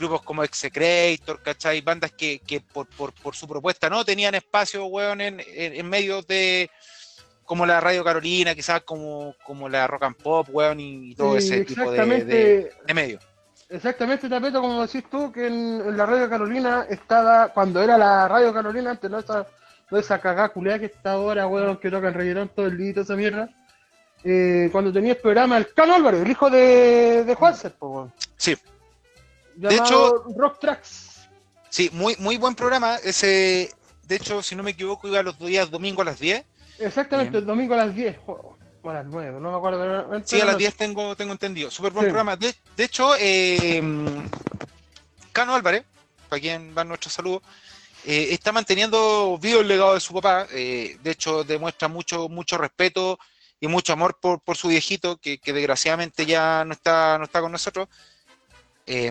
[0.00, 1.80] grupos como Execrator, ¿cachai?
[1.82, 5.88] Bandas que, que por, por, por, su propuesta no tenían espacio, weón, en, en, en
[5.88, 6.70] medio de
[7.44, 11.52] como la Radio Carolina, quizás como, como la Rock and Pop, weón, y, todo Sí,
[11.52, 13.22] ese tipo de, de, de medios.
[13.68, 18.26] Exactamente, Tapeto, como decís tú, que en, en la Radio Carolina estaba, cuando era la
[18.26, 19.46] Radio Carolina, antes no esa,
[19.90, 23.04] no esa culiada que está ahora, weón, que tocan reggaetón todo el día y toda
[23.04, 23.48] esa mierda.
[24.22, 28.12] Eh, cuando tenía el programa el Cano Álvarez, el hijo de, de Juanser, po, weón.
[28.36, 28.56] Sí,
[29.68, 31.28] Llamado hecho- Rock Tracks.
[31.68, 32.96] sí, muy, muy buen programa.
[32.96, 33.70] Ese,
[34.06, 36.44] de hecho, si no me equivoco, iba los días domingo a las 10.
[36.78, 37.42] Exactamente, Bien.
[37.42, 39.78] el domingo a las 10, o a las 9, no me acuerdo.
[40.08, 41.70] pero- Sí, a las 10 tengo, tengo entendido.
[41.70, 42.10] Súper buen Sí.
[42.10, 42.36] programa.
[42.36, 43.82] De, de hecho, eh,
[45.32, 45.84] Cano Álvarez,
[46.28, 47.42] para quien va nuestro saludo,
[48.04, 50.46] eh, está manteniendo vivo el legado de su papá.
[50.52, 53.18] eh, de hecho, demuestra mucho, mucho respeto
[53.60, 57.40] y mucho amor por, por su viejito, que, que desgraciadamente ya no está, no está
[57.42, 57.88] con nosotros.
[58.86, 59.10] Eh,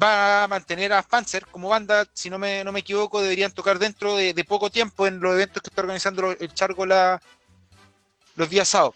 [0.00, 3.78] va a mantener a Panzer como banda, si no me, no me equivoco, deberían tocar
[3.78, 7.20] dentro de, poco tiempo en los eventos que está organizando el Chargo la,
[8.36, 8.94] los días sábados.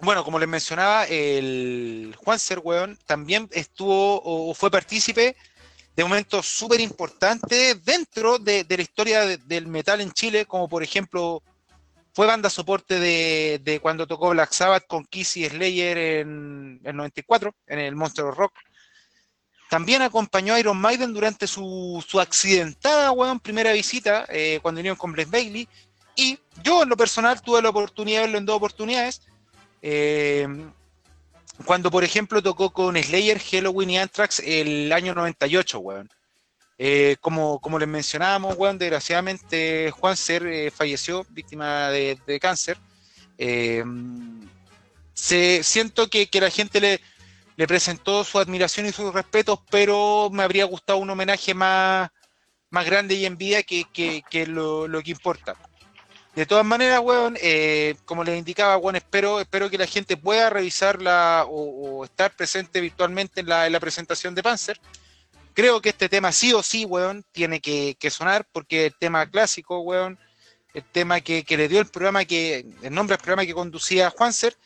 [0.00, 5.36] Bueno, como les mencionaba, el Juan Ser, weón, también estuvo o fue partícipe
[5.94, 10.82] de momentos súper importantes dentro de, la historia de- del metal en Chile, como por
[10.82, 11.42] ejemplo
[12.14, 16.96] fue banda soporte de, de cuando tocó Black Sabbath con Kiss y Slayer en el
[16.96, 18.52] 94, en el Monster Rock.
[19.72, 24.98] También acompañó a Iron Maiden durante su, su accidentada, weón, primera visita, eh, cuando vinieron
[24.98, 25.66] con Blaze Bailey.
[26.14, 29.22] Y yo, en lo personal, tuve la oportunidad de verlo en dos oportunidades.
[29.80, 30.46] Eh,
[31.64, 36.10] cuando, por ejemplo, tocó con Slayer, Halloween y Anthrax el año 98, weón.
[36.76, 42.76] Eh, como, como les mencionábamos, weón, desgraciadamente Juan Ser eh, falleció víctima de, de cáncer.
[45.14, 47.00] Se, siento que, que la gente le,
[47.62, 52.10] le presentó su admiración y sus respetos, pero me habría gustado un homenaje más,
[52.70, 55.54] más grande y en vida que, que, que lo, lo que importa.
[56.34, 60.50] De todas maneras, weón, eh, como les indicaba, weón, espero, espero que la gente pueda
[60.50, 64.80] revisarla o, o estar presente virtualmente en la, en la presentación de Panzer.
[65.54, 69.24] Creo que este tema sí o sí, weón, tiene que, que sonar porque el tema
[69.30, 70.18] clásico, weón,
[70.74, 74.10] el tema que, que le dio el programa, que el nombre del programa que conducía
[74.10, 74.56] Juanser.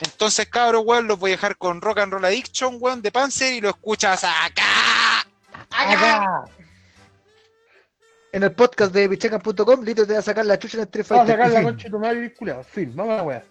[0.00, 3.52] Entonces, cabros, weón, los voy a dejar con Rock and Roll Addiction, weón, de Panzer
[3.54, 5.26] y lo escuchas acá.
[5.70, 6.44] Acá.
[8.32, 11.06] En el podcast de pichaca.com, Lito te va a sacar la chucha en el Street
[11.08, 11.44] Vamos a Fighter.
[11.44, 12.64] sacar la concha de tu madre y culiao.
[12.64, 13.44] Fin, vamos a la weá.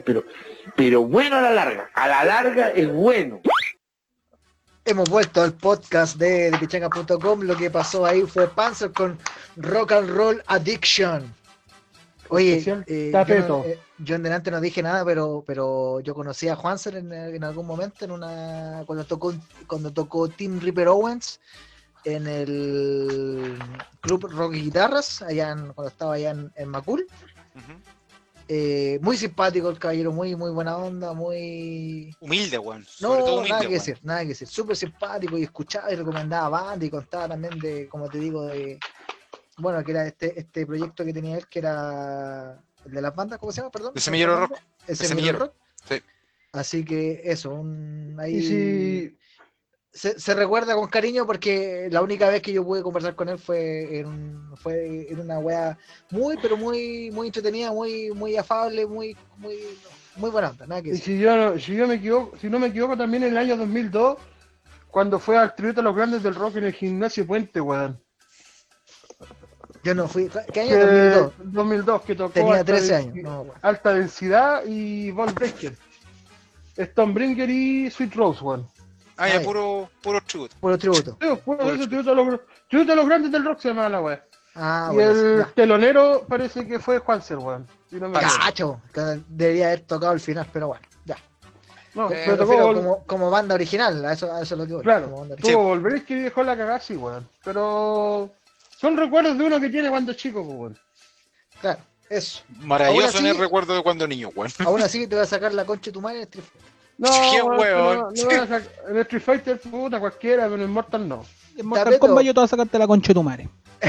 [0.00, 0.24] Pero,
[0.76, 1.90] pero bueno a la larga.
[1.94, 3.40] A la larga es bueno.
[4.84, 7.42] Hemos vuelto al podcast de, de pichanga.com.
[7.42, 9.18] Lo que pasó ahí fue Panzer con
[9.56, 11.32] Rock and Roll Addiction.
[12.28, 16.54] Oye, eh, yo, eh, yo en delante no dije nada, pero, pero yo conocí a
[16.56, 19.34] Juanser en, en algún momento en una cuando tocó
[19.66, 21.40] cuando tocó Tim Ripper Owens
[22.04, 23.58] en el
[24.00, 27.06] club Rock y Guitarras, allá en- cuando estaba allá en, en Macul.
[28.52, 32.84] Eh, muy simpático el caballero, muy muy buena onda, muy Humilde, weón.
[33.00, 34.48] no, todo humilde, nada que decir, nada que decir.
[34.48, 38.80] Súper simpático y escuchaba y recomendaba banda y contaba también de, como te digo, de.
[39.56, 43.38] Bueno, que era este, este proyecto que tenía él, que era el de las bandas,
[43.38, 43.70] ¿cómo se llama?
[43.70, 43.94] Perdón.
[43.94, 44.58] De Semillero ¿El Rock.
[44.80, 45.38] El De Semillero Semillero.
[45.38, 45.54] Rock.
[45.88, 46.02] Sí.
[46.50, 49.18] Así que eso, un, ahí Y si
[49.92, 53.38] se, se recuerda con cariño porque la única vez que yo pude conversar con él
[53.38, 55.76] fue en, un- fue en una wea
[56.10, 59.56] muy, pero muy, muy entretenida, muy, muy afable, muy, muy,
[60.16, 62.58] muy buena onda, nada que Y si yo, no- si yo me equivoco, si no
[62.58, 64.16] me equivoco también en el año 2002,
[64.90, 68.00] cuando fue al tributo a los grandes del rock en el gimnasio Puente, weón.
[69.82, 70.70] Yo no fui, ¿qué año?
[70.70, 71.32] Que- 2002.
[71.52, 73.16] 2002, que tocó Tenía alta 13 densi- años.
[73.24, 73.54] No, bueno.
[73.62, 75.74] alta densidad y Von Breaker.
[76.78, 78.68] Stonebringer y Sweet Rose, weón.
[79.20, 80.56] Ah, ya, puro, puro tributo.
[80.60, 81.18] Puro tributo.
[81.20, 84.00] Sí, fue ese tributo a los, tributo a los grandes del rock se llama la
[84.00, 84.24] weá.
[84.54, 85.10] Ah, y bueno.
[85.10, 85.52] el ya.
[85.54, 87.66] telonero parece que fue Juanser, weón.
[87.90, 88.10] Si no.
[88.12, 91.16] Cacho, que debería haber tocado el final, pero bueno, ya.
[91.94, 94.72] No, Eh, tocó Vol- como, como banda original, a eso, a eso es lo que
[94.74, 94.82] voy.
[94.82, 97.28] Claro, como banda tuvo volver que dejó la cagada, sí, weón.
[97.44, 98.30] Pero
[98.78, 100.78] son recuerdos de uno que tiene cuando chico, pues, weón.
[101.60, 102.42] Claro, eso.
[102.60, 104.50] Maravilloso Ahora en el recuerdo de cuando niño, weón.
[104.64, 106.69] Aún así te voy a sacar la concha de tu madre en Street Fighter.
[107.00, 107.96] No, Qué weón, huevón.
[107.98, 111.24] no, no voy a sac- en Street Fighter, puta, cualquiera, pero en Mortal no.
[111.56, 111.98] En Mortal.
[111.98, 113.48] Kombat yo te voy a sacarte la concha de tu madre.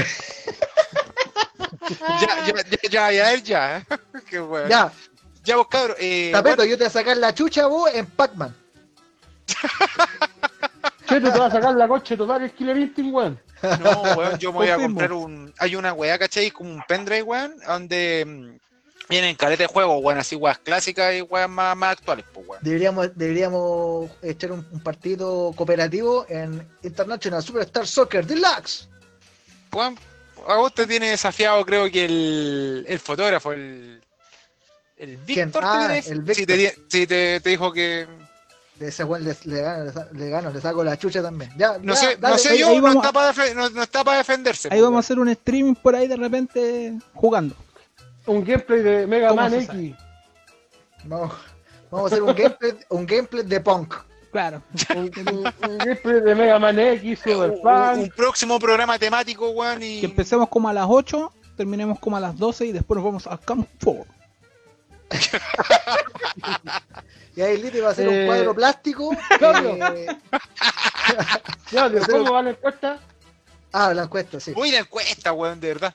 [2.20, 3.78] Ya, ya, ya, ya, ya, él ya.
[3.78, 3.84] ¿eh?
[4.30, 4.68] Qué weón.
[4.68, 4.90] Ya,
[5.44, 5.96] Ya, vos, cabrón.
[6.00, 8.54] Eh, Tapeto, yo te voy a sacar la chucha vos en Pac-Man.
[11.08, 13.40] Che, te vas a sacar la coche total, el Killer Instinct, weón.
[13.80, 15.52] No, weón, yo me voy a comprar un.
[15.58, 16.50] Hay una weá, ¿cachai?
[16.50, 18.56] Como un pendrive, weón, donde mm,
[19.12, 22.62] vienen caleta de juegos, weón, así weas clásicas y weas más, más actuales, pues, weón.
[22.64, 28.88] Deberíamos, deberíamos echar un, un partido cooperativo en International Superstar Soccer Deluxe.
[29.72, 29.96] Weón,
[30.48, 34.02] a vos te tiene desafiado, creo que el, el fotógrafo, el.
[34.96, 35.16] El.
[35.18, 36.56] Víctor, te Ah, el Víctor.
[37.08, 38.06] te, dijo que.
[38.76, 41.52] De ese weón le, le gano, le, gano, saco la chucha también.
[41.56, 42.34] Ya, No ya, sé, dale.
[42.34, 44.68] no sé ahí- yo, ahí no, vamos está para no, no está para defenderse.
[44.68, 47.54] Ahí pues, vamos a hacer un streaming por ahí de repente jugando.
[48.26, 49.94] Un gameplay de Mega ¿Cómo Man X.
[51.04, 51.32] Vamos,
[51.90, 53.94] vamos a hacer un gameplay, un gameplay de punk.
[54.30, 54.62] Claro.
[54.94, 59.82] Un, un- un gameplay de Mega Man X, Super un, un próximo programa temático, weón,
[59.82, 60.00] y.
[60.00, 63.26] Que empecemos como a las 8, terminemos como a las 12 y después nos vamos
[63.26, 64.06] al Camp 4.
[67.34, 69.16] Y ahí Liti va a hacer Eh, un cuadro plástico.
[69.38, 69.86] Claudio.
[69.94, 70.06] eh,
[71.70, 72.98] Claudio, ¿cómo va la encuesta?
[73.72, 74.52] ah, la encuesta, sí.
[74.54, 75.94] Uy, la encuesta, weón, de verdad.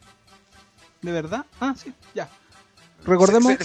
[1.01, 1.45] ¿De verdad?
[1.59, 2.29] Ah, sí, ya.
[3.03, 3.55] Recordemos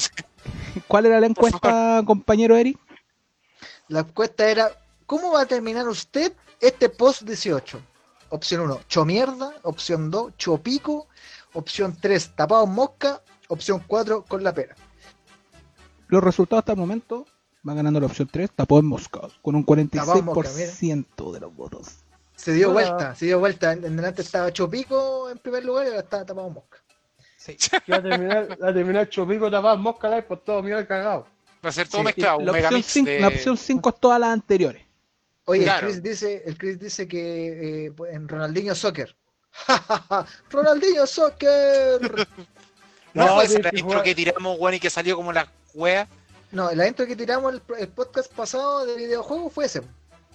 [0.87, 2.79] cuál era la encuesta, compañero Eric.
[3.89, 4.71] La encuesta era,
[5.07, 7.81] ¿cómo va a terminar usted este post 18?
[8.31, 9.53] Opción 1, chomierda.
[9.63, 11.09] Opción 2, chopico.
[11.55, 13.23] Opción 3, tapado en mosca.
[13.49, 14.75] Opción 4, con la pera.
[16.09, 17.27] Los resultados hasta el momento
[17.67, 19.79] va ganando la opción 3, tapó en Mosca, con un Tapó
[20.17, 22.05] en Mosca, 46% de los votos.
[22.37, 22.75] Se dio Hola.
[22.75, 23.73] vuelta, se dio vuelta.
[23.73, 26.82] En en delante estaba chopico en primer lugar y ahora está tapado en mosca.
[27.45, 27.57] Sí.
[27.85, 31.27] Que va a terminar, va a terminar Chopico tapado Mosca Live por todo mío cagado.
[31.65, 33.21] Va a ser todo Sí, mezclado, un La opción, megamix cinco, de...
[33.21, 34.83] la opción 5 es todas las anteriores.
[35.47, 35.87] Oye, Claro.
[35.89, 39.15] el, Chris dice, el Chris dice que eh, en Ronaldinho Soccer.
[40.51, 42.27] Ronaldinho Soccer.
[43.15, 45.47] No, No, esa tienes la que intro que tiramos, weón, y que salió como la
[45.75, 46.09] wea.
[46.51, 49.83] No, la intro que tiramos el, el podcast pasado de videojuego fue ese.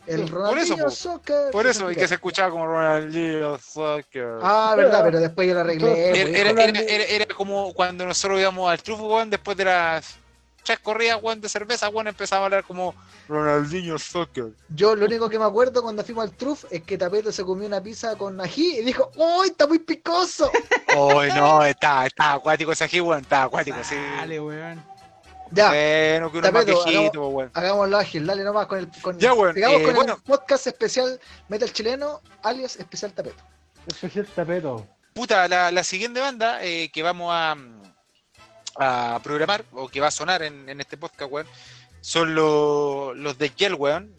[0.07, 0.89] El Sí, por Ronaldinho eso.
[1.11, 1.51] Soccer.
[1.51, 4.39] Por eso, y que se escuchaba como Ronaldinho Soccer.
[4.41, 6.09] Ah, verdad, pero después yo lo arreglé.
[6.09, 9.65] era, pues, era, era, era- era como cuando nosotros íbamos al trufo, weón, después de
[9.65, 10.15] las
[10.63, 12.93] tres corridas, weón, de cerveza, weón, empezaba a hablar como
[13.27, 14.47] Ronaldinho Soccer.
[14.69, 17.67] Yo lo único que me acuerdo cuando fuimos al Truf es que Tapeto se comió
[17.67, 20.49] una pizza con ají y dijo, ¡Uy, está muy picoso!
[20.97, 23.95] Uy, no, está, está acuático ese aquí, weón, está acuático, sí.
[24.17, 24.96] Dale, weón.
[25.51, 27.51] Ya, Bueno, que uno es más Tapeto, viejito, weón.
[27.53, 28.89] hagámoslo ágil, dale nomás con el.
[29.01, 30.13] Con, Ya, weón, sigamos eh, con bueno.
[30.15, 33.43] el podcast especial Metal Chileno, alias Especial Tapeto.
[33.87, 34.87] Especial tapeto.
[35.13, 37.55] Puta, la, la siguiente banda eh, que vamos a,
[38.79, 41.47] a programar, o que va a sonar en, en este podcast, weón,
[42.01, 44.13] son los, los de Yell, weón.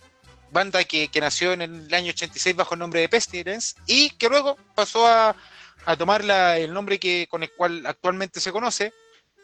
[0.50, 4.30] Banda que, que nació en el año 86 bajo el nombre de Pestilence y que
[4.30, 5.36] luego pasó a,
[5.84, 8.94] a tomar la- el nombre que, con el cual actualmente se conoce.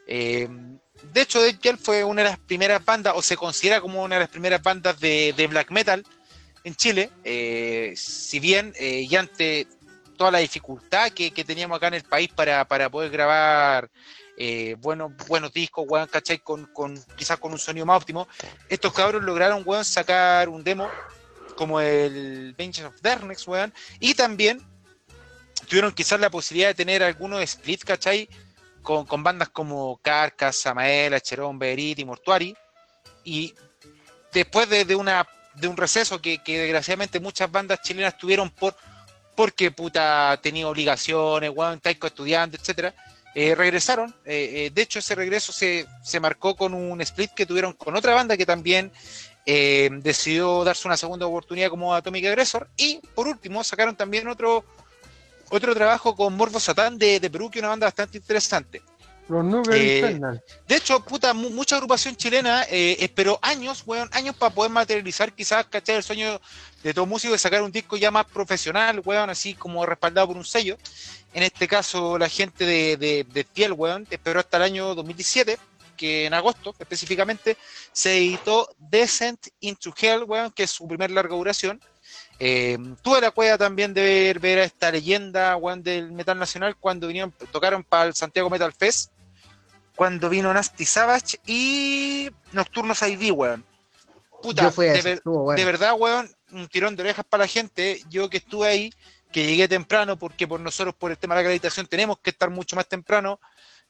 [0.07, 0.49] Eh,
[1.13, 4.17] de hecho, Death Yell fue una de las primeras bandas, o se considera como una
[4.17, 6.05] de las primeras bandas de, black metal
[6.65, 7.11] en Chile.
[7.25, 9.67] Eh, si bien, eh, y ante
[10.17, 13.91] toda la dificultad que, teníamos acá en el país para, poder grabar
[14.79, 16.39] buenos, discos, weón, ¿cachai?
[16.39, 18.29] Con, con, quizás con un sonido más óptimo,
[18.69, 20.89] estos cabros lograron, sacar un demo
[21.57, 24.61] como el Vengeance of Darkness, weón, y también
[25.69, 28.29] tuvieron quizás la posibilidad de tener algunos splits, ¿cachai?
[28.85, 32.55] Con, bandas como Carcas, Samael, Cherón, Berit Mortuari.
[33.24, 33.52] Y
[34.32, 38.77] después de, de una, de un receso que, que desgraciadamente muchas bandas chilenas tuvieron por
[39.35, 42.94] porque puta tenía obligaciones, weón, taico estudiante, etcétera,
[43.35, 44.15] eh, regresaron.
[44.24, 47.97] Eh, eh, de hecho, ese regreso se, se marcó con un split que tuvieron con
[47.97, 48.93] otra banda que también
[49.47, 52.66] decidió darse una segunda oportunidad como Atomic Aggressor.
[52.78, 54.65] Y por último, sacaron también otro,
[55.57, 58.83] otro trabajo con Morbo Satán de, de Perú, que es una banda bastante interesante.
[59.27, 60.19] Los Eh.
[60.69, 65.33] De hecho, puta, mu- mucha agrupación chilena eh, esperó años, weón, años para poder materializar
[65.33, 65.97] quizás, ¿cachai?
[65.97, 66.39] El sueño
[66.83, 70.37] de todo músico de sacar un disco ya más profesional, weón, así como respaldado por
[70.37, 70.77] un sello.
[71.33, 75.59] En este caso, la gente de, de, de Fiel, weón, esperó hasta el año 2017,
[75.97, 77.57] que en agosto específicamente
[77.93, 81.81] se editó Descent into Hell, weón, que es su primer larga duración.
[82.39, 86.77] Eh, tuve la cueva también de ver, ver a esta leyenda, weón, del metal nacional
[86.77, 89.12] cuando vinieron, tocaron para el Santiago Metal Fest
[89.94, 93.65] cuando vino Nasty Savage y Nocturnos ID, weón.
[94.43, 95.59] Puta, de, ese, ver- estuvo bueno.
[95.59, 98.02] de verdad, weón, un tirón de orejas para la gente.
[98.11, 98.93] Yo que estuve ahí,
[99.32, 102.51] que llegué temprano, porque por nosotros, por el tema de la acreditación, tenemos que estar
[102.51, 103.40] mucho más temprano.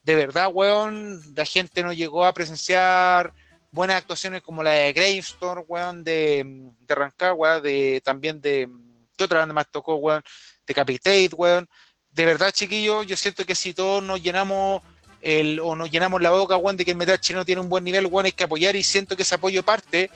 [0.03, 3.33] De verdad, weón, la gente no llegó a presenciar
[3.75, 8.69] buenas actuaciones como la de Gravestone, weón, de, de Rancagua, de también de.
[9.17, 10.23] ¿Qué otra banda más tocó, weón?
[10.67, 11.69] Decapitate, weón.
[12.11, 14.83] De verdad, chiquillos, yo siento que si todos nos llenamos
[15.21, 17.83] el, o nos llenamos la boca, weón, de que el metal chileno tiene un buen
[17.83, 20.09] nivel, weón, hay que apoyar y siento que ese apoyo parte,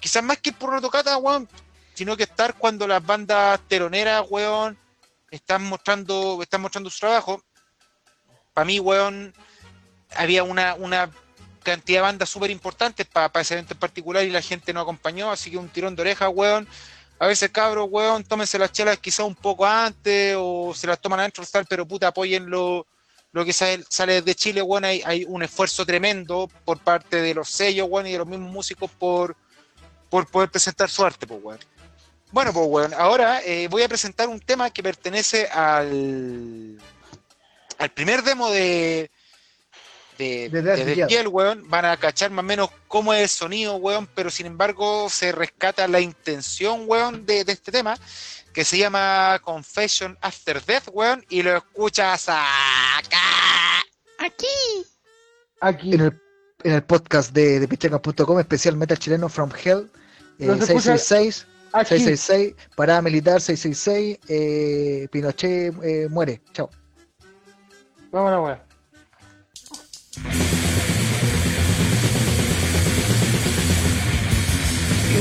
[0.00, 1.48] quizás más que por una tocata, weón,
[1.94, 4.76] sino que estar cuando las bandas teloneras, weón,
[5.30, 7.40] están mostrando, están mostrando su trabajo.
[8.52, 9.32] Para mí, weón,
[10.16, 11.10] había una, una
[11.64, 15.32] cantidad de bandas súper importantes para ese evento en particular y la gente no acompañó,
[15.32, 16.68] así que un tirón de oreja, weón.
[17.18, 21.20] A veces, cabros, weón, tómense las chelas quizás un poco antes o se las toman
[21.20, 22.86] adentro, tal, pero puta, apóyenlo
[23.32, 27.34] lo que sale, sale de Chile, weón, hay, hay un esfuerzo tremendo por parte de
[27.34, 29.36] los sellos, weón, y de los mismos músicos por,
[30.08, 31.58] por poder presentar su arte, pues, weón.
[32.30, 36.78] Bueno, pues, weón, ahora eh, voy a presentar un tema que pertenece al,
[37.78, 39.10] al primer demo de,
[40.18, 41.28] de, De de Death Yell.
[41.28, 41.68] Weón.
[41.68, 45.32] Van a cachar más o menos cómo es el sonido, weón, pero sin embargo se
[45.32, 47.96] rescata la intención, weón, de, de este tema,
[48.52, 53.18] que se llama Confession After Death, weón, y lo escuchas acá.
[55.60, 55.92] Aquí.
[55.92, 56.20] en el,
[56.62, 59.90] en el podcast de, de pichangas.com, especial Metal Chileno From Hell,
[60.38, 61.88] eh, Nos escucha 666, Aquí.
[61.98, 66.40] 666, Parada Militar 666, eh, Pinochet eh, muere.
[66.52, 66.70] Chao.
[68.12, 68.73] Vamos a
[70.16, 70.22] You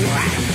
[0.08, 0.53] are.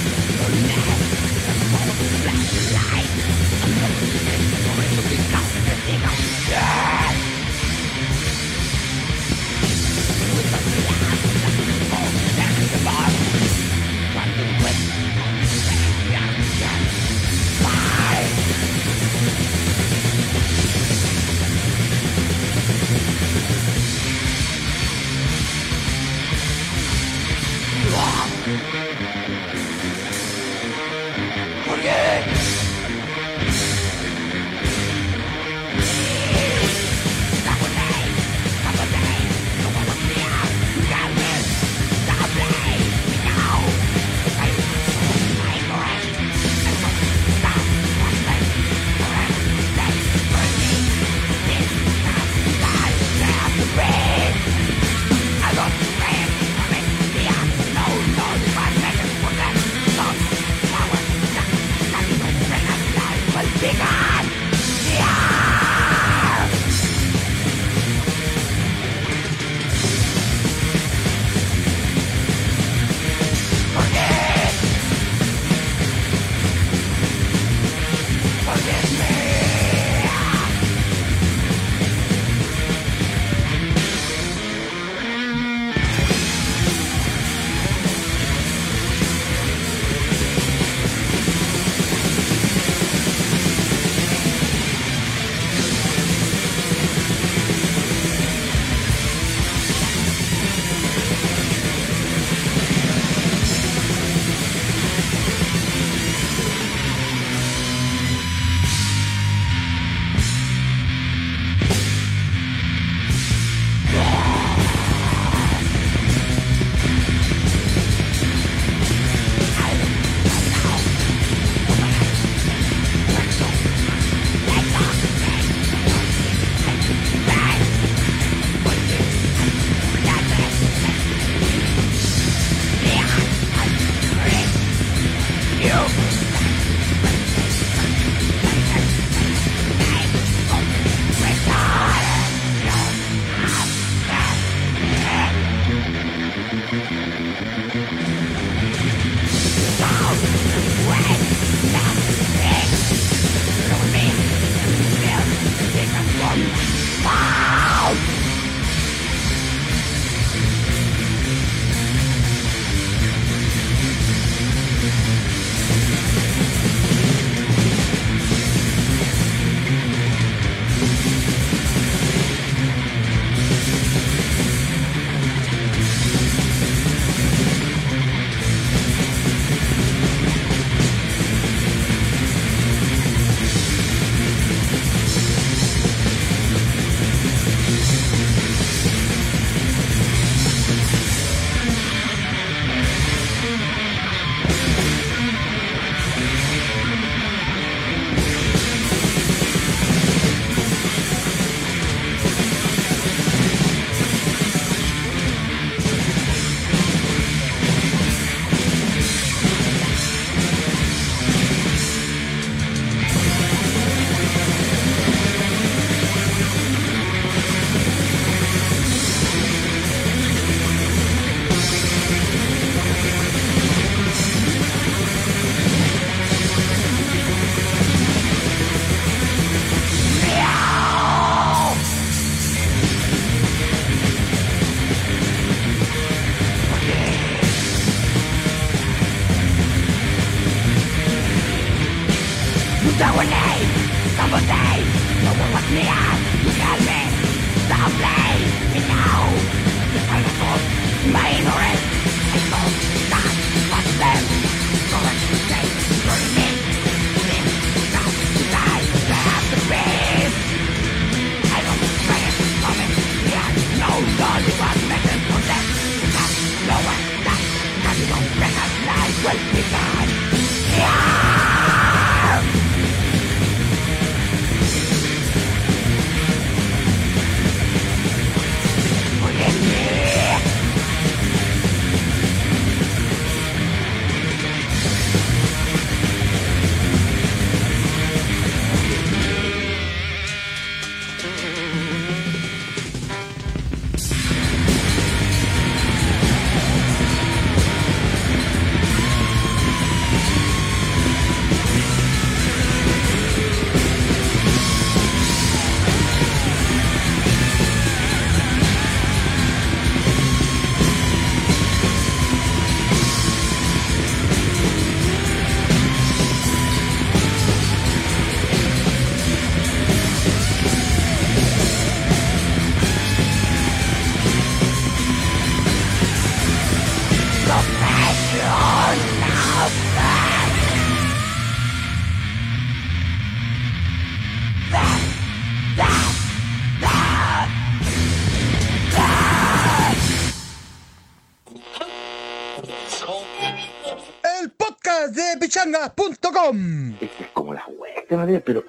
[345.69, 346.95] pichangas.com.
[347.01, 348.65] Es que es como la hueá, de manera, pero,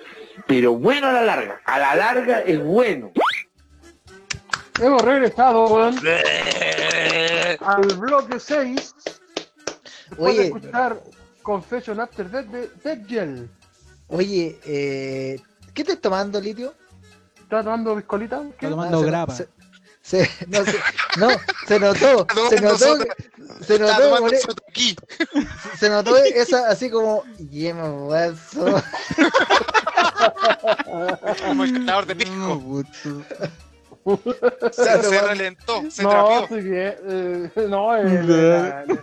[0.47, 1.61] pero bueno a la larga.
[1.65, 3.11] A la larga es bueno.
[4.81, 5.95] Hemos regresado, weón,
[7.65, 8.95] al bloque 6.
[10.09, 10.45] Después Oye.
[10.45, 11.01] escuchar
[11.43, 13.49] Confession After Death de Dead Gel.
[14.07, 15.39] Oye, eh,
[15.73, 16.73] ¿qué estás tomando, Litio?
[17.41, 18.41] ¿Estás tomando biscolita?
[18.57, 18.65] ¿Qué?
[18.67, 19.35] Está tomando Ah, grapa.
[19.35, 19.49] se-
[20.01, 20.77] se- no, se,
[21.19, 21.29] no,
[21.67, 24.95] se notó, se notó, que- se notó, e- aquí.
[25.77, 28.81] se notó esa así como yema hueso.
[31.47, 33.23] Como el cantador de puto.
[34.71, 36.57] Se, se relentó, se no, trapeó.
[36.57, 36.95] bien.
[37.07, 38.99] eh, no, el, el,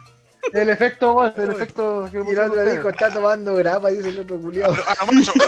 [0.53, 4.41] el efecto, el efecto que Y el otro dijo, está tomando grapa, dice el otro
[4.41, 4.75] culiao.
[4.87, 5.33] Ah, macho.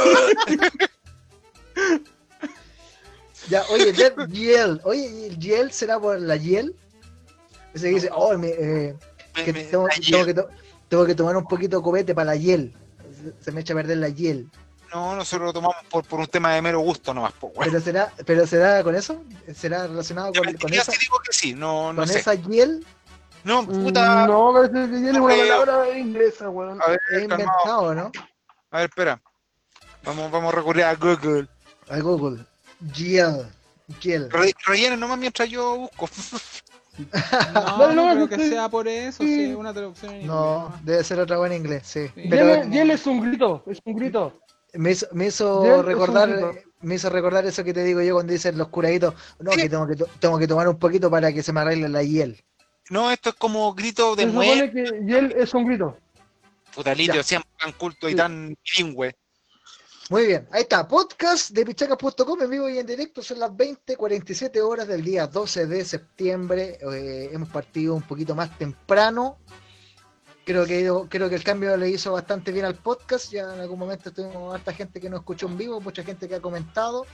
[3.48, 4.78] Ya, oye, Dead Yell.
[4.84, 6.74] Oye, ¿y ¿el Yell será por la Yell?
[7.78, 8.96] Ese que dice, oh, me, eh,
[9.44, 10.48] que Me- tengo, ayer- tengo que to-
[10.88, 12.74] tengo que tomar un poquito de copete para la Yell.
[13.40, 14.48] Se- me echa a perder la Yell.
[14.92, 17.54] No, nosotros lo tomamos por, por un tema de mero gusto nomás, weón.
[17.70, 19.22] ¿Pero será, pero será con eso?
[19.54, 22.20] ¿Será relacionado con, con esa, sí digo que sí, no, no con sé.
[22.20, 22.84] esa Yell?
[23.44, 24.26] No, Mm, puta.
[24.26, 26.80] No, que tiene una palabra inglesa, weón.
[26.82, 27.40] A ver, He calmado.
[27.42, 28.12] inventado, ¿no?
[28.70, 29.20] A ver, espera.
[30.04, 31.46] Vamos, vamos a recurrir a Google.
[31.90, 32.44] A Google.
[32.94, 33.46] Yell.
[34.00, 34.30] Yell.
[34.30, 36.08] Re- Rellenen nomás mientras yo busco.
[36.98, 37.10] No,
[37.78, 39.46] Dale, no no, creo no que sea por eso, Sí.
[39.46, 40.86] sí, una traducción en No, inglés, ¿no?
[40.92, 42.06] debe ser otra buena en inglés, sí.
[42.14, 42.26] Sí.
[42.28, 44.40] Pero Yel, Yel es un grito, es un grito.
[44.74, 46.28] me hizo, me hizo recordar,
[46.80, 49.86] me hizo recordar eso que te digo yo cuando dicen los curaditos, no, que tengo
[49.86, 52.42] que, tengo que tomar un poquito para que se me arregle la Yell.
[52.90, 54.72] No, esto es como grito de muerte.
[54.72, 55.96] que Yel es un grito.
[56.74, 58.16] Puta litio, siempre tan culto y Sí.
[58.16, 59.14] tan bilingüe.
[60.10, 64.58] Muy bien, ahí está, podcast de pichacas.com en vivo y en directo, son las 20:47
[64.62, 69.38] horas del día 12 de septiembre, eh, hemos partido un poquito más temprano,
[70.46, 73.78] creo que, creo que el cambio le hizo bastante bien al podcast, ya en algún
[73.78, 77.04] momento tuvimos harta gente que nos escuchó en vivo, mucha gente que ha comentado,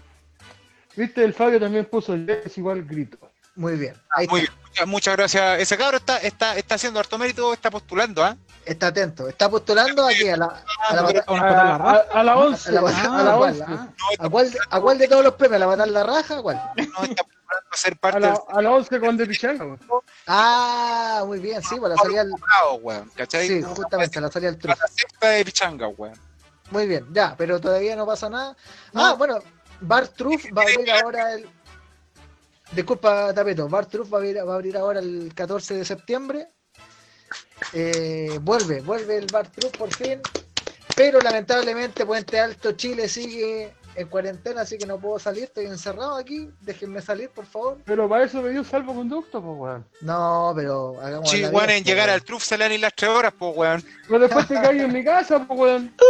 [0.97, 3.19] Viste, el Fabio también puso Yel es igual grito.
[3.57, 4.64] muy bien, ahí Muy está, bien.
[4.75, 5.61] Muchas, muchas gracias.
[5.61, 8.37] Ese cabro está, está, está haciendo harto mérito, está postulando, ¿ah?
[8.67, 11.75] está atento, está postulando aquí a la, a la, bata- ¿A una patada en la
[11.75, 12.05] A, raja?
[12.13, 12.69] a, a la 11.
[12.69, 13.65] a la, a a la la- 11.
[13.67, 13.89] No,
[14.19, 15.57] ¿a cuál, ¿A de todos los premios?
[15.57, 16.39] ¿A la matar la raja?
[16.39, 16.57] ¿A cuál?
[16.77, 19.65] no está postulando a ser A parte la, del a la 11 con De Pichanga,
[19.65, 19.79] weón.
[20.27, 22.33] Ah, muy bien, sí, para la salida al.
[23.15, 23.47] ¿Cachai?
[23.47, 24.79] sí, justamente, la salida al A truco.
[24.81, 26.19] la sexta de pichanga, weón.
[26.71, 28.57] Muy bien, ya, pero todavía no pasa nada.
[28.95, 29.39] Ah, bueno,
[29.81, 31.49] Bar Truff va a abrir ahora el.
[32.73, 36.49] Disculpa, Tapeto, Bar Truff va a abrir, va a abrir ahora el 14 de septiembre.
[37.73, 40.21] Eh, vuelve, vuelve el Bar Truff por fin.
[40.97, 46.17] Pero lamentablemente Puente Alto, Chile sigue en cuarentena, así que no puedo salir, estoy encerrado
[46.17, 46.51] aquí.
[46.61, 47.79] Déjenme salir, por favor.
[47.85, 49.87] Pero para eso me dio un salvoconducto, pues, weón.
[50.01, 51.31] No, pero hagamos.
[51.31, 53.85] Sí, weón, en llegar al truf se le dan y las tres horas, pues, weón.
[54.09, 55.95] Pero después te caí en mi casa, pues, weón.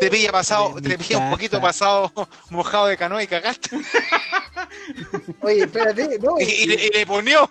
[0.00, 2.10] Te pilla pasado, te pilla un poquito pasado
[2.50, 3.70] mojado de canoa y cagaste.
[5.42, 7.48] Oye, espérate, no, Y, y le, y le ponió.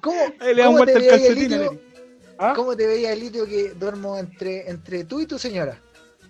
[0.00, 1.80] ¿cómo, le te veía el litio?
[2.38, 2.52] ¿Ah?
[2.54, 5.80] ¿Cómo te veía el litio que duermo entre, entre tú y tu señora?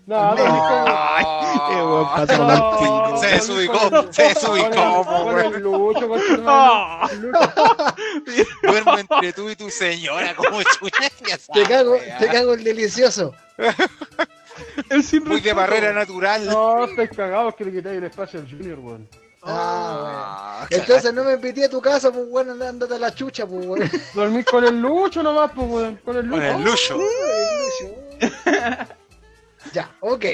[0.07, 0.43] No, no,
[0.87, 1.25] Ay,
[1.69, 6.45] qué no, no, Se con- desubicó, con- se desubicó, con el- Con lucho, con el
[6.47, 7.09] Ah.
[7.21, 8.47] lucho.
[8.63, 11.11] Duermo entre tú y tu señora, como chucha.
[11.53, 13.35] Te cago, te cago el delicioso.
[14.91, 16.47] El sin Muy de barrera natural.
[16.47, 19.09] No, estáis cagados que le quitáis el espacio al Junior, weón.
[19.43, 20.83] Ah, bueno.
[20.83, 23.87] Entonces no me invité a tu casa, pues bueno, andándote a la chucha, pues bueno.
[24.15, 25.97] Dormir con el lucho nomás, pues, weón.
[26.05, 26.95] Con el Con lucho.
[26.95, 27.01] el
[28.21, 28.97] lucho.
[29.73, 30.25] Ya, ok.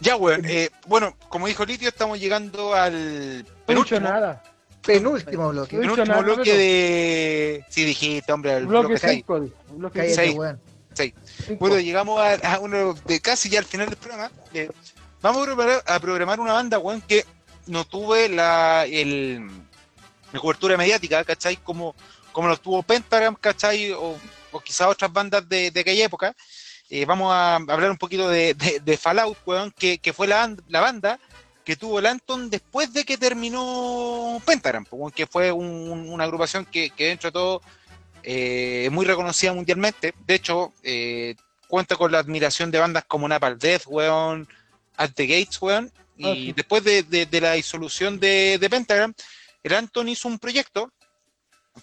[0.00, 0.44] Ya, weón.
[0.44, 4.42] eh, bueno, como dijo Litio, estamos llegando al No penúltimo, nada.
[4.82, 5.78] Penúltimo bloque.
[5.78, 7.64] Penúltimo nada, bloque de.
[7.70, 9.12] Sí, dijiste, hombre, el Bloque bloque 6.
[9.18, 9.54] 5, dijo.
[9.70, 10.34] Bloque Cállate, Seis.
[10.36, 10.60] weón.
[10.94, 11.20] cinco.
[11.58, 14.30] Bueno, llegamos a, a uno de casi ya al final del programa.
[14.52, 14.70] Eh,
[15.22, 17.24] vamos a programar, a programar una banda, weón, que
[17.66, 19.46] no tuve la, el,
[20.32, 21.56] la cobertura mediática, ¿cachai?
[21.56, 21.94] Como,
[22.32, 23.92] como lo tuvo Pentagram, ¿cachai?
[23.92, 24.16] O,
[24.52, 26.34] o quizás otras bandas de, de aquella época.
[26.96, 30.46] Eh, vamos a hablar un poquito de, de- de Fallout, weón, que, que fue la,
[30.46, 31.18] ban- la banda
[31.64, 36.64] que tuvo el Anton después de que terminó Pentagram, weón, que fue un- una agrupación
[36.64, 37.62] que, que dentro de todo
[38.22, 40.14] eh, es muy reconocida mundialmente.
[40.24, 41.34] De hecho, eh,
[41.66, 44.46] cuenta con la admiración de bandas como Napalm Death, weón,
[44.96, 45.90] At the Gates, weón.
[46.16, 49.12] Y Ah, después de, de- de la disolución de, de Pentagram,
[49.64, 50.92] el Anton hizo un proyecto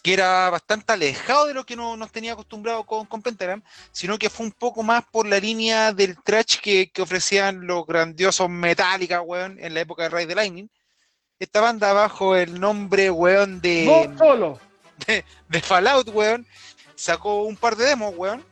[0.02, 3.62] que era bastante alejado de lo que no, nos tenía acostumbrado con, con Pentagram,
[3.92, 7.86] sino que fue un poco más por la línea del trash que, que ofrecían los
[7.86, 10.70] grandiosos Metallica, weón, en la época de Rise the Lightning.
[11.40, 14.60] Esta banda bajo el nombre, weón, de No solo.
[15.50, 16.48] de Fallout, weón,
[16.96, 18.46] sacó un par de demos, weón,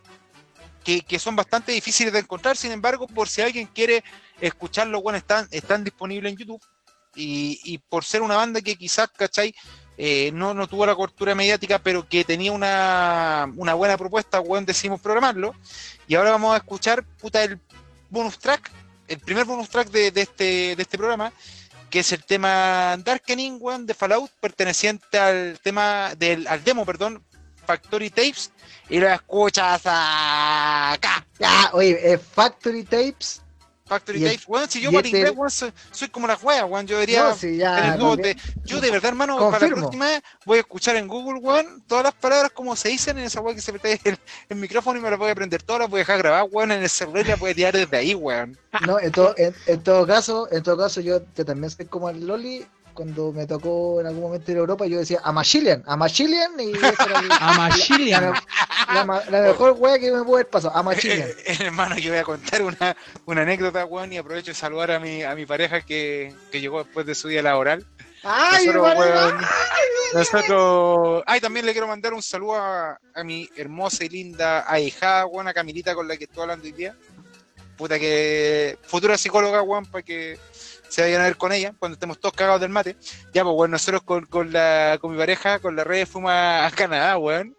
[0.84, 2.57] que, que son bastante difíciles de encontrar.
[2.57, 4.03] Sin embargo, por si alguien quiere
[4.41, 6.61] escucharlo, weón, están, están disponibles en YouTube.
[7.16, 9.53] Y, y por ser una banda que quizás, ¿cachai?
[10.02, 14.66] Eh, no, no tuvo la cobertura mediática, pero que tenía una, una buena propuesta, weón,
[14.66, 15.54] decidimos programarlo.
[16.08, 17.60] Y ahora vamos a escuchar, puta, el
[18.10, 18.72] bonus track,
[19.10, 21.34] el primer bonus track de, de este, de este programa,
[21.90, 27.22] que es el tema Darkening, weón, de Fallout, perteneciente al tema, del, al demo, perdón,
[27.68, 28.52] Factory Tapes,
[28.88, 31.28] y lo escuchas acá.
[31.38, 33.42] Ya, oye, eh, Factory Tapes.
[33.90, 36.86] Factory Tapes, weón, si yo para este- inglés, weón, soy, soy como la wea, weón,
[36.88, 40.61] yo debería No, ya, de- yo de verdad, hermano, para la próxima vez voy a
[40.61, 43.74] escuchar en Google, weón, todas las palabras como se dicen en esa weá que se
[43.74, 44.18] mete el,
[44.49, 46.72] el micrófono y me las voy a aprender todas, las voy a dejar grabar, weón,
[46.72, 48.57] en el celular y las voy a tirar desde ahí, weón.
[48.86, 52.10] No, en todo, en, en todo caso, en todo caso, yo, yo también soy como
[52.10, 52.66] el Loli.
[52.94, 57.03] Cuando me tocó en algún momento ir a Europa, yo decía Amachilian, Amachilian, y esa
[57.06, 57.22] era
[58.20, 58.44] la,
[58.94, 61.30] la ma- la mejor wea que me puede haber pasado, Amachilian.
[61.30, 64.91] Eh, eh, hermano, yo voy a contar una, una anécdota, weón, y aprovecho de saludar
[64.91, 67.86] a mi, a mi pareja que, que llegó después de su día laboral.
[68.24, 69.38] ¡Ay, Nosotros, weón,
[70.14, 71.24] nosotros...
[71.26, 75.48] Ay, también le quiero mandar un saludo a, a mi hermosa y linda ahijada, weón,
[75.48, 76.95] a Camilita con la que estoy hablando hoy día.
[77.78, 78.78] Puta que...
[78.84, 80.38] Futura psicóloga, weón, para que
[80.90, 82.95] se vayan a ver con ella cuando estemos todos cagados del mate.
[83.34, 86.66] Ya, pues, weón, nosotros con, con, la, con mi pareja, con la red, fuimos a,
[86.66, 87.56] a Canadá, weón.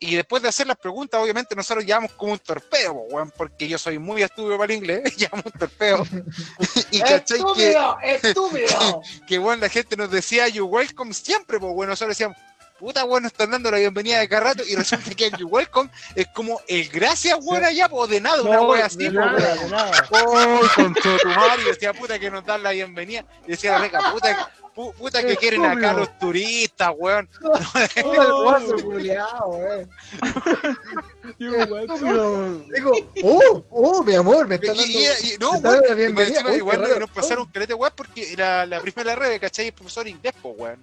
[0.00, 3.66] Y después de hacer las preguntas, obviamente nosotros llevamos como un torpedo, po, weón, porque
[3.66, 6.06] yo soy muy estúpido para el inglés, llevamos un torpedo.
[6.92, 7.98] y cachai que, ¡Estúpido!
[8.02, 9.02] ¡Estúpido!
[9.26, 12.36] que bueno, la gente nos decía you welcome siempre, pues bueno, nosotros decíamos,
[12.78, 15.90] puta bueno, están dando la bienvenida de cada rato, y resulta que el you welcome
[16.14, 19.58] es como el gracias, weón, allá, pues de nada, una No, así, nada, weón.
[19.58, 20.08] de nada.
[20.10, 21.62] ¡Oh, conchetumare!
[21.62, 23.24] Y decía, puta que nos dan la bienvenida.
[23.46, 27.28] Decía la reca, puta, pu- puta que quieren acá los turistas, weón.
[27.40, 27.68] ¡Puta
[28.36, 29.88] el.
[31.38, 32.92] Digo,
[33.24, 33.64] ¡oh!
[33.70, 34.46] ¡oh, mi amor!
[34.46, 34.86] Me Y, está dando.
[34.88, 36.34] y- y- no, me está weón, la y bienvenida.
[36.40, 39.66] encima, Uy, igual nos pasaron caleta, weón, porque la, la prima de la red, ¿cachai?
[39.68, 40.78] Es profesor inglés, weón.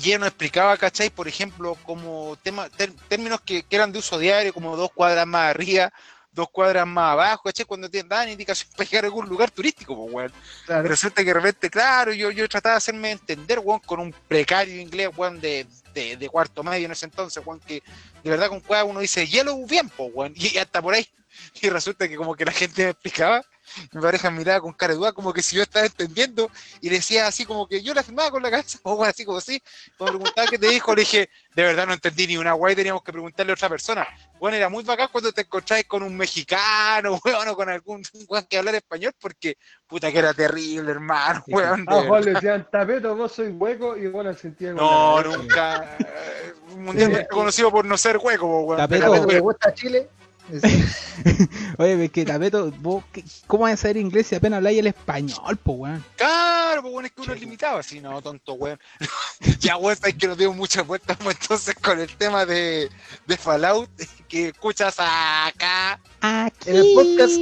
[0.00, 1.10] Y ella nos explicaba, ¿cachai?
[1.10, 5.26] Por ejemplo, como tema, ter- términos que, que eran de uso diario, como dos cuadras
[5.26, 5.92] más arriba,
[6.30, 7.66] dos cuadras más abajo, ¿cachai?
[7.66, 10.32] Cuando te daban indicación para llegar a algún lugar turístico, pues, weón.
[10.66, 10.88] Claro.
[10.88, 14.80] Resulta que de repente, claro, yo, yo trataba de hacerme entender, weón, con un precario
[14.80, 17.82] inglés, weón, de, de, de cuarto medio en ese entonces, weón, que
[18.22, 21.06] de verdad con cueva uno dice yellow bien, pues, weón, y hasta por ahí.
[21.62, 23.42] Y resulta que como que la gente me explicaba,
[23.92, 26.50] mi pareja miraba con cara de duda, como que si yo estaba entendiendo,
[26.80, 29.38] y decía así como que yo la firmaba con la cabeza, o bueno, así como
[29.38, 29.62] así,
[29.96, 32.74] cuando me preguntaba qué te dijo, le dije, de verdad no entendí ni una guay,
[32.76, 34.06] teníamos que preguntarle a otra persona.
[34.38, 38.46] Bueno, era muy bacán cuando te encontráis con un mexicano, weón, o con algún weón
[38.48, 41.84] que hablara español, porque puta que era terrible, hermano, weón.
[41.84, 42.24] de A Juan verdad.
[42.24, 45.96] le decían, tapeto, vos soy hueco, y bueno, sentía No, nunca.
[45.98, 48.76] eh, Mundialmente conocido por no ser hueco, weón.
[48.78, 49.00] Tapeto.
[49.00, 50.08] Pero- ¿Tapeto que le gusta Chile?
[51.78, 54.86] Oye, es que Tapeto, vos, ¿qué- ¿cómo vas a saber inglés si apenas habláis el
[54.88, 56.04] español, po, weón?
[56.16, 58.78] Claro, pues bueno, es que uno es limitado, así, no, tonto, weón.
[59.60, 62.88] ya, weón, es que nos dio muchas vueltas pues, entonces con el tema de,
[63.26, 63.90] de Fallout,
[64.28, 66.00] que escuchas acá.
[66.20, 66.70] Aquí.
[66.70, 67.36] En el podcast,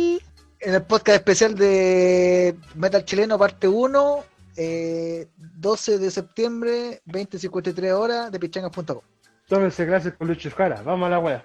[0.61, 4.25] en el podcast especial de Metal Chileno, parte 1,
[4.57, 9.01] eh, 12 de septiembre, 20.53 horas, de pichangas.com.
[9.49, 11.45] Tómense clases con Lucho Jara, vamos a la wea.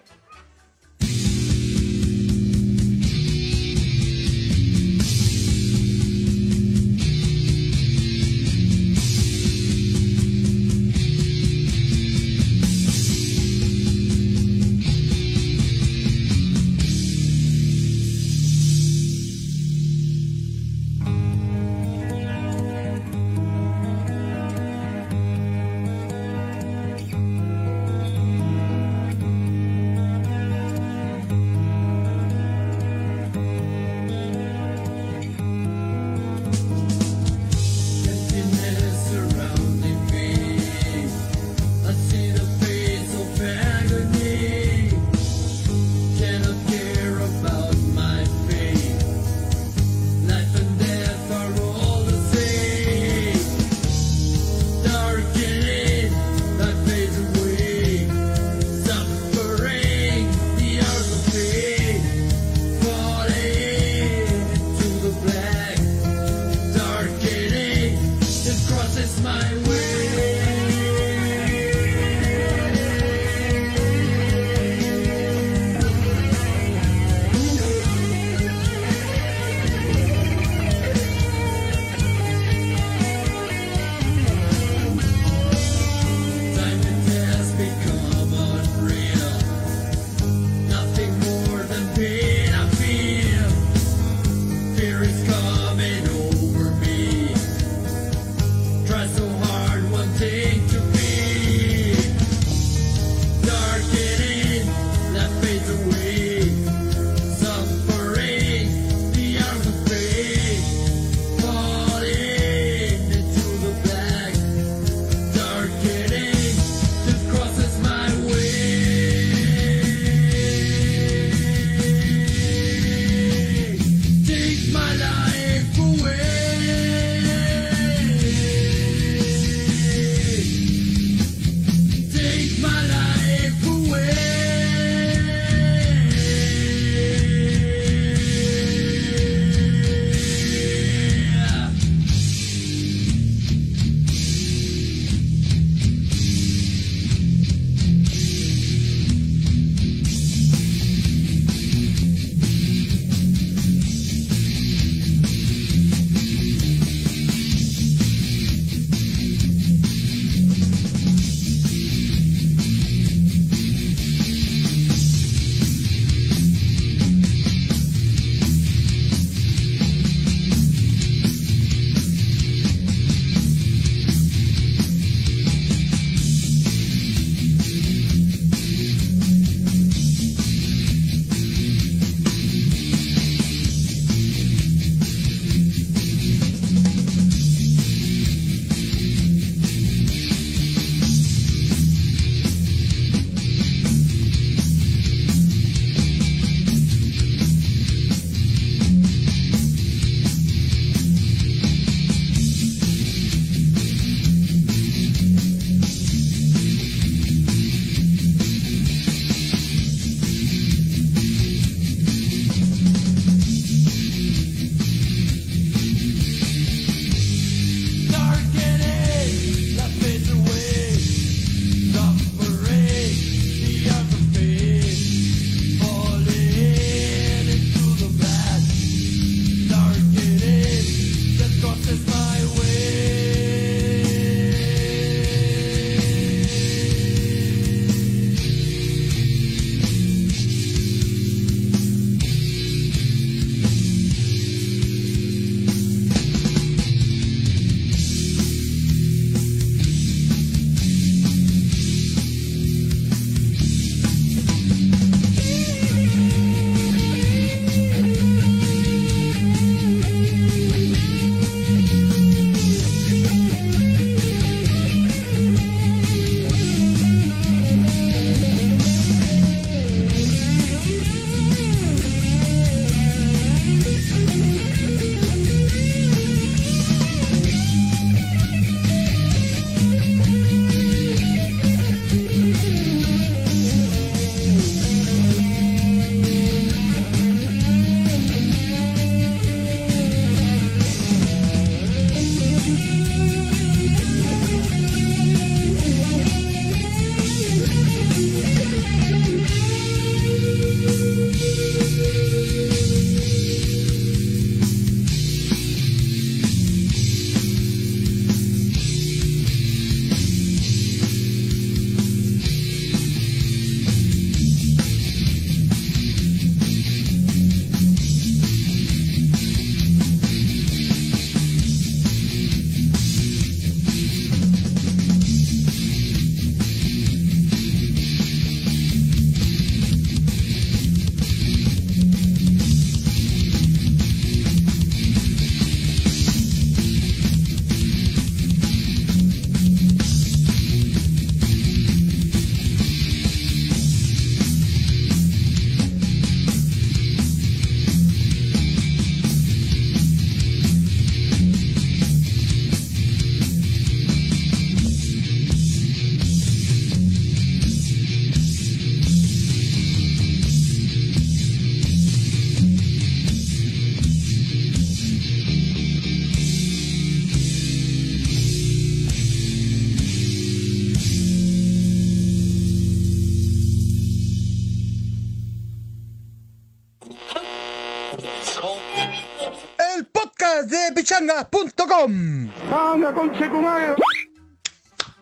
[382.08, 383.96] pichangas.com.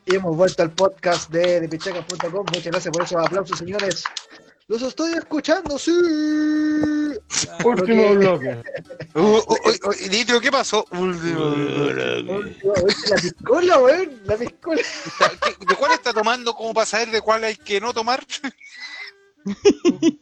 [0.05, 2.45] Y hemos vuelto al podcast de, de pichacas.com.
[2.47, 4.03] Muchas gracias por esos aplausos, señores.
[4.67, 5.91] Los estoy escuchando, sí.
[7.63, 8.61] Último bloque.
[10.41, 10.85] ¿qué pasó?
[10.91, 11.07] La
[13.15, 14.21] piscola, weón.
[14.25, 14.79] La piscola.
[14.79, 18.23] ¿Qué- ¿De cuál está tomando como para saber de cuál hay que no tomar?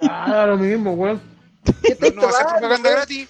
[0.01, 1.21] Ah, lo mismo, weón.
[1.83, 3.27] ¿Qué No, va a ser propaganda gratis.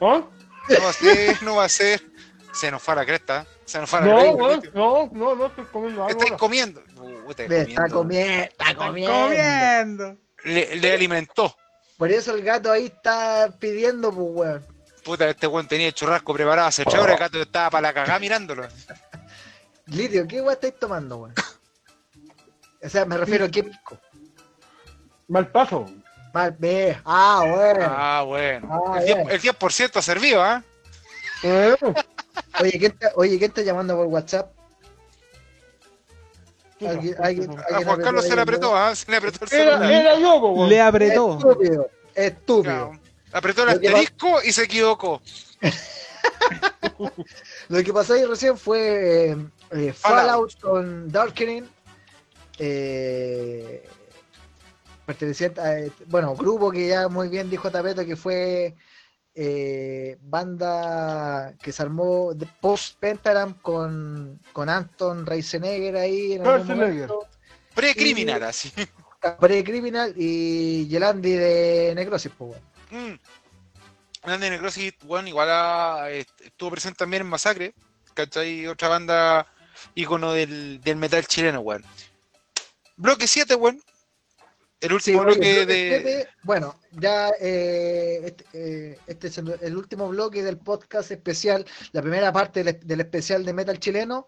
[0.00, 0.22] ¿Ah?
[0.68, 2.02] No va a ser, no va a ser.
[2.58, 3.46] Se nos fue a la cresta.
[3.64, 4.70] Se nos fue a la No, cresta.
[4.74, 6.10] no, no, no estoy comiendo ¿Qué algo.
[6.10, 6.38] estáis ahora.
[6.38, 6.82] comiendo?
[6.96, 7.94] Uh, estáis Me está comiendo.
[7.98, 9.12] comiendo, está comiendo.
[9.12, 10.16] Comiendo.
[10.44, 11.56] Le, le alimentó.
[11.96, 14.66] Por eso el gato ahí está pidiendo, pues, weón.
[15.04, 17.12] Puta, este weón tenía el churrasco preparado hace tres horas.
[17.14, 18.66] El gato estaba para la cagada mirándolo.
[19.86, 21.34] Lidio, ¿qué weón estáis tomando, weón?
[22.82, 23.98] O sea, me refiero a qué pisco.
[25.28, 25.86] Mal paso.
[26.32, 26.98] Mal, ve.
[27.04, 27.86] Ah, bueno.
[27.88, 28.84] Ah, bueno.
[28.92, 29.30] Ah, el, 10, bueno.
[29.30, 30.62] el 10% ha servido, ¿ah?
[31.42, 31.74] Eh,
[32.60, 34.52] Oye, ¿quién está, oye, ¿quién está llamando por WhatsApp?
[36.80, 38.94] Alguien, alguien, A alguien Juan Carlos se le apretó, ¿ah?
[38.94, 39.90] Se le apretó el celular.
[39.90, 40.68] era yo, po, weón.
[40.68, 41.38] Le apretó.
[41.38, 42.62] Estúpido, estúpido.
[42.62, 43.00] Claro.
[43.32, 45.20] Apretó el asterisco y se equivocó.
[47.68, 49.36] Lo que pasó ahí recién fue eh,
[49.72, 50.52] eh, Fallout.
[50.52, 51.64] Fallout con Darkening.
[52.58, 53.88] Eh,
[55.06, 58.74] perteneciente a, eh, bueno, grupo que ya muy bien dijo Tapeto que fue
[59.40, 66.66] eh, banda que se armó de post Pentagram con, con Anton Reisenegger ahí en algún
[67.74, 68.72] Pre-criminal, así.
[69.38, 72.56] Pre-Criminal y Yelandi de Necrosis, pues,
[72.90, 73.12] weón.
[73.12, 73.18] Mm.
[74.22, 77.74] Andy Necrosis, bueno, igual a- est- estuvo presente también en Masacre,
[78.14, 78.66] ¿cachai?
[78.66, 79.46] Otra banda
[79.94, 81.84] ícono del, del metal chileno, weón.
[82.96, 83.80] Bloque 7, weón.
[84.80, 86.28] El Sí, último oye, bloque de.
[86.44, 92.00] bueno, ya eh, este, eh, este es el, el último bloque del podcast especial, la
[92.00, 94.26] primera parte del, del especial de metal chileno.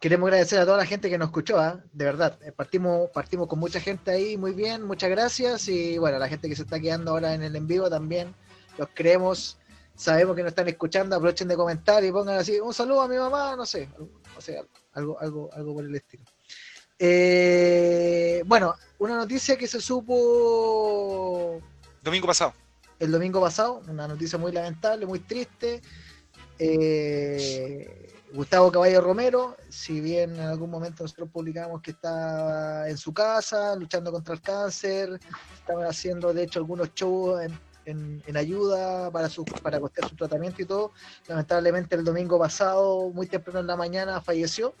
[0.00, 1.78] Queremos agradecer a toda la gente que nos escuchó, ¿ah?
[1.92, 2.38] de verdad.
[2.42, 5.68] Eh, partimos, partimos con mucha gente ahí, muy bien, muchas gracias.
[5.68, 8.34] Y bueno, la gente que se está quedando ahora en el en vivo también,
[8.78, 9.58] los creemos,
[9.94, 13.16] sabemos que nos están escuchando, aprovechen de comentar y pongan así, un saludo a mi
[13.18, 13.88] mamá, no sé,
[14.36, 14.62] o sea,
[14.94, 16.24] algo, algo, algo por el estilo.
[17.02, 21.58] Eh, bueno, una noticia que se supo
[22.02, 22.52] Domingo pasado.
[22.98, 25.80] el domingo pasado, una noticia muy lamentable, muy triste.
[26.58, 33.14] Eh, Gustavo Caballo Romero, si bien en algún momento nosotros publicamos que estaba en su
[33.14, 35.18] casa luchando contra el cáncer,
[35.58, 40.14] estaban haciendo de hecho algunos shows en, en- en ayuda para su, para costear su
[40.16, 40.92] tratamiento y todo.
[41.26, 44.74] Lamentablemente el domingo pasado, muy temprano en la mañana, falleció.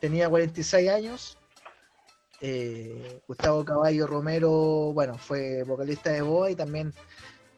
[0.00, 1.38] Tenía 46 años.
[2.40, 6.92] Eh, Gustavo Caballo Romero, bueno, fue vocalista de Boa y también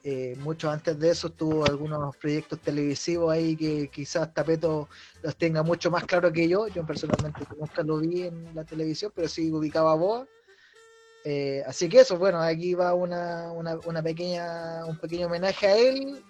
[0.04, 4.88] eh, mucho antes de eso tuvo algunos proyectos televisivos ahí que quizás Tapeto
[5.22, 6.68] los tenga mucho más claro que yo.
[6.68, 10.26] Yo personalmente nunca lo vi en la televisión, pero sí ubicaba Boa.
[11.24, 16.24] Eh, así que eso, bueno, aquí va una, una pequeña, un pequeño homenaje a él.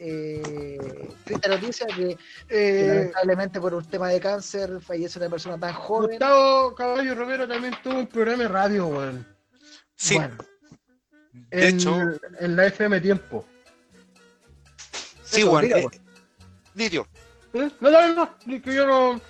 [0.00, 2.18] Eh, triste noticia que, que
[2.48, 6.10] Eh, lamentablemente por un tema de cáncer fallece una persona tan joven.
[6.10, 9.26] Gustavo Caballo Romero también tuvo un programa de radio, weón.
[9.96, 10.36] Sí, Bueno,
[11.32, 11.96] de en, hecho,
[12.38, 13.44] en la FM Tiempo.
[15.24, 15.64] sí, eso, weón.
[15.64, 15.88] diga, eh.
[17.54, 17.70] ¿Eh?
[17.80, 19.20] No, no, no, no, que yo no.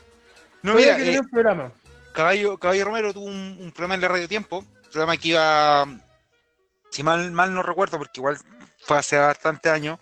[0.62, 1.72] No, mira, que eh, tenía un programa.
[2.12, 5.86] Caballo, Caballo Romero tuvo un, un programa en la Radio Tiempo, un programa que iba,
[6.90, 8.36] si mal, mal no recuerdo, porque igual
[8.80, 9.98] fue hace bastante años,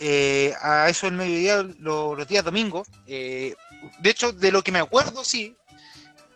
[0.00, 2.88] eh, a eso del mediodía lo- los días domingos.
[3.06, 3.54] eh,
[4.00, 5.56] de hecho, de lo que me acuerdo, sí,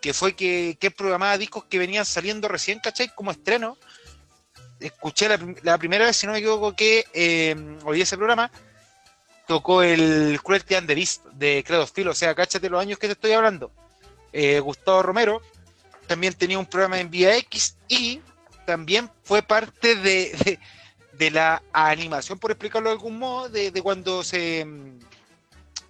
[0.00, 3.08] que fue que, que programaba discos que venían saliendo recién, ¿cachai?
[3.14, 3.76] Como estreno.
[4.80, 8.50] Escuché la, la primera vez, si no me equivoco, que eh, oí ese programa,
[9.46, 13.06] tocó el Cruelty and the Beast de Credo Steel, o sea, cáchate los años que
[13.06, 13.70] te estoy hablando
[14.32, 15.40] eh, Gustavo Romero,
[16.06, 18.20] también tenía un programa en Vía X y
[18.66, 20.58] también fue parte de-
[21.22, 24.66] de la animación, por explicarlo de algún modo, de, de cuando se,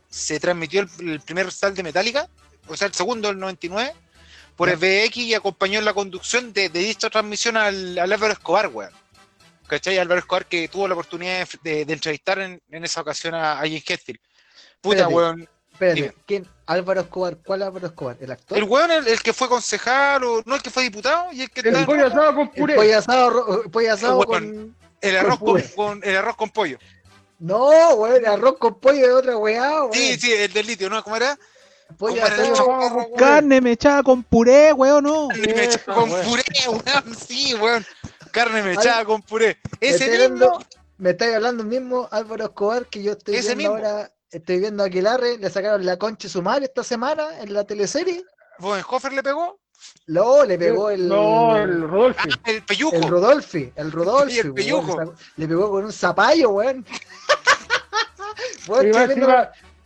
[0.09, 2.28] se transmitió el, el primer recital de Metallica,
[2.68, 3.94] o sea, el segundo, el 99,
[4.56, 8.32] por el VX y acompañó en la conducción de, de dicha transmisión al, al Álvaro
[8.34, 8.90] Escobar, weón.
[9.66, 9.96] ¿Cachai?
[9.98, 13.82] Álvaro Escobar que tuvo la oportunidad de, entrevistar en, en esa ocasión a, a James
[13.88, 14.20] Hetfield.
[14.82, 15.14] Puta, Espérate.
[15.14, 15.48] weón.
[15.72, 16.14] Espérate.
[16.26, 16.46] ¿quién?
[16.66, 18.16] Álvaro Escobar, ¿cuál Álvaro Escobar?
[18.20, 18.59] ¿El actor?
[18.59, 21.50] El weón, el, el que fue concejal, o no el que fue diputado, y el
[21.50, 22.74] que El pollo asado con El puré.
[22.74, 24.76] pollo asado, ro- pollo asado Bueno, con...
[25.02, 26.78] el arroz con con, el arroz con pollo.
[27.38, 29.92] No, weón, arroz con pollo de otra weá, weón.
[29.92, 31.02] Sí, sí, el del litio, ¿no?
[31.02, 31.38] ¿Cómo era?
[31.98, 33.10] Pollo ¿Cómo era el asado.
[33.16, 35.28] Carne mechada con puré, weón, no.
[35.28, 36.26] Carne mechada con weón.
[36.26, 37.16] puré, weón.
[37.16, 37.86] Sí, weón.
[38.30, 39.58] Carne mechada con puré.
[39.80, 40.64] Ese mismo.
[40.98, 43.74] me estáis hablando el mismo Álvaro Escobar que yo estoy viendo mismo.
[43.74, 44.12] ahora.
[44.32, 48.24] Estoy viendo a Aquilarre, le sacaron la concha su madre esta semana en la teleserie.
[48.60, 49.60] Bodenhofer le pegó.
[50.06, 51.09] Luego le pegó el.
[51.09, 52.28] No, el Rodolfi.
[52.30, 52.96] Ah, el peyuco.
[52.96, 54.34] El Rodolfi, el Rodolfi.
[54.36, 55.14] Y el weón, pellujo.
[55.36, 56.84] le pegó con un zapallo, weón.
[58.62, 59.28] Estoy viendo,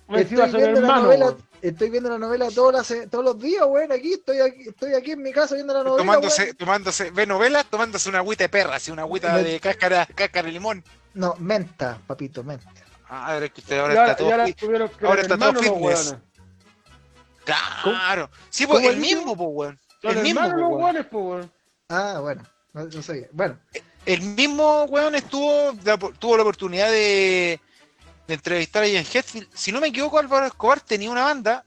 [0.09, 1.45] estoy la novela, weón.
[1.63, 3.91] estoy viendo la novela todos, las- todos los días, weón.
[3.93, 5.99] Aquí estoy, aquí estoy aquí en mi casa viendo la novela.
[5.99, 6.57] tomándose, weón.
[6.57, 10.47] tomándose, ve novelas, tomándose una agüita de perra, así una agüita Me- de cáscara, cáscara
[10.47, 10.85] de limón.
[11.15, 12.71] No, menta, papito, menta.
[13.09, 14.33] Ah, pero es que usted ahora está todo.
[15.09, 16.17] ahora está todo fitness.
[17.45, 18.31] Claro.
[18.51, 19.81] Sí, pues ¿Cómo el mismo, pues, weón.
[20.11, 20.83] El mismo, hermanos los weón.
[20.83, 21.53] weones, weón.
[21.89, 22.43] Ah, bueno,
[22.73, 23.29] no, no sabía.
[23.33, 23.59] Bueno,
[24.05, 27.61] El mismo weón estuvo, la- tuvo la oportunidad de,
[28.29, 29.49] de entrevistar a Ian Hetfield.
[29.55, 31.65] Si no me equivoco, Álvaro Escobar tenía una banda.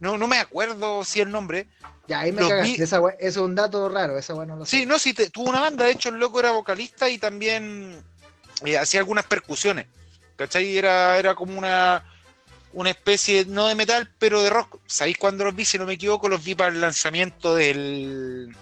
[0.00, 1.68] No, no me acuerdo si el nombre.
[2.06, 2.82] ya ahí me Los cagaste.
[2.82, 4.78] Esa es un dato raro, esa weá no lo sé.
[4.78, 5.84] Sí, no, sí, te- tuvo una banda.
[5.86, 8.02] De hecho, el loco era vocalista y también
[8.64, 9.86] eh, hacía algunas percusiones.
[10.36, 10.76] ¿Cachai?
[10.76, 12.04] Era, era como una,
[12.74, 14.78] una especie, no de metal, pero de rock.
[14.86, 15.64] ¿Sabéis cuándo los vi?
[15.64, 18.54] Si no me equivoco, los vi para el lanzamiento del,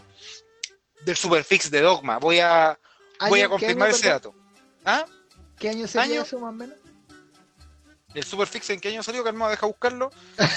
[1.05, 2.19] del Superfix de Dogma.
[2.19, 2.79] Voy a,
[3.29, 4.35] voy ¿Año- a confirmar año, ese dato.
[4.85, 5.05] ¿Ah?
[5.59, 6.23] ¿Qué año sería ¿Año?
[6.23, 6.77] eso, más o menos?
[8.15, 10.11] El Superfix en qué año salió, Calmado, deja buscarlo.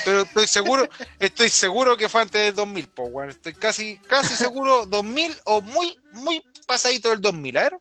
[0.03, 3.29] Pero estoy seguro, estoy seguro que fue antes del 2000, po, weón.
[3.29, 7.57] Estoy casi, casi seguro 2000 o muy, muy pasadito del 2000.
[7.57, 7.77] A ver,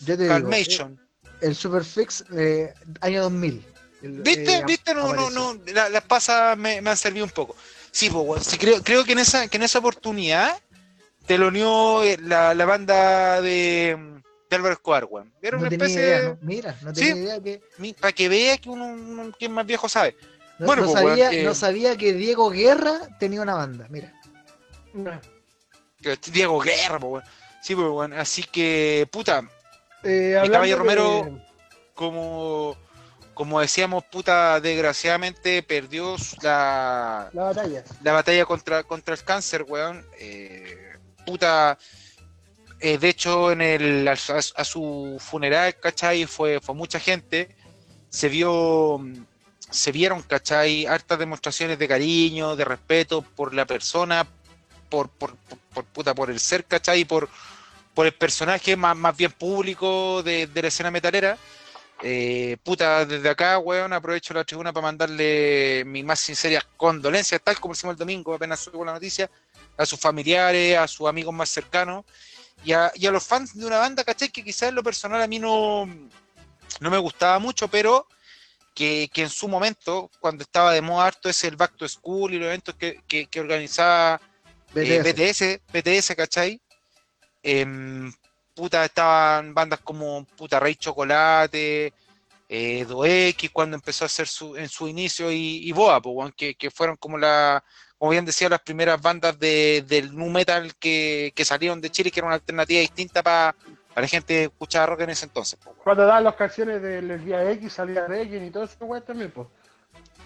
[0.00, 1.00] Yo te digo, Calmation.
[1.40, 3.64] el Superfix eh, año 2000.
[4.02, 4.56] El- ¿Viste?
[4.56, 4.94] eh, ¿Viste?
[4.94, 5.30] No, no, apareció.
[5.54, 5.60] no.
[5.72, 7.54] la- las pasas me, me han servido un poco.
[7.90, 10.58] Sí, pues, weón, sí, creo, creo que en esa, que en esa oportunidad
[11.26, 13.96] te lo unió eh, la, la banda de,
[14.50, 15.32] de Álvaro Escobar, weón.
[15.42, 16.38] Era No una tenía especie idea, de- ¿no?
[16.42, 17.00] Mira, no Sí.
[17.06, 17.94] tenía idea que.
[18.00, 20.16] para que vea que uno, uno que es más viejo sabe.
[20.58, 23.86] No, Bueno, no pues, weón, sabía, que- no sabía que Diego Guerra tenía una banda,
[23.90, 24.12] mira.
[26.32, 27.24] Diego Guerra, pues, weón.
[27.62, 28.12] Sí, pues, weón.
[28.14, 29.42] Así que, puta,
[30.04, 31.42] Eh, Mi caballo Romero- de-
[31.94, 32.76] como,
[33.34, 37.84] como decíamos, puta, desgraciadamente perdió la, La batalla.
[38.02, 40.04] la batalla contra, contra el cáncer, weón.
[40.18, 40.92] Eh,
[41.24, 41.78] puta,
[42.80, 46.26] eh, de hecho, en el, a, su- a su funeral, ¿cachai?
[46.26, 47.56] Fue, fue mucha gente.
[48.10, 49.00] Se vio,
[49.70, 50.84] se vieron, ¿cachai?
[50.86, 54.26] Hartas demostraciones de cariño, de respeto por la persona,
[54.90, 57.00] por, por, por, por, puta, por el ser, ¿cachai?
[57.00, 57.28] Y por,
[57.94, 61.38] por el personaje más, más bien público de, de la escena metalera.
[62.04, 67.60] Eh, puta, desde acá, weón, aprovecho la tribuna para mandarle mis más sinceras condolencias, tal
[67.60, 69.30] como hicimos el domingo, apenas subo la noticia,
[69.76, 72.04] a sus familiares, a sus amigos más cercanos
[72.64, 74.30] y a, y a los fans de una banda, ¿cachai?
[74.30, 75.86] Que quizás en lo personal a mí no,
[76.80, 78.08] no me gustaba mucho, pero
[78.74, 82.34] que, que en su momento, cuando estaba de moda harto ese el Back to School
[82.34, 84.20] y los eventos que, que, que organizaba
[84.74, 85.60] eh, BTS.
[85.72, 86.60] BTS, BTS, ¿cachai?
[87.42, 88.12] Em,
[88.54, 91.92] puta, estaban bandas como puta Rey Chocolate,
[92.48, 96.54] eh, Doex cuando empezó a hacer su, en su inicio y, y Boa, pues, que,
[96.54, 97.64] que fueron como la,
[98.02, 102.10] como bien decía, las primeras bandas de, del nu metal que, que salieron de Chile,
[102.10, 103.54] que era una alternativa distinta para
[103.94, 105.76] la gente que escuchaba rock en ese entonces, pues.
[105.84, 109.46] Cuando daban las canciones del día X, salía Requiem y todo eso, weón, también, pues.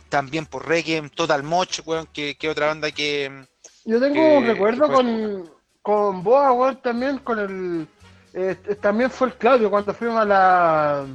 [0.09, 3.47] También por Requiem, Total Moch, weón, que, que otra banda que
[3.85, 7.89] Yo tengo un recuerdo con, con Boa, weón, también, con el...
[8.39, 11.07] eh, también fue el Claudio, cuando fuimos a la...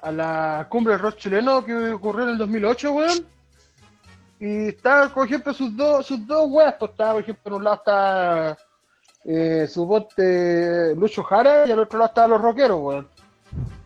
[0.00, 3.26] a la cumbre del rock chileno que ocurrió en el 2008, weón.
[4.38, 7.64] Y estaba, por ejemplo, sus dos, sus dos weas, pues estaba, por ejemplo, en un
[7.64, 8.58] lado está
[9.24, 13.08] eh, su bote Lucho Jara y al otro lado estaban los rockeros, weón.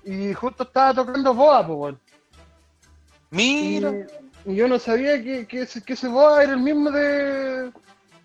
[0.05, 2.01] Y justo estaba tocando Boa, pues, weón.
[3.31, 3.95] Mira,
[4.45, 7.73] y yo no sabía que, que, ese, que ese boa era el mismo de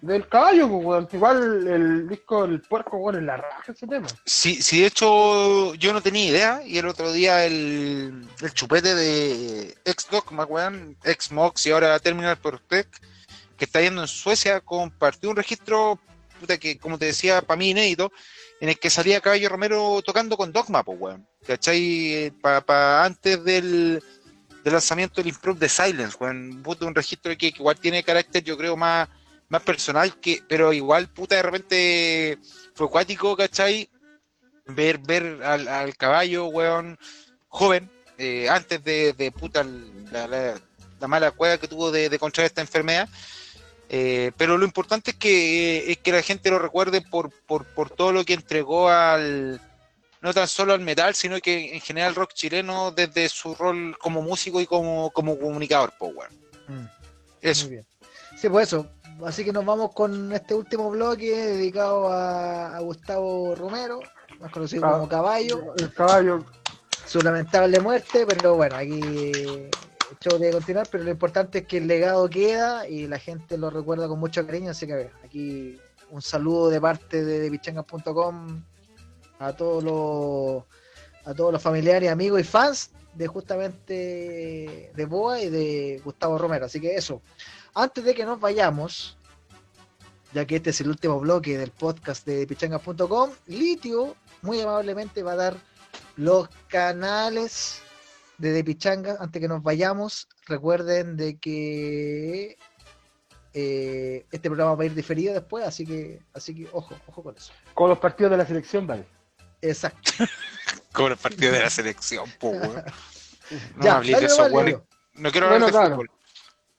[0.02, 1.14] del caballo, pues.
[1.14, 4.08] Igual el disco El Puerco, weón, es la raja ese tema.
[4.26, 8.96] Sí, sí, de hecho yo no tenía idea y el otro día el, el chupete
[8.96, 12.98] de ex Dogma, weón, ex Mox y ahora Terminal Protect,
[13.58, 16.00] que está yendo en Suecia, compartió un registro
[16.40, 18.12] puta, que, como te decía, para mí inédito,
[18.60, 21.28] en el que salía Caballo Romero tocando con Dogma, pues, weón.
[21.46, 22.32] ¿Cachai?
[22.42, 24.04] Para antes del,
[24.64, 26.64] del lanzamiento del Improve de Silence, weón.
[26.66, 29.10] Un registro que igual tiene carácter, yo creo, más,
[29.50, 32.38] más personal, que pero igual, puta, de repente
[32.74, 33.90] fue acuático, ¿cachai?
[34.66, 36.98] Ver, ver al, al caballo, weón,
[37.48, 39.64] joven, eh, antes de, de puta
[40.12, 40.62] la, la-
[41.00, 43.08] la mala cueva que tuvo de, de contraer esta enfermedad.
[43.88, 47.90] Eh, pero lo importante es que, es que la gente lo recuerde por, por, por
[47.92, 49.62] todo lo que entregó al,
[50.22, 53.96] no tan solo al metal, sino que en general al rock chileno desde su rol
[54.00, 56.34] como músico y como, como comunicador, weón.
[56.68, 56.88] Mm.
[57.42, 57.66] Eso.
[57.68, 57.86] Muy bien.
[58.36, 58.90] Sí, pues eso.
[59.26, 64.00] Así que nos vamos con este último bloque dedicado a, a Gustavo Romero.
[64.40, 66.46] más conocido Cab- como Caballo, El caballo.
[67.06, 71.78] su lamentable muerte, pero bueno, aquí el show debe continuar, pero lo importante es que
[71.78, 75.12] el legado queda y la gente lo recuerda con mucho cariño, así que a ver,
[75.24, 75.80] aquí
[76.12, 78.64] un saludo de parte de, de pichangas.com
[79.40, 80.64] a todos los
[81.26, 86.66] a todos los familiares, amigos y fans de justamente de Boa y de Gustavo Romero,
[86.68, 87.22] así que eso.
[87.80, 89.20] Antes de que nos vayamos,
[90.34, 95.34] ya que este es el último bloque del podcast de pichangas.com, Litio muy amablemente va
[95.34, 95.58] a dar
[96.16, 97.84] los canales
[98.40, 100.28] de De Pichanga antes que nos vayamos.
[100.48, 102.58] Recuerden de que
[103.54, 107.38] eh, este programa va a ir diferido después, así que, así que ojo, ojo con
[107.38, 107.54] eso.
[107.76, 109.06] Con los partidos de la selección, vale.
[109.62, 110.14] Exacto.
[110.94, 112.54] Como el partido de la selección, po.
[113.76, 114.50] No Ya, me de eso.
[114.50, 115.96] No quiero hablar Bueno, de claro.
[115.96, 116.17] fútbol.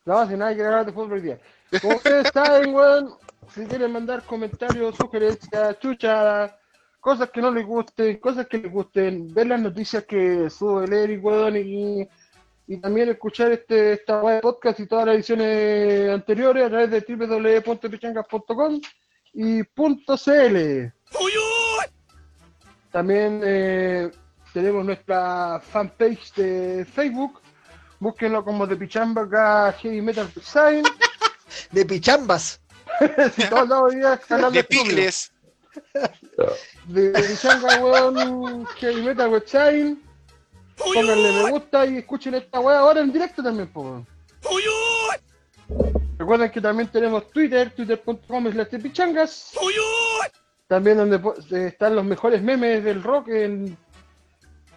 [0.09, 1.39] No, sin nada que hablar de fútbol hoy día.
[1.83, 3.11] Como ustedes saben, weón,
[3.53, 6.51] si quieren mandar comentarios, sugerencias, chuchas,
[6.99, 10.95] cosas que no les gusten, cosas que les gusten, ver las noticias que sube el
[10.95, 12.09] Eric, weón, y,
[12.69, 16.91] y también escuchar este esta web de podcast y todas las ediciones anteriores a través
[16.91, 18.81] de www.pichangas.com
[19.35, 20.93] y .cl.
[22.91, 24.11] También eh,
[24.55, 27.43] tenemos nuestra fanpage de Facebook.
[28.01, 30.85] Búsquenlo como de Pichamba Heavy Metal Design.
[31.73, 32.61] De Pichambas.
[33.51, 34.83] Todos lados hoy día es canal De estudio.
[34.85, 35.33] picles.
[36.87, 40.03] De Pichanga, weón, Heavy Metal Design.
[40.77, 44.07] Pónganle me gusta y escuchen esta weá ahora en directo también, po, weón.
[46.19, 49.53] Recuerden que también tenemos Twitter, twitter.com slash de pichangas.
[50.67, 51.17] También donde
[51.51, 53.77] eh, están los mejores memes del rock en,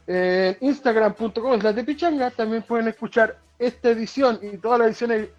[0.08, 2.34] en instagram.com slash de pichangas.
[2.34, 5.30] También pueden escuchar esta edición y todas las ediciones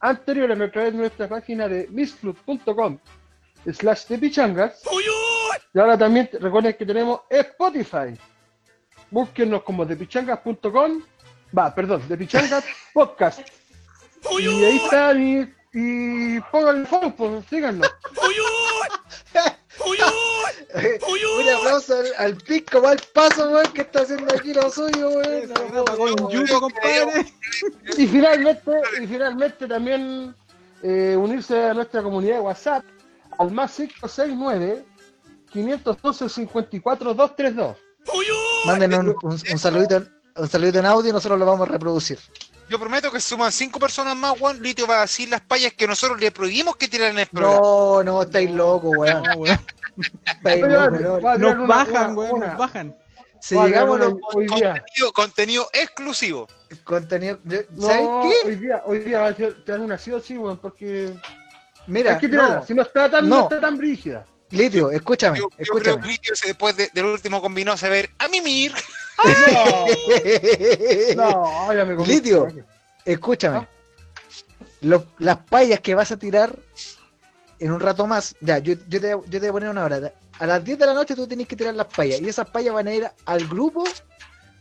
[0.00, 2.98] anteriores a través de nuestra página de mixclub.com
[3.72, 4.82] slash de pichangas.
[5.74, 8.18] Y ahora también recuerden que tenemos Spotify.
[9.10, 11.02] Búsquennos como de pichangas.com.
[11.56, 13.40] Va, perdón, de pichangas podcast.
[14.38, 17.42] Y ahí están y, y pónganle follow,
[19.78, 21.40] pues síganos.
[21.40, 26.30] Un aplauso al, al pico mal paso, weón, que está haciendo aquí lo suyo, weón.
[26.30, 27.32] Yugo, compadre.
[27.96, 28.70] Y finalmente,
[29.02, 30.34] y finalmente también
[30.82, 32.84] eh, unirse a nuestra comunidad de WhatsApp
[33.38, 34.84] al más 569
[35.52, 37.76] 512 54 232.
[38.66, 40.02] Manden un, un, un saludito,
[40.36, 42.18] un saludito en audio y nosotros lo vamos a reproducir.
[42.68, 44.62] Yo prometo que suman cinco personas más, weón.
[44.62, 47.60] Litio va a decir las payas que nosotros le prohibimos que tiraran en el programa.
[47.60, 49.22] No, no, estáis locos, weón.
[49.26, 49.58] No, weón.
[50.26, 51.20] Estáis locos, no.
[51.20, 52.96] Va a tirar Nos una- bajan, una- weón, una- nos bajan.
[53.50, 54.72] Llegamos los hoy día.
[54.74, 56.48] Contenido, contenido exclusivo.
[56.84, 57.38] contenidos.
[57.44, 58.00] No, ¿Sabes
[58.42, 58.48] qué?
[58.48, 61.14] hoy día, hoy día va a ser- te dan una sí o sí, weón, porque
[61.86, 63.36] Mira, hay que no, Si no está tan, No.
[63.36, 64.26] no está tan brígida.
[64.50, 66.02] Litio, escúchame, Yo, yo creo escúchame.
[66.02, 68.72] que Litio después de- del último combinó a ver a mimir.
[71.16, 72.06] No, ya me.
[72.06, 72.48] Litio.
[73.04, 73.58] Escúchame.
[73.58, 73.68] ¿Ah?
[74.82, 76.56] Lo- las payas que vas a tirar
[77.58, 80.12] en un rato más, ya, yo, yo, te, yo te voy a poner una hora.
[80.38, 82.20] A las 10 de la noche tú tenés que tirar las payas.
[82.20, 83.84] Y esas payas van a ir al grupo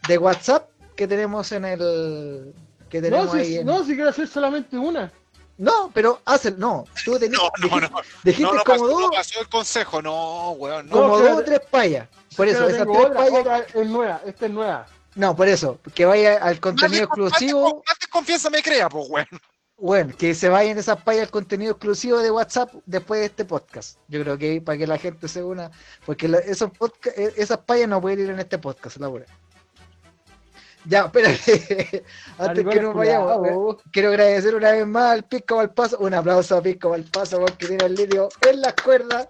[0.08, 2.54] de WhatsApp que tenemos en el.
[2.90, 5.12] que No, ahí si, en- no, si quiero hacer solamente una.
[5.60, 6.86] No, pero hacen, no.
[7.06, 7.90] Tú tenés, No, no, no.
[8.24, 10.02] dijiste No, no como pasó, dos, no pasó el consejo.
[10.02, 10.88] No, weón.
[10.88, 10.92] No.
[10.94, 12.08] como No, dos o tres payas.
[12.38, 14.86] Por eso, otra es nueva, esta es nueva.
[15.16, 17.84] No, por eso, que vaya al contenido Más exclusivo.
[17.88, 19.28] Más de confianza me crea, pues, weón.
[19.80, 23.98] Bueno, que se vayan esas payas al contenido exclusivo de WhatsApp después de este podcast.
[24.08, 25.70] Yo creo que para que la gente se una,
[26.06, 29.26] porque la- esos podca- eh, esas payas no pueden ir en este podcast, la pura.
[30.86, 32.04] Ya, espérate.
[32.38, 35.98] Antes que nos vayamos, eh, quiero agradecer una vez más al Pisco Valpaso.
[36.00, 39.28] Un aplauso a Pisco Valpaso porque tiene el lirio en las cuerdas.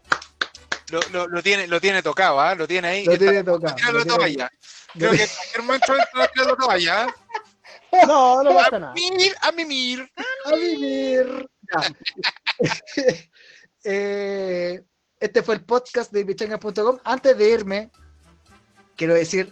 [0.89, 2.55] Lo, lo, lo tiene, lo tiene tocado, ¿ah?
[2.55, 3.05] Lo tiene ahí.
[3.05, 4.51] Lo Está- tiene tocado, Tira lo la tiene- toalla.
[4.93, 7.15] Creo que en cualquier momento entra a tirar la toalla, ¿ah?
[8.07, 8.93] No, no pasa A nada.
[8.93, 10.11] mimir, a mimir.
[10.45, 11.49] a vivir.
[11.73, 11.95] Ya.
[13.89, 14.83] Eh,
[15.19, 16.97] este fue el podcast de pichanga.com.
[17.05, 17.89] Antes de irme,
[18.97, 19.51] quiero decir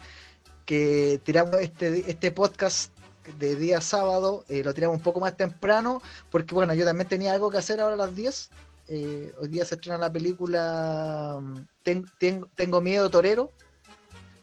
[0.65, 2.91] que tiramos este, este podcast
[3.37, 6.01] de día sábado, eh, lo tiramos un poco más temprano,
[6.31, 8.49] porque bueno, yo también tenía algo que hacer ahora a las 10.
[8.87, 13.51] Eh, hoy día se estrena la película mm, Ten- Ten- Tengo Miedo Torero.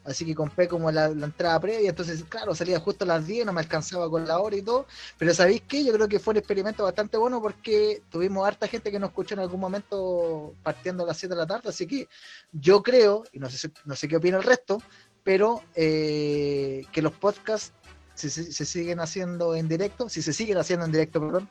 [0.04, 3.52] Así que compré como la, entrada previa, entonces claro, salía justo a las 10, no
[3.52, 4.84] me alcanzaba con la hora y todo,
[5.16, 5.84] pero ¿sabéis qué?
[5.84, 9.34] Yo creo que fue un experimento bastante bueno porque tuvimos harta gente que nos escuchó
[9.34, 12.08] en algún momento partiendo a las 7 de la tarde, así que
[12.50, 14.82] yo creo, y no sé, no sé qué opina el resto,
[15.22, 17.72] pero eh, que los podcasts
[18.14, 21.48] si se, se siguen haciendo en directo, si se siguen haciendo en directo, perdón,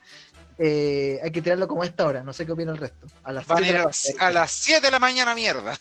[0.64, 3.08] eh, hay que tirarlo como a esta hora, no sé qué opina el resto.
[3.24, 4.16] A las Van a 7 ir de la a, tarde.
[4.20, 5.76] a las 7 de la mañana, mierda.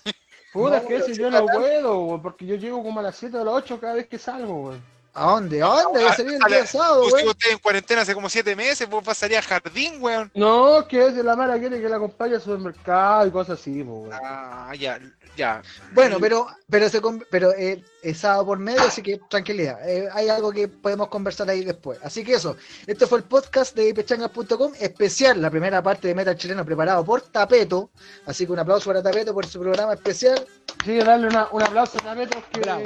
[0.53, 3.37] Puta, No, es que si yo no puedo, porque yo llego como a las 7
[3.37, 4.83] o a las 8 cada vez que salgo, weón.
[5.13, 5.63] ¿A dónde?
[5.63, 6.05] ¿A dónde?
[6.05, 7.11] Va a salir el A la- día sábado, weón.
[7.27, 10.31] vos estás en cuarentena hace como siete meses, vos pasarías a jardín, weón.
[10.35, 13.83] No, que es de la mala quiere que la acompañe al supermercado y cosas así,
[13.83, 14.11] weón.
[14.13, 15.01] Ah, ya,
[15.37, 15.63] ya.
[15.93, 17.01] Bueno, pero pero se
[17.31, 19.81] pero eh, es sábado por medio, así que tranquilidad.
[19.89, 21.99] Eh, hay algo que podemos conversar ahí después.
[22.05, 22.57] Así que eso,
[22.87, 27.23] este fue el podcast de pechangas.com especial, la primera parte de Metal Chileno preparado por
[27.23, 27.91] Tapeto.
[28.27, 30.47] Así que un aplauso para Tapeto por su programa especial.
[30.85, 32.85] Sí, darle una, un aplauso a Tapeto que Bravo.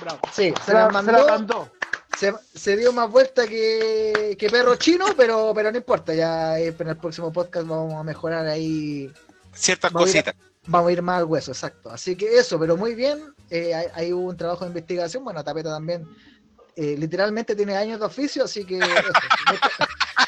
[0.00, 0.18] Bravo.
[0.32, 1.70] Sí, se, se, la la, se mandó, la mandó.
[2.18, 6.14] se, se dio más vuelta que, que perro chino, pero, pero no importa.
[6.14, 9.10] Ya eh, en el próximo podcast vamos a mejorar ahí
[9.52, 10.50] Ciertas Vamos a ir a- cositas.
[10.66, 11.90] Vamos a ir más al hueso, exacto.
[11.90, 13.34] Así que eso, pero muy bien.
[13.50, 15.22] eh, hay, hay un trabajo de investigación.
[15.22, 16.08] Bueno, Tapeta también
[16.76, 18.88] eh, literalmente tiene años de oficio, así que eso.
[19.50, 19.70] Muchas,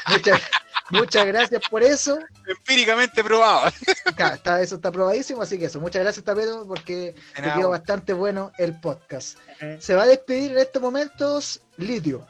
[0.09, 0.41] muchas,
[0.89, 2.17] muchas gracias por eso.
[2.47, 3.71] Empíricamente probado.
[4.05, 5.79] Está, eso está probadísimo, así que eso.
[5.79, 9.37] Muchas gracias, Tapeto, porque te quedó bastante bueno el podcast.
[9.79, 12.25] Se va a despedir en estos momentos Litio.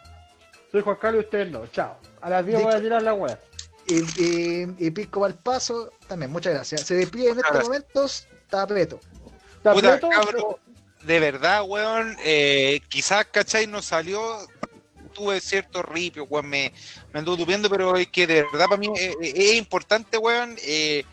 [0.72, 1.66] Soy Juan Carlos y ustedes no.
[1.68, 1.98] Chao.
[2.22, 3.40] A las 10 voy a tirar la weá.
[3.88, 6.82] Y, y, y Pisco Valpaso también, muchas gracias.
[6.82, 7.64] Se despide en estos Gracias.
[7.64, 9.00] momentos Tapeto.
[9.64, 10.60] Puta, Tapeto,
[11.04, 13.66] de verdad, weón, eh, quizás, ¿cachai?
[13.66, 14.40] No salió,
[15.18, 16.72] tuve cierto ripio, weón, me,
[17.12, 20.56] me anduvo tupiendo, pero es que de verdad para mí eh, eh, es, importante, weón,
[20.64, 21.04] eh,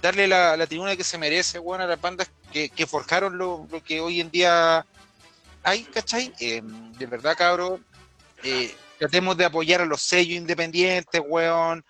[0.00, 3.66] darle la, la tribuna que se merece, weón, a las bandas que, que forjaron lo,
[3.70, 4.86] lo que hoy en día
[5.62, 6.32] hay, ¿cachai?
[6.40, 7.84] Eh, de verdad, cabrón,
[8.42, 11.84] eh, tratemos de apoyar a los sellos independientes, weón,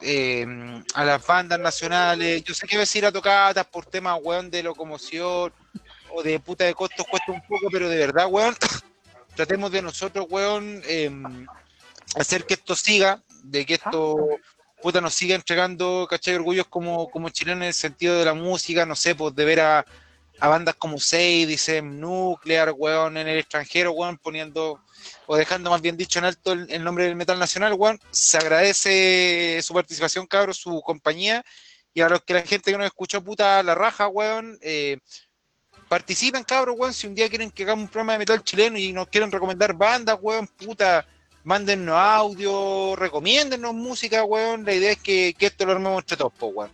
[0.00, 0.46] eh,
[0.94, 2.42] a las bandas nacionales.
[2.44, 5.52] Yo sé que a veces ir a tocadas por temas, weón, de locomoción
[6.10, 8.56] o de puta de costos cuesta un poco, pero de verdad, weón,
[9.34, 11.10] tratemos de nosotros, weón, eh,
[12.16, 14.28] hacer que esto siga, de que esto
[14.82, 16.34] puta nos siga entregando, ¿cachai?
[16.34, 19.60] Orgullos como, como chilenos en el sentido de la música, no sé, pues de ver
[19.60, 19.86] a,
[20.40, 24.80] a bandas como Sadism, Nuclear, weón, en el extranjero, weón, poniendo
[25.26, 28.36] o dejando más bien dicho en alto el, el nombre del metal nacional, weón, se
[28.36, 31.44] agradece su participación, cabros, su compañía,
[31.94, 34.98] y a los que la gente que nos escuchó, puta, la raja, weón, eh,
[35.98, 38.92] participen, cabros, weón, si un día quieren que hagamos un programa de metal chileno y
[38.92, 41.06] nos quieren recomendar bandas, weón, puta,
[41.44, 46.32] mándennos audio, recomiéndennos música, weón, la idea es que, que esto lo armemos entre todos,
[46.32, 46.70] po, weón.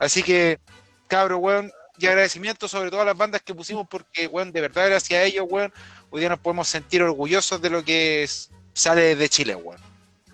[0.00, 0.58] Así que,
[1.06, 4.88] cabros, weón, y agradecimiento sobre todo a las bandas que pusimos porque, weón, de verdad,
[4.88, 5.72] gracias a ellos, weón,
[6.10, 9.78] hoy día nos podemos sentir orgullosos de lo que es- sale de Chile, weón.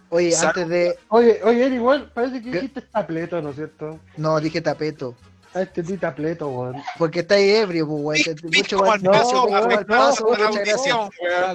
[0.08, 0.98] Oye, antes de.
[1.08, 4.00] Oye, oye, igual parece que dijiste tapleto, ¿no es cierto?
[4.16, 5.14] No, dije tapeto.
[5.52, 6.76] A este ti tapleto, weón.
[6.98, 10.96] Porque está ahí ebrio, pues, pic Mucho paso, no, weón, paso, muchas gracias.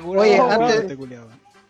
[0.03, 0.17] weón.
[0.17, 0.97] Oye, weón, antes-.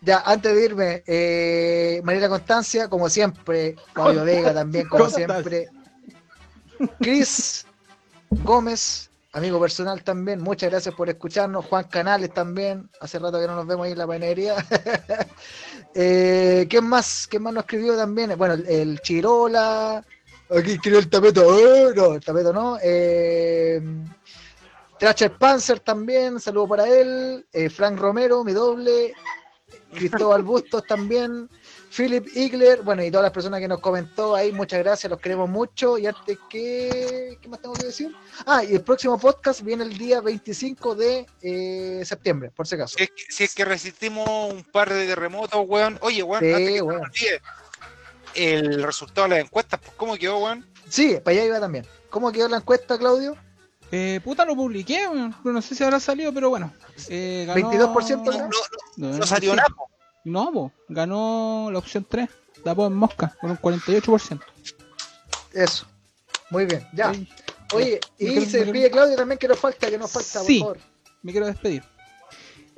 [0.06, 5.68] Ya, antes de irme, eh, Mariela Constancia, como siempre, Claudio Vega también, como siempre.
[7.00, 7.66] Cris
[8.30, 11.64] Gómez, amigo personal también, muchas gracias por escucharnos.
[11.66, 14.54] Juan Canales también, hace rato que no nos vemos ahí en la panadería.
[15.94, 17.26] eh, ¿Quién más?
[17.28, 18.32] ¿Quién más nos escribió también?
[18.36, 20.04] Bueno, el, el Chirola,
[20.50, 21.92] aquí escribió el tapeto, ¡eh!
[21.94, 22.78] no, el tapeto no.
[22.82, 23.80] Eh,
[24.98, 27.46] Tracher Panzer también, saludo para él.
[27.52, 29.14] Eh, Frank Romero, mi doble.
[29.92, 31.48] Cristóbal Bustos también.
[31.96, 35.48] Philip Igler, bueno, y todas las personas que nos comentó ahí, muchas gracias, los queremos
[35.48, 35.96] mucho.
[35.96, 38.14] Y antes que, ¿qué más tengo que decir?
[38.44, 42.96] Ah, y el próximo podcast viene el día 25 de eh, septiembre, por si acaso.
[42.98, 45.98] Si es, que, si es que resistimos un par de terremotos, weón.
[46.02, 47.10] Oye, weón, Sí, antes que weón.
[48.36, 50.66] El resultado de las encuestas, pues, ¿cómo quedó, weón?
[50.88, 51.86] Sí, para allá iba también.
[52.10, 53.36] ¿Cómo quedó la encuesta, Claudio?
[53.92, 55.06] Eh, puta, lo publiqué,
[55.44, 56.72] no sé si habrá salido, pero bueno.
[57.08, 57.70] Eh, ganó...
[57.70, 58.32] 22% No, ¿no?
[58.32, 58.50] no, no,
[59.12, 59.88] No, no salió nada, po.
[60.24, 62.28] No, po, ganó la opción 3.
[62.64, 64.40] La en mosca, con un 48%.
[65.52, 65.86] Eso.
[66.50, 67.12] Muy bien, ya.
[67.72, 70.58] Oye, y se despide Claudio también, que nos falta, que nos falta, Sí.
[70.60, 70.90] por favor.
[71.22, 71.84] me quiero despedir.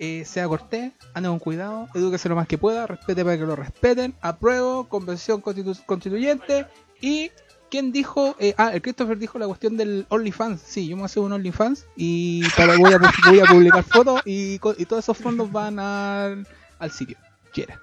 [0.01, 3.57] Eh, sea cortés, ande con cuidado, edúquese lo más que pueda, respete para que lo
[3.57, 6.67] respeten, apruebo, convención constitu- constituyente
[7.01, 7.33] y
[7.69, 8.37] ¿quién dijo?
[8.39, 10.61] Eh, ah, el Christopher dijo la cuestión del OnlyFans.
[10.65, 12.99] Sí, yo me voy a hacer un OnlyFans y para, voy, a,
[13.29, 16.47] voy a publicar fotos y, y todos esos fondos van al,
[16.79, 17.19] al sitio.
[17.53, 17.81] Quiera.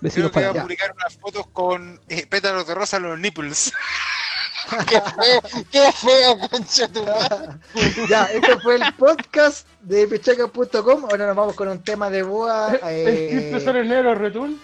[0.00, 3.18] Creo que para va a publicar unas fotos con eh, pétalos de rosa en los
[3.18, 3.72] nipples.
[4.88, 7.58] qué feo, qué feo, concha tu madre.
[8.08, 11.04] ya, este fue el podcast de pechaca.com.
[11.04, 14.60] Ahora nos vamos con un tema de boa El eh, profesor enero Retul.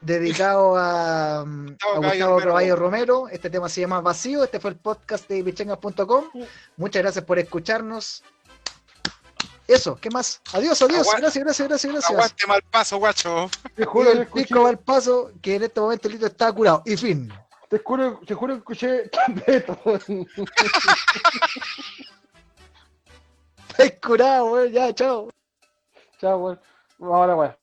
[0.00, 2.46] dedicado a, mm, a Gustavo Romero.
[2.48, 3.28] Caballo Romero.
[3.28, 4.44] Este tema se llama Vacío.
[4.44, 6.24] Este fue el podcast de pichangas.com.
[6.76, 8.22] Muchas gracias por escucharnos.
[9.66, 10.40] Eso, ¿qué más?
[10.54, 11.00] Adiós, adiós.
[11.00, 11.20] Aguante.
[11.20, 12.10] Gracias, gracias, gracias, gracias.
[12.10, 13.50] Aguante mal paso, guacho.
[13.76, 16.82] Te juro el pico va al paso, que en este momento el Lito está curado.
[16.86, 17.30] Y fin.
[17.68, 19.78] Te juro, te juro que escuché tapleto.
[23.70, 24.72] Estáis curado, weón.
[24.72, 25.30] Ya, chao.
[26.18, 26.60] Chao, weón.
[26.98, 27.58] Vamos a